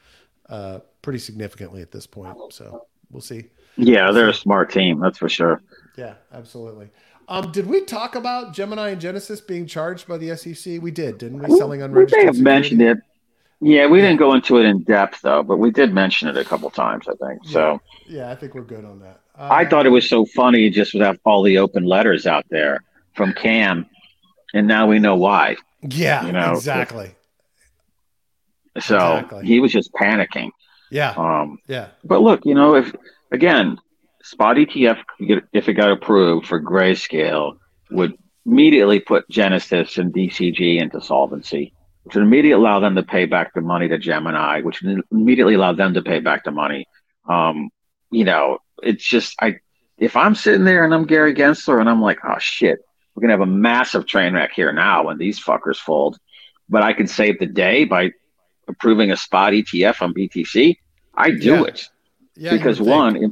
uh, 0.50 0.80
pretty 1.02 1.18
significantly 1.18 1.80
at 1.82 1.90
this 1.90 2.06
point. 2.06 2.36
So 2.52 2.86
we'll 3.10 3.22
see. 3.22 3.46
Yeah, 3.76 4.12
they're 4.12 4.28
a 4.28 4.34
smart 4.34 4.70
team, 4.70 5.00
that's 5.00 5.18
for 5.18 5.28
sure. 5.28 5.62
Yeah, 5.96 6.14
absolutely. 6.32 6.90
Um, 7.26 7.50
did 7.52 7.66
we 7.66 7.80
talk 7.80 8.14
about 8.14 8.52
Gemini 8.52 8.90
and 8.90 9.00
Genesis 9.00 9.40
being 9.40 9.66
charged 9.66 10.06
by 10.06 10.18
the 10.18 10.36
SEC? 10.36 10.80
We 10.82 10.90
did, 10.90 11.16
didn't 11.18 11.42
we? 11.42 11.56
Selling 11.56 11.80
We 11.80 11.84
unregistered. 11.86 12.18
may 12.18 12.26
have 12.26 12.38
mentioned 12.38 12.82
it. 12.82 12.98
Yeah, 13.60 13.86
we 13.86 14.02
didn't 14.02 14.18
go 14.18 14.34
into 14.34 14.58
it 14.58 14.66
in 14.66 14.82
depth 14.82 15.22
though, 15.22 15.42
but 15.42 15.56
we 15.56 15.70
did 15.70 15.94
mention 15.94 16.28
it 16.28 16.36
a 16.36 16.44
couple 16.44 16.68
times, 16.70 17.06
I 17.08 17.14
think. 17.26 17.46
So 17.46 17.80
Yeah, 18.06 18.30
I 18.30 18.34
think 18.34 18.54
we're 18.54 18.62
good 18.62 18.84
on 18.84 19.00
that. 19.00 19.20
Uh, 19.38 19.48
I 19.50 19.64
thought 19.64 19.86
it 19.86 19.90
was 19.90 20.06
so 20.06 20.26
funny 20.26 20.68
just 20.68 20.92
have 20.92 21.18
all 21.24 21.42
the 21.42 21.56
open 21.58 21.84
letters 21.84 22.26
out 22.26 22.44
there 22.50 22.80
from 23.14 23.32
Cam, 23.32 23.86
and 24.52 24.68
now 24.68 24.86
we 24.86 24.98
know 24.98 25.16
why. 25.16 25.56
Yeah, 25.88 26.26
you 26.26 26.32
know, 26.32 26.52
exactly. 26.52 27.14
So 28.80 28.96
Exactly. 28.96 29.46
he 29.46 29.60
was 29.60 29.72
just 29.72 29.92
panicking. 29.92 30.50
Yeah, 30.90 31.10
Um, 31.16 31.58
yeah, 31.66 31.88
but 32.04 32.20
look, 32.20 32.44
you 32.44 32.54
know, 32.54 32.74
if 32.76 32.92
again, 33.32 33.78
spot 34.22 34.56
ETF, 34.56 34.98
if 35.52 35.68
it 35.68 35.74
got 35.74 35.90
approved 35.90 36.46
for 36.46 36.60
grayscale, 36.60 37.56
would 37.90 38.14
immediately 38.46 39.00
put 39.00 39.28
Genesis 39.28 39.98
and 39.98 40.12
DCG 40.12 40.80
into 40.80 41.00
solvency, 41.00 41.72
which 42.02 42.14
would 42.14 42.22
immediately 42.22 42.52
allow 42.52 42.80
them 42.80 42.94
to 42.96 43.02
pay 43.02 43.24
back 43.26 43.54
the 43.54 43.60
money 43.60 43.88
to 43.88 43.98
Gemini, 43.98 44.60
which 44.60 44.82
would 44.82 45.02
immediately 45.10 45.54
allow 45.54 45.72
them 45.72 45.94
to 45.94 46.02
pay 46.02 46.20
back 46.20 46.44
the 46.44 46.50
money. 46.50 46.86
Um, 47.28 47.70
you 48.10 48.24
know, 48.24 48.58
it's 48.82 49.04
just 49.04 49.34
I 49.40 49.56
if 49.98 50.16
I'm 50.16 50.34
sitting 50.34 50.64
there 50.64 50.84
and 50.84 50.92
I'm 50.94 51.06
Gary 51.06 51.34
Gensler 51.34 51.80
and 51.80 51.88
I'm 51.88 52.02
like, 52.02 52.18
oh 52.24 52.38
shit, 52.38 52.78
we're 53.14 53.20
gonna 53.22 53.32
have 53.32 53.40
a 53.40 53.46
massive 53.46 54.06
train 54.06 54.34
wreck 54.34 54.52
here 54.54 54.72
now 54.72 55.04
when 55.04 55.18
these 55.18 55.38
fuckers 55.42 55.76
fold, 55.76 56.18
but 56.68 56.82
I 56.82 56.92
can 56.92 57.06
save 57.06 57.38
the 57.38 57.46
day 57.46 57.84
by 57.84 58.12
approving 58.68 59.10
a 59.10 59.16
spot 59.16 59.52
ETF 59.52 60.02
on 60.02 60.14
BTC. 60.14 60.76
I 61.14 61.30
do 61.30 61.54
Yeah. 61.54 61.62
it 61.64 61.88
yeah. 62.36 62.50
because 62.52 62.80
one, 62.80 63.16
it, 63.16 63.30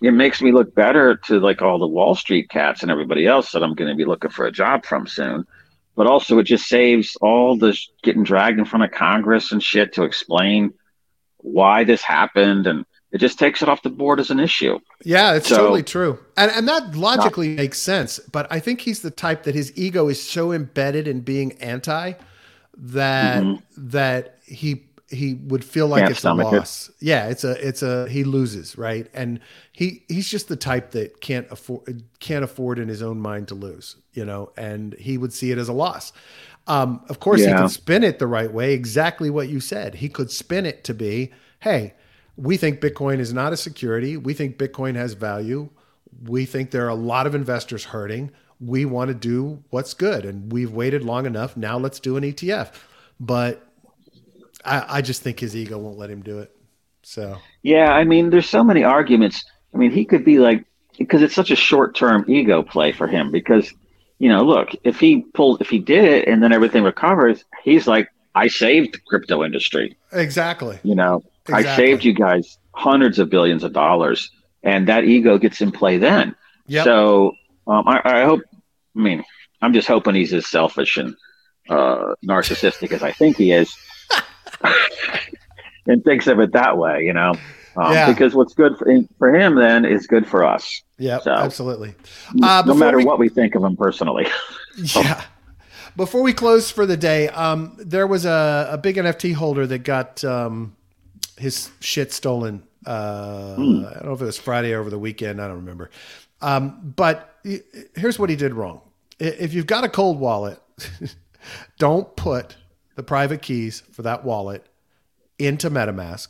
it 0.00 0.10
makes 0.12 0.40
me 0.42 0.52
look 0.52 0.74
better 0.74 1.16
to 1.16 1.40
like 1.40 1.62
all 1.62 1.78
the 1.78 1.86
Wall 1.86 2.14
Street 2.14 2.48
cats 2.50 2.82
and 2.82 2.90
everybody 2.90 3.26
else 3.26 3.52
that 3.52 3.62
I'm 3.62 3.74
going 3.74 3.90
to 3.90 3.96
be 3.96 4.04
looking 4.04 4.30
for 4.30 4.46
a 4.46 4.52
job 4.52 4.84
from 4.84 5.06
soon. 5.06 5.44
But 5.96 6.06
also, 6.06 6.38
it 6.38 6.44
just 6.44 6.68
saves 6.68 7.16
all 7.22 7.56
the 7.56 7.72
sh- 7.72 7.88
getting 8.02 8.22
dragged 8.22 8.58
in 8.58 8.66
front 8.66 8.84
of 8.84 8.90
Congress 8.90 9.50
and 9.52 9.62
shit 9.62 9.94
to 9.94 10.02
explain 10.04 10.74
why 11.38 11.84
this 11.84 12.02
happened, 12.02 12.66
and 12.66 12.84
it 13.12 13.18
just 13.18 13.38
takes 13.38 13.62
it 13.62 13.68
off 13.68 13.82
the 13.82 13.90
board 13.90 14.18
as 14.20 14.30
an 14.30 14.40
issue. 14.40 14.78
Yeah, 15.04 15.34
it's 15.34 15.48
So- 15.48 15.56
totally 15.58 15.82
true. 15.82 16.18
And 16.36 16.50
and 16.50 16.68
that 16.68 16.94
logically 16.96 17.50
makes 17.56 17.78
sense, 17.80 18.18
but 18.32 18.46
I 18.50 18.60
think 18.60 18.80
he's 18.82 19.00
the 19.00 19.10
type 19.10 19.44
that 19.44 19.54
his 19.54 19.72
ego 19.76 20.08
is 20.08 20.22
so 20.22 20.52
embedded 20.52 21.06
in 21.08 21.20
being 21.20 21.52
anti 21.60 22.14
that 22.76 23.42
Mhm. 23.42 23.62
that 23.76 24.38
he 24.44 24.82
he 25.08 25.34
would 25.34 25.64
feel 25.64 25.86
like 25.86 26.00
Can't 26.00 26.10
it's 26.10 26.18
a 26.18 26.22
stomach 26.22 26.52
it. 26.52 26.56
loss. 26.56 26.90
Yeah, 26.98 27.28
it's 27.28 27.44
a 27.44 27.52
it's 27.66 27.80
a 27.82 28.08
he 28.08 28.24
loses, 28.24 28.76
right? 28.76 29.06
And 29.14 29.38
he 29.72 30.02
he's 30.08 30.28
just 30.28 30.48
the 30.48 30.56
type 30.56 30.90
that 30.90 31.20
can't 31.20 31.46
afford 31.50 32.02
can't 32.18 32.42
afford 32.44 32.78
in 32.80 32.88
his 32.88 33.02
own 33.02 33.20
mind 33.20 33.46
to 33.48 33.54
lose, 33.54 33.96
you 34.14 34.24
know, 34.24 34.50
and 34.56 34.94
he 34.98 35.16
would 35.16 35.32
see 35.32 35.52
it 35.52 35.58
as 35.58 35.68
a 35.68 35.72
loss. 35.72 36.12
Um, 36.66 37.02
of 37.08 37.20
course, 37.20 37.40
he 37.40 37.46
Yeah. 37.46 37.58
can 37.58 37.68
spin 37.68 38.02
it 38.02 38.18
the 38.18 38.26
right 38.26 38.52
way, 38.52 38.72
exactly 38.74 39.30
what 39.30 39.48
you 39.48 39.60
said. 39.60 39.94
He 39.96 40.08
could 40.08 40.32
spin 40.32 40.66
it 40.66 40.82
to 40.84 40.92
be, 40.94 41.30
hey, 41.60 41.94
we 42.36 42.56
think 42.56 42.80
Bitcoin 42.80 43.18
is 43.18 43.32
not 43.32 43.52
a 43.52 43.56
security. 43.56 44.16
We 44.16 44.34
think 44.34 44.58
Bitcoin 44.58 44.94
has 44.94 45.14
value. 45.14 45.70
We 46.24 46.44
think 46.44 46.70
there 46.70 46.84
are 46.84 46.90
a 46.90 46.94
lot 46.94 47.26
of 47.26 47.34
investors 47.34 47.84
hurting. 47.84 48.30
We 48.60 48.84
want 48.84 49.08
to 49.08 49.14
do 49.14 49.62
what's 49.70 49.94
good, 49.94 50.24
and 50.24 50.50
we've 50.52 50.72
waited 50.72 51.02
long 51.02 51.26
enough. 51.26 51.56
Now 51.56 51.78
let's 51.78 52.00
do 52.00 52.16
an 52.16 52.24
ETF. 52.24 52.72
But 53.20 53.66
I, 54.64 54.98
I 54.98 55.02
just 55.02 55.22
think 55.22 55.40
his 55.40 55.54
ego 55.54 55.78
won't 55.78 55.98
let 55.98 56.10
him 56.10 56.22
do 56.22 56.38
it. 56.38 56.54
So 57.02 57.38
Yeah, 57.62 57.92
I 57.92 58.04
mean, 58.04 58.30
there's 58.30 58.48
so 58.48 58.64
many 58.64 58.82
arguments. 58.82 59.44
I 59.74 59.78
mean, 59.78 59.90
he 59.90 60.04
could 60.04 60.24
be 60.24 60.38
like 60.38 60.64
because 60.98 61.22
it's 61.22 61.34
such 61.34 61.50
a 61.50 61.56
short-term 61.56 62.24
ego 62.28 62.62
play 62.62 62.92
for 62.92 63.06
him. 63.06 63.30
Because 63.30 63.72
you 64.18 64.28
know, 64.30 64.42
look, 64.42 64.70
if 64.84 64.98
he 64.98 65.22
pulled, 65.34 65.60
if 65.60 65.68
he 65.68 65.78
did 65.78 66.04
it, 66.04 66.26
and 66.26 66.42
then 66.42 66.52
everything 66.52 66.82
recovers, 66.82 67.44
he's 67.62 67.86
like, 67.86 68.08
I 68.34 68.48
saved 68.48 68.94
the 68.94 68.98
crypto 69.06 69.44
industry. 69.44 69.96
exactly, 70.12 70.78
You 70.82 70.94
know, 70.94 71.22
I 71.50 71.76
saved 71.76 72.04
you 72.04 72.12
guys 72.12 72.58
hundreds 72.72 73.18
of 73.18 73.30
billions 73.30 73.64
of 73.64 73.72
dollars, 73.72 74.30
and 74.62 74.88
that 74.88 75.04
ego 75.04 75.38
gets 75.38 75.60
in 75.60 75.72
play 75.72 75.98
then. 75.98 76.34
Yep. 76.66 76.84
So 76.84 77.32
um, 77.66 77.86
I, 77.86 78.00
I 78.04 78.24
hope. 78.24 78.40
I 78.96 79.00
mean, 79.00 79.24
I'm 79.62 79.72
just 79.72 79.88
hoping 79.88 80.14
he's 80.14 80.32
as 80.32 80.46
selfish 80.46 80.96
and 80.96 81.14
uh, 81.68 82.14
narcissistic 82.24 82.92
as 82.92 83.02
I 83.02 83.12
think 83.12 83.36
he 83.36 83.52
is, 83.52 83.74
and 85.86 86.02
thinks 86.04 86.26
of 86.26 86.40
it 86.40 86.52
that 86.52 86.76
way. 86.78 87.04
You 87.04 87.12
know, 87.12 87.32
um, 87.76 87.92
Yeah. 87.92 88.10
because 88.12 88.34
what's 88.34 88.54
good 88.54 88.76
for, 88.78 88.86
for 89.18 89.34
him 89.34 89.54
then 89.54 89.84
is 89.84 90.06
good 90.06 90.26
for 90.26 90.44
us, 90.44 90.82
yeah, 90.98 91.18
So- 91.20 91.32
absolutely. 91.32 91.94
Uh, 92.42 92.62
no 92.66 92.74
matter 92.74 92.96
we- 92.98 93.04
what 93.04 93.18
we 93.18 93.28
think 93.28 93.54
of 93.54 93.62
him 93.64 93.76
personally. 93.76 94.26
Yeah. 94.78 95.22
Before 95.96 96.20
we 96.20 96.34
close 96.34 96.70
for 96.70 96.84
the 96.84 96.98
day, 96.98 97.30
um, 97.30 97.74
there 97.78 98.06
was 98.06 98.26
a, 98.26 98.68
a 98.72 98.76
big 98.76 98.96
NFT 98.96 99.32
holder 99.32 99.66
that 99.68 99.84
got 99.84 100.22
um, 100.22 100.76
his 101.36 101.70
shit 101.80 102.12
stolen. 102.12 102.62
Uh, 102.86 103.54
I 103.54 103.56
don't 103.56 104.04
know 104.04 104.12
if 104.12 104.20
it 104.20 104.24
was 104.24 104.38
Friday 104.38 104.72
or 104.72 104.80
over 104.80 104.90
the 104.90 104.98
weekend. 104.98 105.40
I 105.40 105.48
don't 105.48 105.56
remember. 105.56 105.90
Um, 106.40 106.92
but 106.96 107.34
here's 107.94 108.18
what 108.18 108.30
he 108.30 108.36
did 108.36 108.54
wrong. 108.54 108.80
If 109.18 109.54
you've 109.54 109.66
got 109.66 109.84
a 109.84 109.88
cold 109.88 110.20
wallet, 110.20 110.60
don't 111.78 112.14
put 112.16 112.56
the 112.94 113.02
private 113.02 113.42
keys 113.42 113.82
for 113.92 114.02
that 114.02 114.24
wallet 114.24 114.66
into 115.38 115.70
MetaMask 115.70 116.28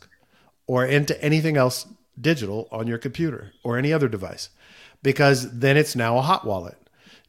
or 0.67 0.85
into 0.85 1.21
anything 1.23 1.57
else 1.57 1.87
digital 2.21 2.69
on 2.71 2.87
your 2.87 2.99
computer 2.99 3.53
or 3.63 3.77
any 3.77 3.93
other 3.93 4.09
device 4.09 4.51
because 5.03 5.59
then 5.59 5.77
it's 5.77 5.95
now 5.95 6.19
a 6.19 6.23
hot 6.23 6.45
wallet. 6.45 6.77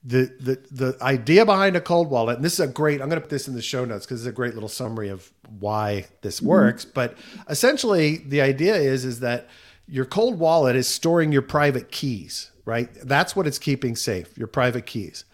The, 0.04 0.32
the 0.40 0.60
the 0.72 0.98
idea 1.02 1.46
behind 1.46 1.76
a 1.76 1.82
cold 1.82 2.10
wallet, 2.10 2.38
and 2.38 2.46
this 2.46 2.54
is 2.54 2.60
a 2.62 2.68
great, 2.68 3.02
I'm 3.02 3.10
going 3.10 3.20
to 3.20 3.22
put 3.22 3.30
this 3.30 3.48
in 3.48 3.56
the 3.56 3.62
show 3.62 3.84
notes 3.84 4.06
because 4.06 4.22
it's 4.22 4.30
a 4.30 4.36
great 4.36 4.54
little 4.54 4.70
summary 4.70 5.10
of 5.10 5.32
why 5.60 6.06
this 6.22 6.38
mm-hmm. 6.38 6.48
works. 6.48 6.86
But 6.86 7.18
essentially, 7.50 8.18
the 8.18 8.42
idea 8.42 8.76
is 8.76 9.04
is 9.04 9.20
that 9.20 9.48
your 9.88 10.06
cold 10.06 10.40
wallet 10.40 10.76
is 10.76 10.88
storing 10.88 11.32
your 11.32 11.42
private 11.42 11.92
keys, 11.92 12.52
right? 12.66 12.90
That's 13.04 13.36
what 13.36 13.48
it's 13.48 13.60
keeping 13.60 13.96
safe, 13.96 14.38
your 14.38 14.48
private 14.48 14.86
keys. 14.86 15.26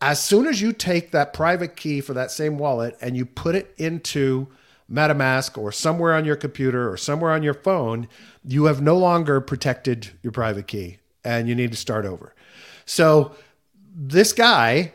As 0.00 0.22
soon 0.22 0.46
as 0.46 0.60
you 0.60 0.72
take 0.72 1.10
that 1.10 1.32
private 1.32 1.76
key 1.76 2.00
for 2.00 2.14
that 2.14 2.30
same 2.30 2.58
wallet 2.58 2.96
and 3.00 3.16
you 3.16 3.26
put 3.26 3.54
it 3.54 3.74
into 3.76 4.48
MetaMask 4.90 5.56
or 5.56 5.70
somewhere 5.70 6.14
on 6.14 6.24
your 6.24 6.36
computer 6.36 6.90
or 6.90 6.96
somewhere 6.96 7.30
on 7.30 7.42
your 7.42 7.54
phone, 7.54 8.08
you 8.44 8.64
have 8.64 8.80
no 8.80 8.96
longer 8.96 9.40
protected 9.40 10.10
your 10.22 10.32
private 10.32 10.66
key 10.66 10.98
and 11.24 11.48
you 11.48 11.54
need 11.54 11.70
to 11.70 11.76
start 11.76 12.06
over. 12.06 12.34
So, 12.86 13.36
this 13.94 14.32
guy 14.32 14.92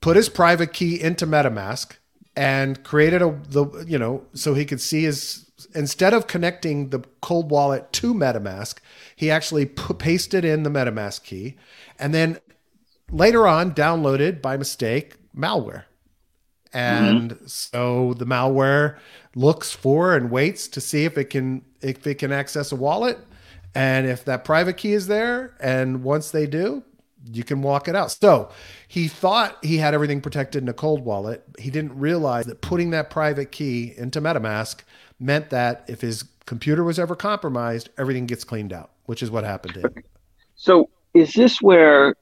put 0.00 0.16
his 0.16 0.28
private 0.28 0.72
key 0.72 1.00
into 1.00 1.26
MetaMask 1.26 1.96
and 2.36 2.82
created 2.82 3.22
a 3.22 3.38
the 3.48 3.84
you 3.86 3.98
know 3.98 4.24
so 4.32 4.54
he 4.54 4.64
could 4.64 4.80
see 4.80 5.02
his 5.04 5.50
instead 5.74 6.12
of 6.12 6.26
connecting 6.26 6.90
the 6.90 7.00
cold 7.20 7.50
wallet 7.50 7.92
to 7.92 8.14
MetaMask, 8.14 8.78
he 9.14 9.30
actually 9.30 9.66
p- 9.66 9.94
pasted 9.94 10.44
in 10.44 10.62
the 10.62 10.70
MetaMask 10.70 11.22
key 11.22 11.56
and 11.98 12.12
then 12.14 12.38
later 13.10 13.46
on 13.46 13.72
downloaded 13.72 14.42
by 14.42 14.56
mistake 14.56 15.16
malware. 15.36 15.84
And 16.72 17.32
mm-hmm. 17.32 17.46
so 17.46 18.14
the 18.14 18.24
malware 18.24 18.96
looks 19.34 19.72
for 19.72 20.16
and 20.16 20.30
waits 20.30 20.68
to 20.68 20.80
see 20.80 21.04
if 21.04 21.18
it 21.18 21.26
can 21.26 21.62
if 21.80 22.06
it 22.06 22.16
can 22.16 22.32
access 22.32 22.72
a 22.72 22.76
wallet 22.76 23.18
and 23.74 24.06
if 24.06 24.24
that 24.24 24.44
private 24.44 24.76
key 24.76 24.92
is 24.92 25.06
there 25.06 25.54
and 25.60 26.02
once 26.02 26.30
they 26.30 26.46
do, 26.46 26.82
you 27.30 27.44
can 27.44 27.62
walk 27.62 27.88
it 27.88 27.94
out. 27.94 28.10
So 28.10 28.50
he 28.88 29.08
thought 29.08 29.62
he 29.64 29.78
had 29.78 29.94
everything 29.94 30.20
protected 30.20 30.62
in 30.62 30.68
a 30.68 30.72
cold 30.72 31.04
wallet. 31.04 31.44
He 31.58 31.70
didn't 31.70 31.98
realize 31.98 32.46
that 32.46 32.60
putting 32.60 32.90
that 32.90 33.10
private 33.10 33.52
key 33.52 33.94
into 33.96 34.20
MetaMask 34.20 34.80
meant 35.20 35.50
that 35.50 35.84
if 35.88 36.00
his 36.00 36.24
computer 36.46 36.82
was 36.82 36.98
ever 36.98 37.14
compromised, 37.14 37.90
everything 37.96 38.26
gets 38.26 38.44
cleaned 38.44 38.72
out, 38.72 38.90
which 39.06 39.22
is 39.22 39.30
what 39.30 39.44
happened 39.44 39.74
to 39.74 39.80
him. 39.80 39.94
So 40.54 40.90
is 41.14 41.32
this 41.32 41.60
where 41.60 42.14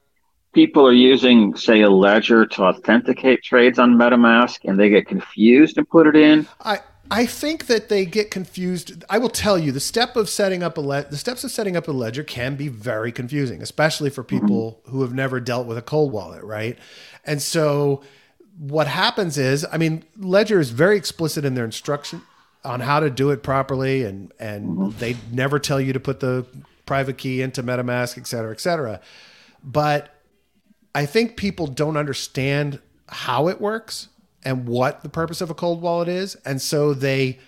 people 0.53 0.85
are 0.85 0.93
using, 0.93 1.55
say, 1.55 1.81
a 1.81 1.89
ledger 1.89 2.45
to 2.45 2.63
authenticate 2.63 3.43
trades 3.43 3.79
on 3.79 3.95
MetaMask 3.95 4.59
and 4.65 4.79
they 4.79 4.89
get 4.89 5.07
confused 5.07 5.77
and 5.77 5.89
put 5.89 6.07
it 6.07 6.15
in? 6.15 6.47
I, 6.61 6.79
I 7.11 7.25
think 7.25 7.65
that 7.65 7.89
they 7.89 8.05
get 8.05 8.31
confused. 8.31 9.03
I 9.09 9.17
will 9.17 9.29
tell 9.29 9.59
you 9.59 9.73
the 9.73 9.81
step 9.81 10.15
of 10.15 10.29
setting 10.29 10.63
up 10.63 10.77
a 10.77 10.81
le- 10.81 11.03
the 11.03 11.17
steps 11.17 11.43
of 11.43 11.51
setting 11.51 11.75
up 11.75 11.89
a 11.89 11.91
ledger 11.91 12.23
can 12.23 12.55
be 12.55 12.69
very 12.69 13.11
confusing, 13.11 13.61
especially 13.61 14.09
for 14.09 14.23
mm-hmm. 14.23 14.39
people 14.39 14.79
mm-hmm. 14.79 14.91
who 14.91 15.01
have 15.01 15.13
never 15.13 15.41
dealt 15.41 15.67
with 15.67 15.77
a 15.77 15.81
cold 15.81 16.13
wallet, 16.13 16.41
right? 16.43 16.79
And 17.25 17.41
so 17.41 18.01
what 18.57 18.87
happens 18.87 19.37
is, 19.37 19.65
I 19.71 19.77
mean, 19.77 20.03
Ledger 20.17 20.59
is 20.59 20.69
very 20.69 20.97
explicit 20.97 21.43
in 21.43 21.53
their 21.53 21.65
instruction 21.65 22.21
on 22.63 22.79
how 22.79 22.99
to 22.99 23.09
do 23.09 23.31
it 23.31 23.43
properly, 23.43 24.03
and 24.03 24.31
and 24.39 24.69
mm-hmm. 24.69 24.99
they 24.99 25.17
never 25.31 25.59
tell 25.59 25.81
you 25.81 25.91
to 25.93 25.99
put 25.99 26.21
the 26.21 26.45
private 26.85 27.17
key 27.17 27.41
into 27.41 27.61
MetaMask, 27.61 28.17
et 28.17 28.27
cetera, 28.27 28.51
et 28.51 28.61
cetera. 28.61 29.01
But 29.63 30.15
I 30.95 31.05
think 31.05 31.35
people 31.35 31.67
don't 31.67 31.97
understand 31.97 32.79
how 33.07 33.49
it 33.49 33.59
works 33.59 34.07
and 34.43 34.67
what 34.67 35.03
the 35.03 35.09
purpose 35.09 35.41
of 35.41 35.49
a 35.49 35.53
cold 35.53 35.81
wallet 35.81 36.07
is. 36.07 36.35
And 36.45 36.61
so 36.61 36.93
they 36.93 37.39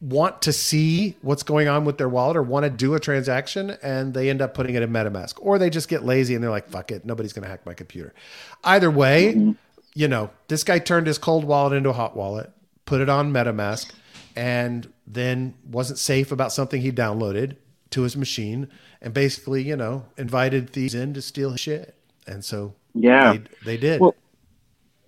want 0.00 0.42
to 0.42 0.52
see 0.52 1.16
what's 1.22 1.42
going 1.42 1.66
on 1.66 1.84
with 1.84 1.98
their 1.98 2.08
wallet 2.08 2.36
or 2.36 2.42
want 2.42 2.64
to 2.64 2.70
do 2.70 2.94
a 2.94 3.00
transaction 3.00 3.76
and 3.82 4.14
they 4.14 4.30
end 4.30 4.40
up 4.40 4.54
putting 4.54 4.76
it 4.76 4.82
in 4.82 4.90
MetaMask 4.90 5.34
or 5.40 5.58
they 5.58 5.68
just 5.68 5.88
get 5.88 6.04
lazy 6.04 6.34
and 6.34 6.42
they're 6.42 6.50
like, 6.50 6.68
fuck 6.68 6.92
it, 6.92 7.04
nobody's 7.04 7.32
going 7.32 7.42
to 7.42 7.48
hack 7.48 7.66
my 7.66 7.74
computer. 7.74 8.14
Either 8.62 8.90
way, 8.90 9.34
mm-hmm. 9.34 9.52
you 9.94 10.06
know, 10.06 10.30
this 10.46 10.62
guy 10.62 10.78
turned 10.78 11.08
his 11.08 11.18
cold 11.18 11.44
wallet 11.44 11.72
into 11.72 11.90
a 11.90 11.94
hot 11.94 12.16
wallet, 12.16 12.52
put 12.86 13.00
it 13.00 13.08
on 13.08 13.32
MetaMask, 13.32 13.90
and 14.36 14.92
then 15.04 15.54
wasn't 15.68 15.98
safe 15.98 16.30
about 16.30 16.52
something 16.52 16.80
he 16.80 16.92
downloaded 16.92 17.56
to 17.90 18.02
his 18.02 18.16
machine 18.16 18.68
and 19.02 19.12
basically, 19.12 19.62
you 19.62 19.76
know, 19.76 20.04
invited 20.16 20.70
thieves 20.70 20.94
in 20.94 21.12
to 21.14 21.22
steal 21.22 21.50
his 21.50 21.60
shit. 21.60 21.96
And 22.24 22.44
so 22.44 22.74
yeah, 22.94 23.32
they, 23.32 23.42
they 23.64 23.76
did. 23.76 24.00
Well, 24.00 24.14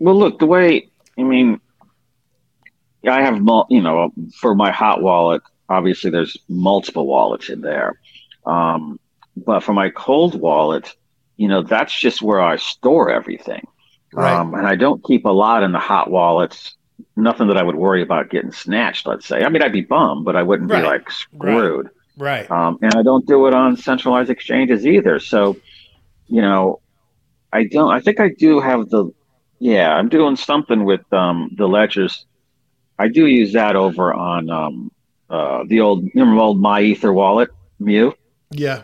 well, 0.00 0.18
look, 0.18 0.40
the 0.40 0.46
way 0.46 0.89
I 1.20 1.24
mean, 1.24 1.60
I 3.08 3.22
have, 3.22 3.36
you 3.68 3.80
know, 3.80 4.12
for 4.40 4.54
my 4.54 4.70
hot 4.70 5.02
wallet, 5.02 5.42
obviously 5.68 6.10
there's 6.10 6.36
multiple 6.48 7.06
wallets 7.06 7.48
in 7.48 7.60
there. 7.60 8.00
Um, 8.46 8.98
but 9.36 9.60
for 9.60 9.72
my 9.72 9.90
cold 9.90 10.38
wallet, 10.40 10.94
you 11.36 11.48
know, 11.48 11.62
that's 11.62 11.98
just 11.98 12.20
where 12.22 12.40
I 12.40 12.56
store 12.56 13.10
everything. 13.10 13.66
Right. 14.12 14.32
Um, 14.32 14.54
and 14.54 14.66
I 14.66 14.76
don't 14.76 15.04
keep 15.04 15.24
a 15.24 15.30
lot 15.30 15.62
in 15.62 15.72
the 15.72 15.78
hot 15.78 16.10
wallets. 16.10 16.76
Nothing 17.16 17.48
that 17.48 17.56
I 17.56 17.62
would 17.62 17.76
worry 17.76 18.02
about 18.02 18.30
getting 18.30 18.52
snatched, 18.52 19.06
let's 19.06 19.26
say. 19.26 19.42
I 19.42 19.48
mean, 19.48 19.62
I'd 19.62 19.72
be 19.72 19.82
bummed, 19.82 20.24
but 20.24 20.36
I 20.36 20.42
wouldn't 20.42 20.70
right. 20.70 20.82
be 20.82 20.86
like 20.86 21.10
screwed. 21.10 21.88
Right. 22.16 22.50
right. 22.50 22.50
Um, 22.50 22.78
and 22.82 22.94
I 22.94 23.02
don't 23.02 23.26
do 23.26 23.46
it 23.46 23.54
on 23.54 23.76
centralized 23.76 24.30
exchanges 24.30 24.86
either. 24.86 25.20
So, 25.20 25.56
you 26.26 26.42
know, 26.42 26.80
I 27.52 27.64
don't, 27.64 27.90
I 27.90 28.00
think 28.00 28.20
I 28.20 28.28
do 28.28 28.60
have 28.60 28.90
the 28.90 29.10
yeah, 29.60 29.94
I'm 29.94 30.08
doing 30.08 30.36
something 30.36 30.84
with 30.84 31.10
um, 31.12 31.50
the 31.56 31.68
ledgers. 31.68 32.24
I 32.98 33.08
do 33.08 33.26
use 33.26 33.52
that 33.52 33.76
over 33.76 34.12
on 34.12 34.50
um, 34.50 34.90
uh, 35.28 35.64
the 35.66 35.80
old, 35.80 36.08
remember 36.14 36.40
old 36.40 36.60
My 36.60 36.80
Ether 36.80 37.12
wallet, 37.12 37.50
Mew? 37.78 38.14
Yeah. 38.50 38.82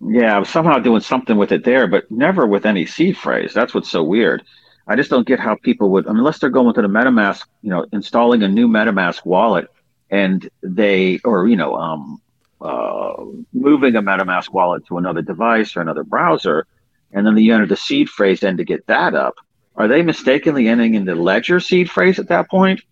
Yeah, 0.00 0.36
I'm 0.36 0.44
somehow 0.44 0.78
doing 0.78 1.00
something 1.00 1.36
with 1.36 1.52
it 1.52 1.64
there, 1.64 1.86
but 1.86 2.10
never 2.10 2.46
with 2.46 2.66
any 2.66 2.86
seed 2.86 3.16
phrase. 3.16 3.52
That's 3.54 3.72
what's 3.72 3.90
so 3.90 4.02
weird. 4.02 4.42
I 4.86 4.96
just 4.96 5.10
don't 5.10 5.26
get 5.26 5.38
how 5.38 5.56
people 5.56 5.90
would, 5.90 6.06
unless 6.06 6.40
they're 6.40 6.50
going 6.50 6.74
to 6.74 6.82
the 6.82 6.88
MetaMask, 6.88 7.44
you 7.62 7.70
know, 7.70 7.86
installing 7.92 8.42
a 8.42 8.48
new 8.48 8.66
MetaMask 8.66 9.24
wallet, 9.24 9.68
and 10.10 10.48
they, 10.62 11.20
or 11.22 11.46
you 11.46 11.56
know, 11.56 11.76
um, 11.76 12.20
uh, 12.60 13.14
moving 13.52 13.94
a 13.94 14.02
MetaMask 14.02 14.52
wallet 14.52 14.84
to 14.86 14.98
another 14.98 15.22
device 15.22 15.76
or 15.76 15.82
another 15.82 16.02
browser, 16.02 16.66
and 17.12 17.26
then 17.26 17.36
you 17.36 17.54
enter 17.54 17.66
the 17.66 17.76
seed 17.76 18.08
phrase 18.08 18.42
in 18.42 18.56
to 18.56 18.64
get 18.64 18.86
that 18.86 19.14
up. 19.14 19.34
Are 19.76 19.88
they 19.88 20.02
mistakenly 20.02 20.68
ending 20.68 20.94
in 20.94 21.04
the 21.04 21.14
ledger 21.14 21.60
seed 21.60 21.90
phrase 21.90 22.18
at 22.18 22.28
that 22.28 22.50
point, 22.50 22.82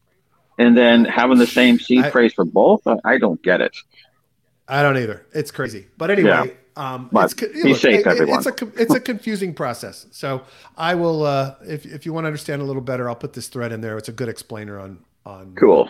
and 0.58 0.76
then 0.76 1.04
having 1.04 1.38
the 1.38 1.46
same 1.46 1.78
seed 1.78 2.04
I, 2.04 2.10
phrase 2.10 2.32
for 2.32 2.44
both? 2.44 2.86
I 3.04 3.18
don't 3.18 3.42
get 3.42 3.60
it. 3.60 3.76
I 4.68 4.82
don't 4.82 4.96
either. 4.96 5.26
It's 5.34 5.50
crazy. 5.50 5.86
But 5.96 6.10
anyway, 6.10 6.28
yeah. 6.46 6.52
Um, 6.78 7.10
it's, 7.12 7.34
be 7.34 7.46
look, 7.64 7.78
safe, 7.78 8.00
it, 8.00 8.06
everyone. 8.06 8.38
It's 8.38 8.46
a 8.46 8.80
it's 8.80 8.94
a 8.94 9.00
confusing 9.00 9.52
process. 9.52 10.06
So 10.12 10.42
I 10.76 10.94
will, 10.94 11.24
uh, 11.24 11.56
if 11.66 11.84
if 11.84 12.06
you 12.06 12.12
want 12.12 12.24
to 12.24 12.28
understand 12.28 12.62
a 12.62 12.64
little 12.64 12.82
better, 12.82 13.08
I'll 13.08 13.16
put 13.16 13.32
this 13.32 13.48
thread 13.48 13.72
in 13.72 13.80
there. 13.80 13.98
It's 13.98 14.08
a 14.08 14.12
good 14.12 14.28
explainer 14.28 14.78
on 14.78 15.00
on 15.26 15.56
cool 15.56 15.88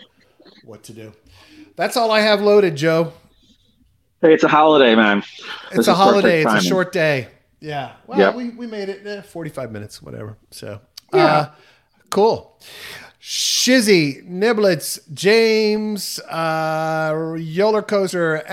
what 0.64 0.82
to 0.84 0.95
do. 0.95 1.12
That's 1.76 1.97
all 1.97 2.11
I 2.11 2.20
have 2.20 2.41
loaded, 2.41 2.76
Joe. 2.76 3.12
Hey, 4.22 4.32
it's 4.32 4.45
a 4.45 4.49
holiday, 4.49 4.95
man. 4.95 5.18
It's 5.66 5.76
this 5.76 5.89
a 5.89 5.95
holiday. 5.95 6.43
It's 6.43 6.55
a 6.55 6.61
short 6.61 6.91
day. 6.91 7.28
Yeah. 7.61 7.93
Well, 8.07 8.19
yep. 8.19 8.35
we, 8.35 8.51
we 8.51 8.67
made 8.67 8.89
it 8.89 9.07
eh, 9.07 9.23
45 9.23 9.73
minutes, 9.73 10.03
whatever. 10.03 10.37
So, 10.51 10.81
yeah. 11.13 11.25
Uh, 11.25 11.51
cool. 12.11 12.61
Shizzy, 13.21 14.27
Niblets, 14.29 15.01
James, 15.13 16.21
uh, 16.29 17.13
Yoler 17.13 17.83
Kozer. 17.83 18.45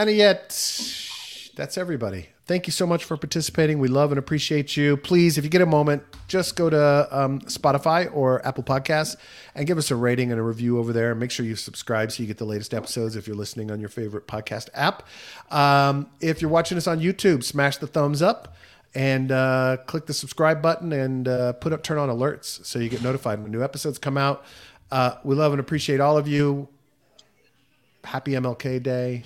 That's 1.56 1.78
everybody. 1.78 2.30
Thank 2.48 2.68
you 2.68 2.72
so 2.72 2.86
much 2.86 3.04
for 3.06 3.18
participating. 3.18 3.80
We 3.80 3.88
love 3.88 4.12
and 4.12 4.20
appreciate 4.20 4.78
you. 4.78 4.98
Please, 4.98 5.40
if 5.40 5.44
you 5.44 5.50
get 5.50 5.62
a 5.62 5.66
moment, 5.66 6.04
just 6.28 6.56
go 6.56 6.70
to 6.70 7.08
um, 7.12 7.40
Spotify 7.42 8.14
or 8.14 8.46
Apple 8.46 8.64
Podcasts 8.64 9.16
and 9.56 9.66
give 9.66 9.80
us 9.80 9.90
a 9.90 9.96
rating 9.96 10.30
and 10.32 10.40
a 10.40 10.44
review 10.44 10.78
over 10.78 10.94
there. 10.94 11.16
Make 11.16 11.32
sure 11.32 11.44
you 11.44 11.56
subscribe 11.56 12.12
so 12.12 12.22
you 12.22 12.28
get 12.28 12.38
the 12.38 12.46
latest 12.46 12.76
episodes 12.76 13.16
if 13.16 13.26
you're 13.26 13.36
listening 13.36 13.72
on 13.72 13.80
your 13.80 13.90
favorite 13.90 14.28
podcast 14.28 14.70
app. 14.76 15.08
Um, 15.52 16.08
if 16.22 16.40
you're 16.40 16.52
watching 16.52 16.78
us 16.78 16.86
on 16.86 17.00
YouTube, 17.00 17.44
smash 17.44 17.78
the 17.78 17.88
thumbs 17.88 18.22
up 18.22 18.56
and 18.96 19.32
uh, 19.32 19.78
click 19.86 20.06
the 20.06 20.14
subscribe 20.14 20.62
button 20.62 20.94
and 20.94 21.28
uh, 21.28 21.54
put 21.54 21.74
up 21.74 21.84
turn 21.84 21.98
on 21.98 22.10
alerts 22.10 22.66
so 22.66 22.80
you 22.80 22.90
get 22.90 23.04
notified 23.04 23.42
when 23.44 23.52
new 23.52 23.62
episodes 23.62 24.00
come 24.00 24.18
out. 24.18 24.46
Uh, 24.90 25.16
we 25.24 25.36
love 25.36 25.52
and 25.52 25.60
appreciate 25.60 26.00
all 26.00 26.18
of 26.18 26.28
you. 26.28 26.70
Happy 28.04 28.32
MLK 28.32 28.82
Day, 28.82 29.24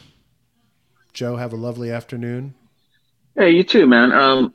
Joe. 1.13 1.35
Have 1.35 1.53
a 1.53 1.57
lovely 1.57 1.91
afternoon. 1.91 2.55
Hey, 3.35 3.51
you 3.51 3.63
too, 3.63 3.85
man. 3.85 4.11
Um, 4.11 4.53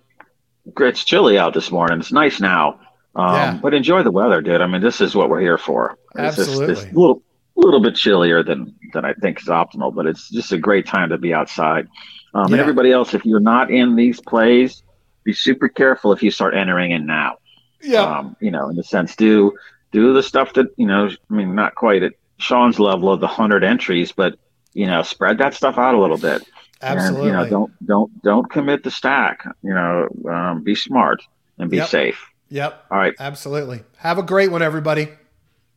it's 0.80 1.04
chilly 1.04 1.38
out 1.38 1.54
this 1.54 1.70
morning. 1.70 2.00
It's 2.00 2.10
nice 2.10 2.40
now, 2.40 2.80
um, 3.14 3.34
yeah. 3.34 3.58
but 3.62 3.74
enjoy 3.74 4.02
the 4.02 4.10
weather, 4.10 4.40
dude. 4.40 4.60
I 4.60 4.66
mean, 4.66 4.82
this 4.82 5.00
is 5.00 5.14
what 5.14 5.28
we're 5.28 5.40
here 5.40 5.58
for. 5.58 5.96
It's 6.16 6.38
Absolutely. 6.38 6.74
Just, 6.74 6.92
little, 6.92 7.22
little 7.54 7.80
bit 7.80 7.94
chillier 7.94 8.42
than 8.42 8.74
than 8.94 9.04
I 9.04 9.12
think 9.12 9.40
is 9.40 9.46
optimal, 9.46 9.94
but 9.94 10.06
it's 10.06 10.28
just 10.30 10.52
a 10.52 10.58
great 10.58 10.86
time 10.86 11.10
to 11.10 11.18
be 11.18 11.34
outside. 11.34 11.86
Um, 12.32 12.48
yeah. 12.48 12.54
And 12.54 12.60
everybody 12.60 12.90
else, 12.90 13.14
if 13.14 13.24
you're 13.24 13.40
not 13.40 13.70
in 13.70 13.94
these 13.94 14.20
plays, 14.20 14.82
be 15.24 15.32
super 15.32 15.68
careful 15.68 16.12
if 16.12 16.22
you 16.22 16.30
start 16.30 16.54
entering 16.54 16.90
in 16.90 17.06
now. 17.06 17.38
Yeah. 17.82 18.02
Um, 18.02 18.36
you 18.40 18.50
know, 18.50 18.68
in 18.68 18.76
the 18.76 18.84
sense, 18.84 19.16
do 19.16 19.56
do 19.92 20.12
the 20.12 20.22
stuff 20.22 20.54
that 20.54 20.66
you 20.76 20.86
know. 20.86 21.08
I 21.30 21.34
mean, 21.34 21.54
not 21.54 21.74
quite 21.74 22.02
at 22.02 22.12
Sean's 22.38 22.78
level 22.78 23.10
of 23.10 23.20
the 23.20 23.26
hundred 23.26 23.64
entries, 23.64 24.12
but 24.12 24.38
you 24.72 24.86
know, 24.86 25.02
spread 25.02 25.38
that 25.38 25.54
stuff 25.54 25.78
out 25.78 25.94
a 25.94 26.00
little 26.00 26.18
bit. 26.18 26.42
Absolutely. 26.82 27.20
And, 27.20 27.26
you 27.28 27.32
know, 27.32 27.48
don't 27.48 27.86
don't 27.86 28.22
don't 28.22 28.50
commit 28.50 28.82
the 28.82 28.90
stack. 28.90 29.44
You 29.62 29.74
know, 29.74 30.08
um, 30.28 30.62
be 30.62 30.74
smart 30.74 31.22
and 31.58 31.70
be 31.70 31.78
yep. 31.78 31.88
safe. 31.88 32.26
Yep. 32.48 32.86
All 32.90 32.98
right. 32.98 33.14
Absolutely. 33.18 33.82
Have 33.98 34.18
a 34.18 34.22
great 34.22 34.50
one, 34.50 34.62
everybody. 34.62 35.08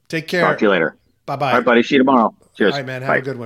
Take 0.10 0.28
care. 0.28 0.42
Talk 0.42 0.60
to 0.60 0.66
you 0.66 0.72
later. 0.72 0.98
Bye 1.26 1.36
bye. 1.36 1.52
All 1.52 1.58
right, 1.58 1.66
buddy. 1.66 1.84
See 1.84 1.96
you 1.96 2.00
tomorrow. 2.00 2.36
Cheers. 2.56 2.74
All 2.74 2.80
right, 2.80 2.86
man. 2.86 3.02
Have 3.02 3.10
Bye. 3.10 3.18
a 3.18 3.22
good 3.22 3.38
one. 3.38 3.46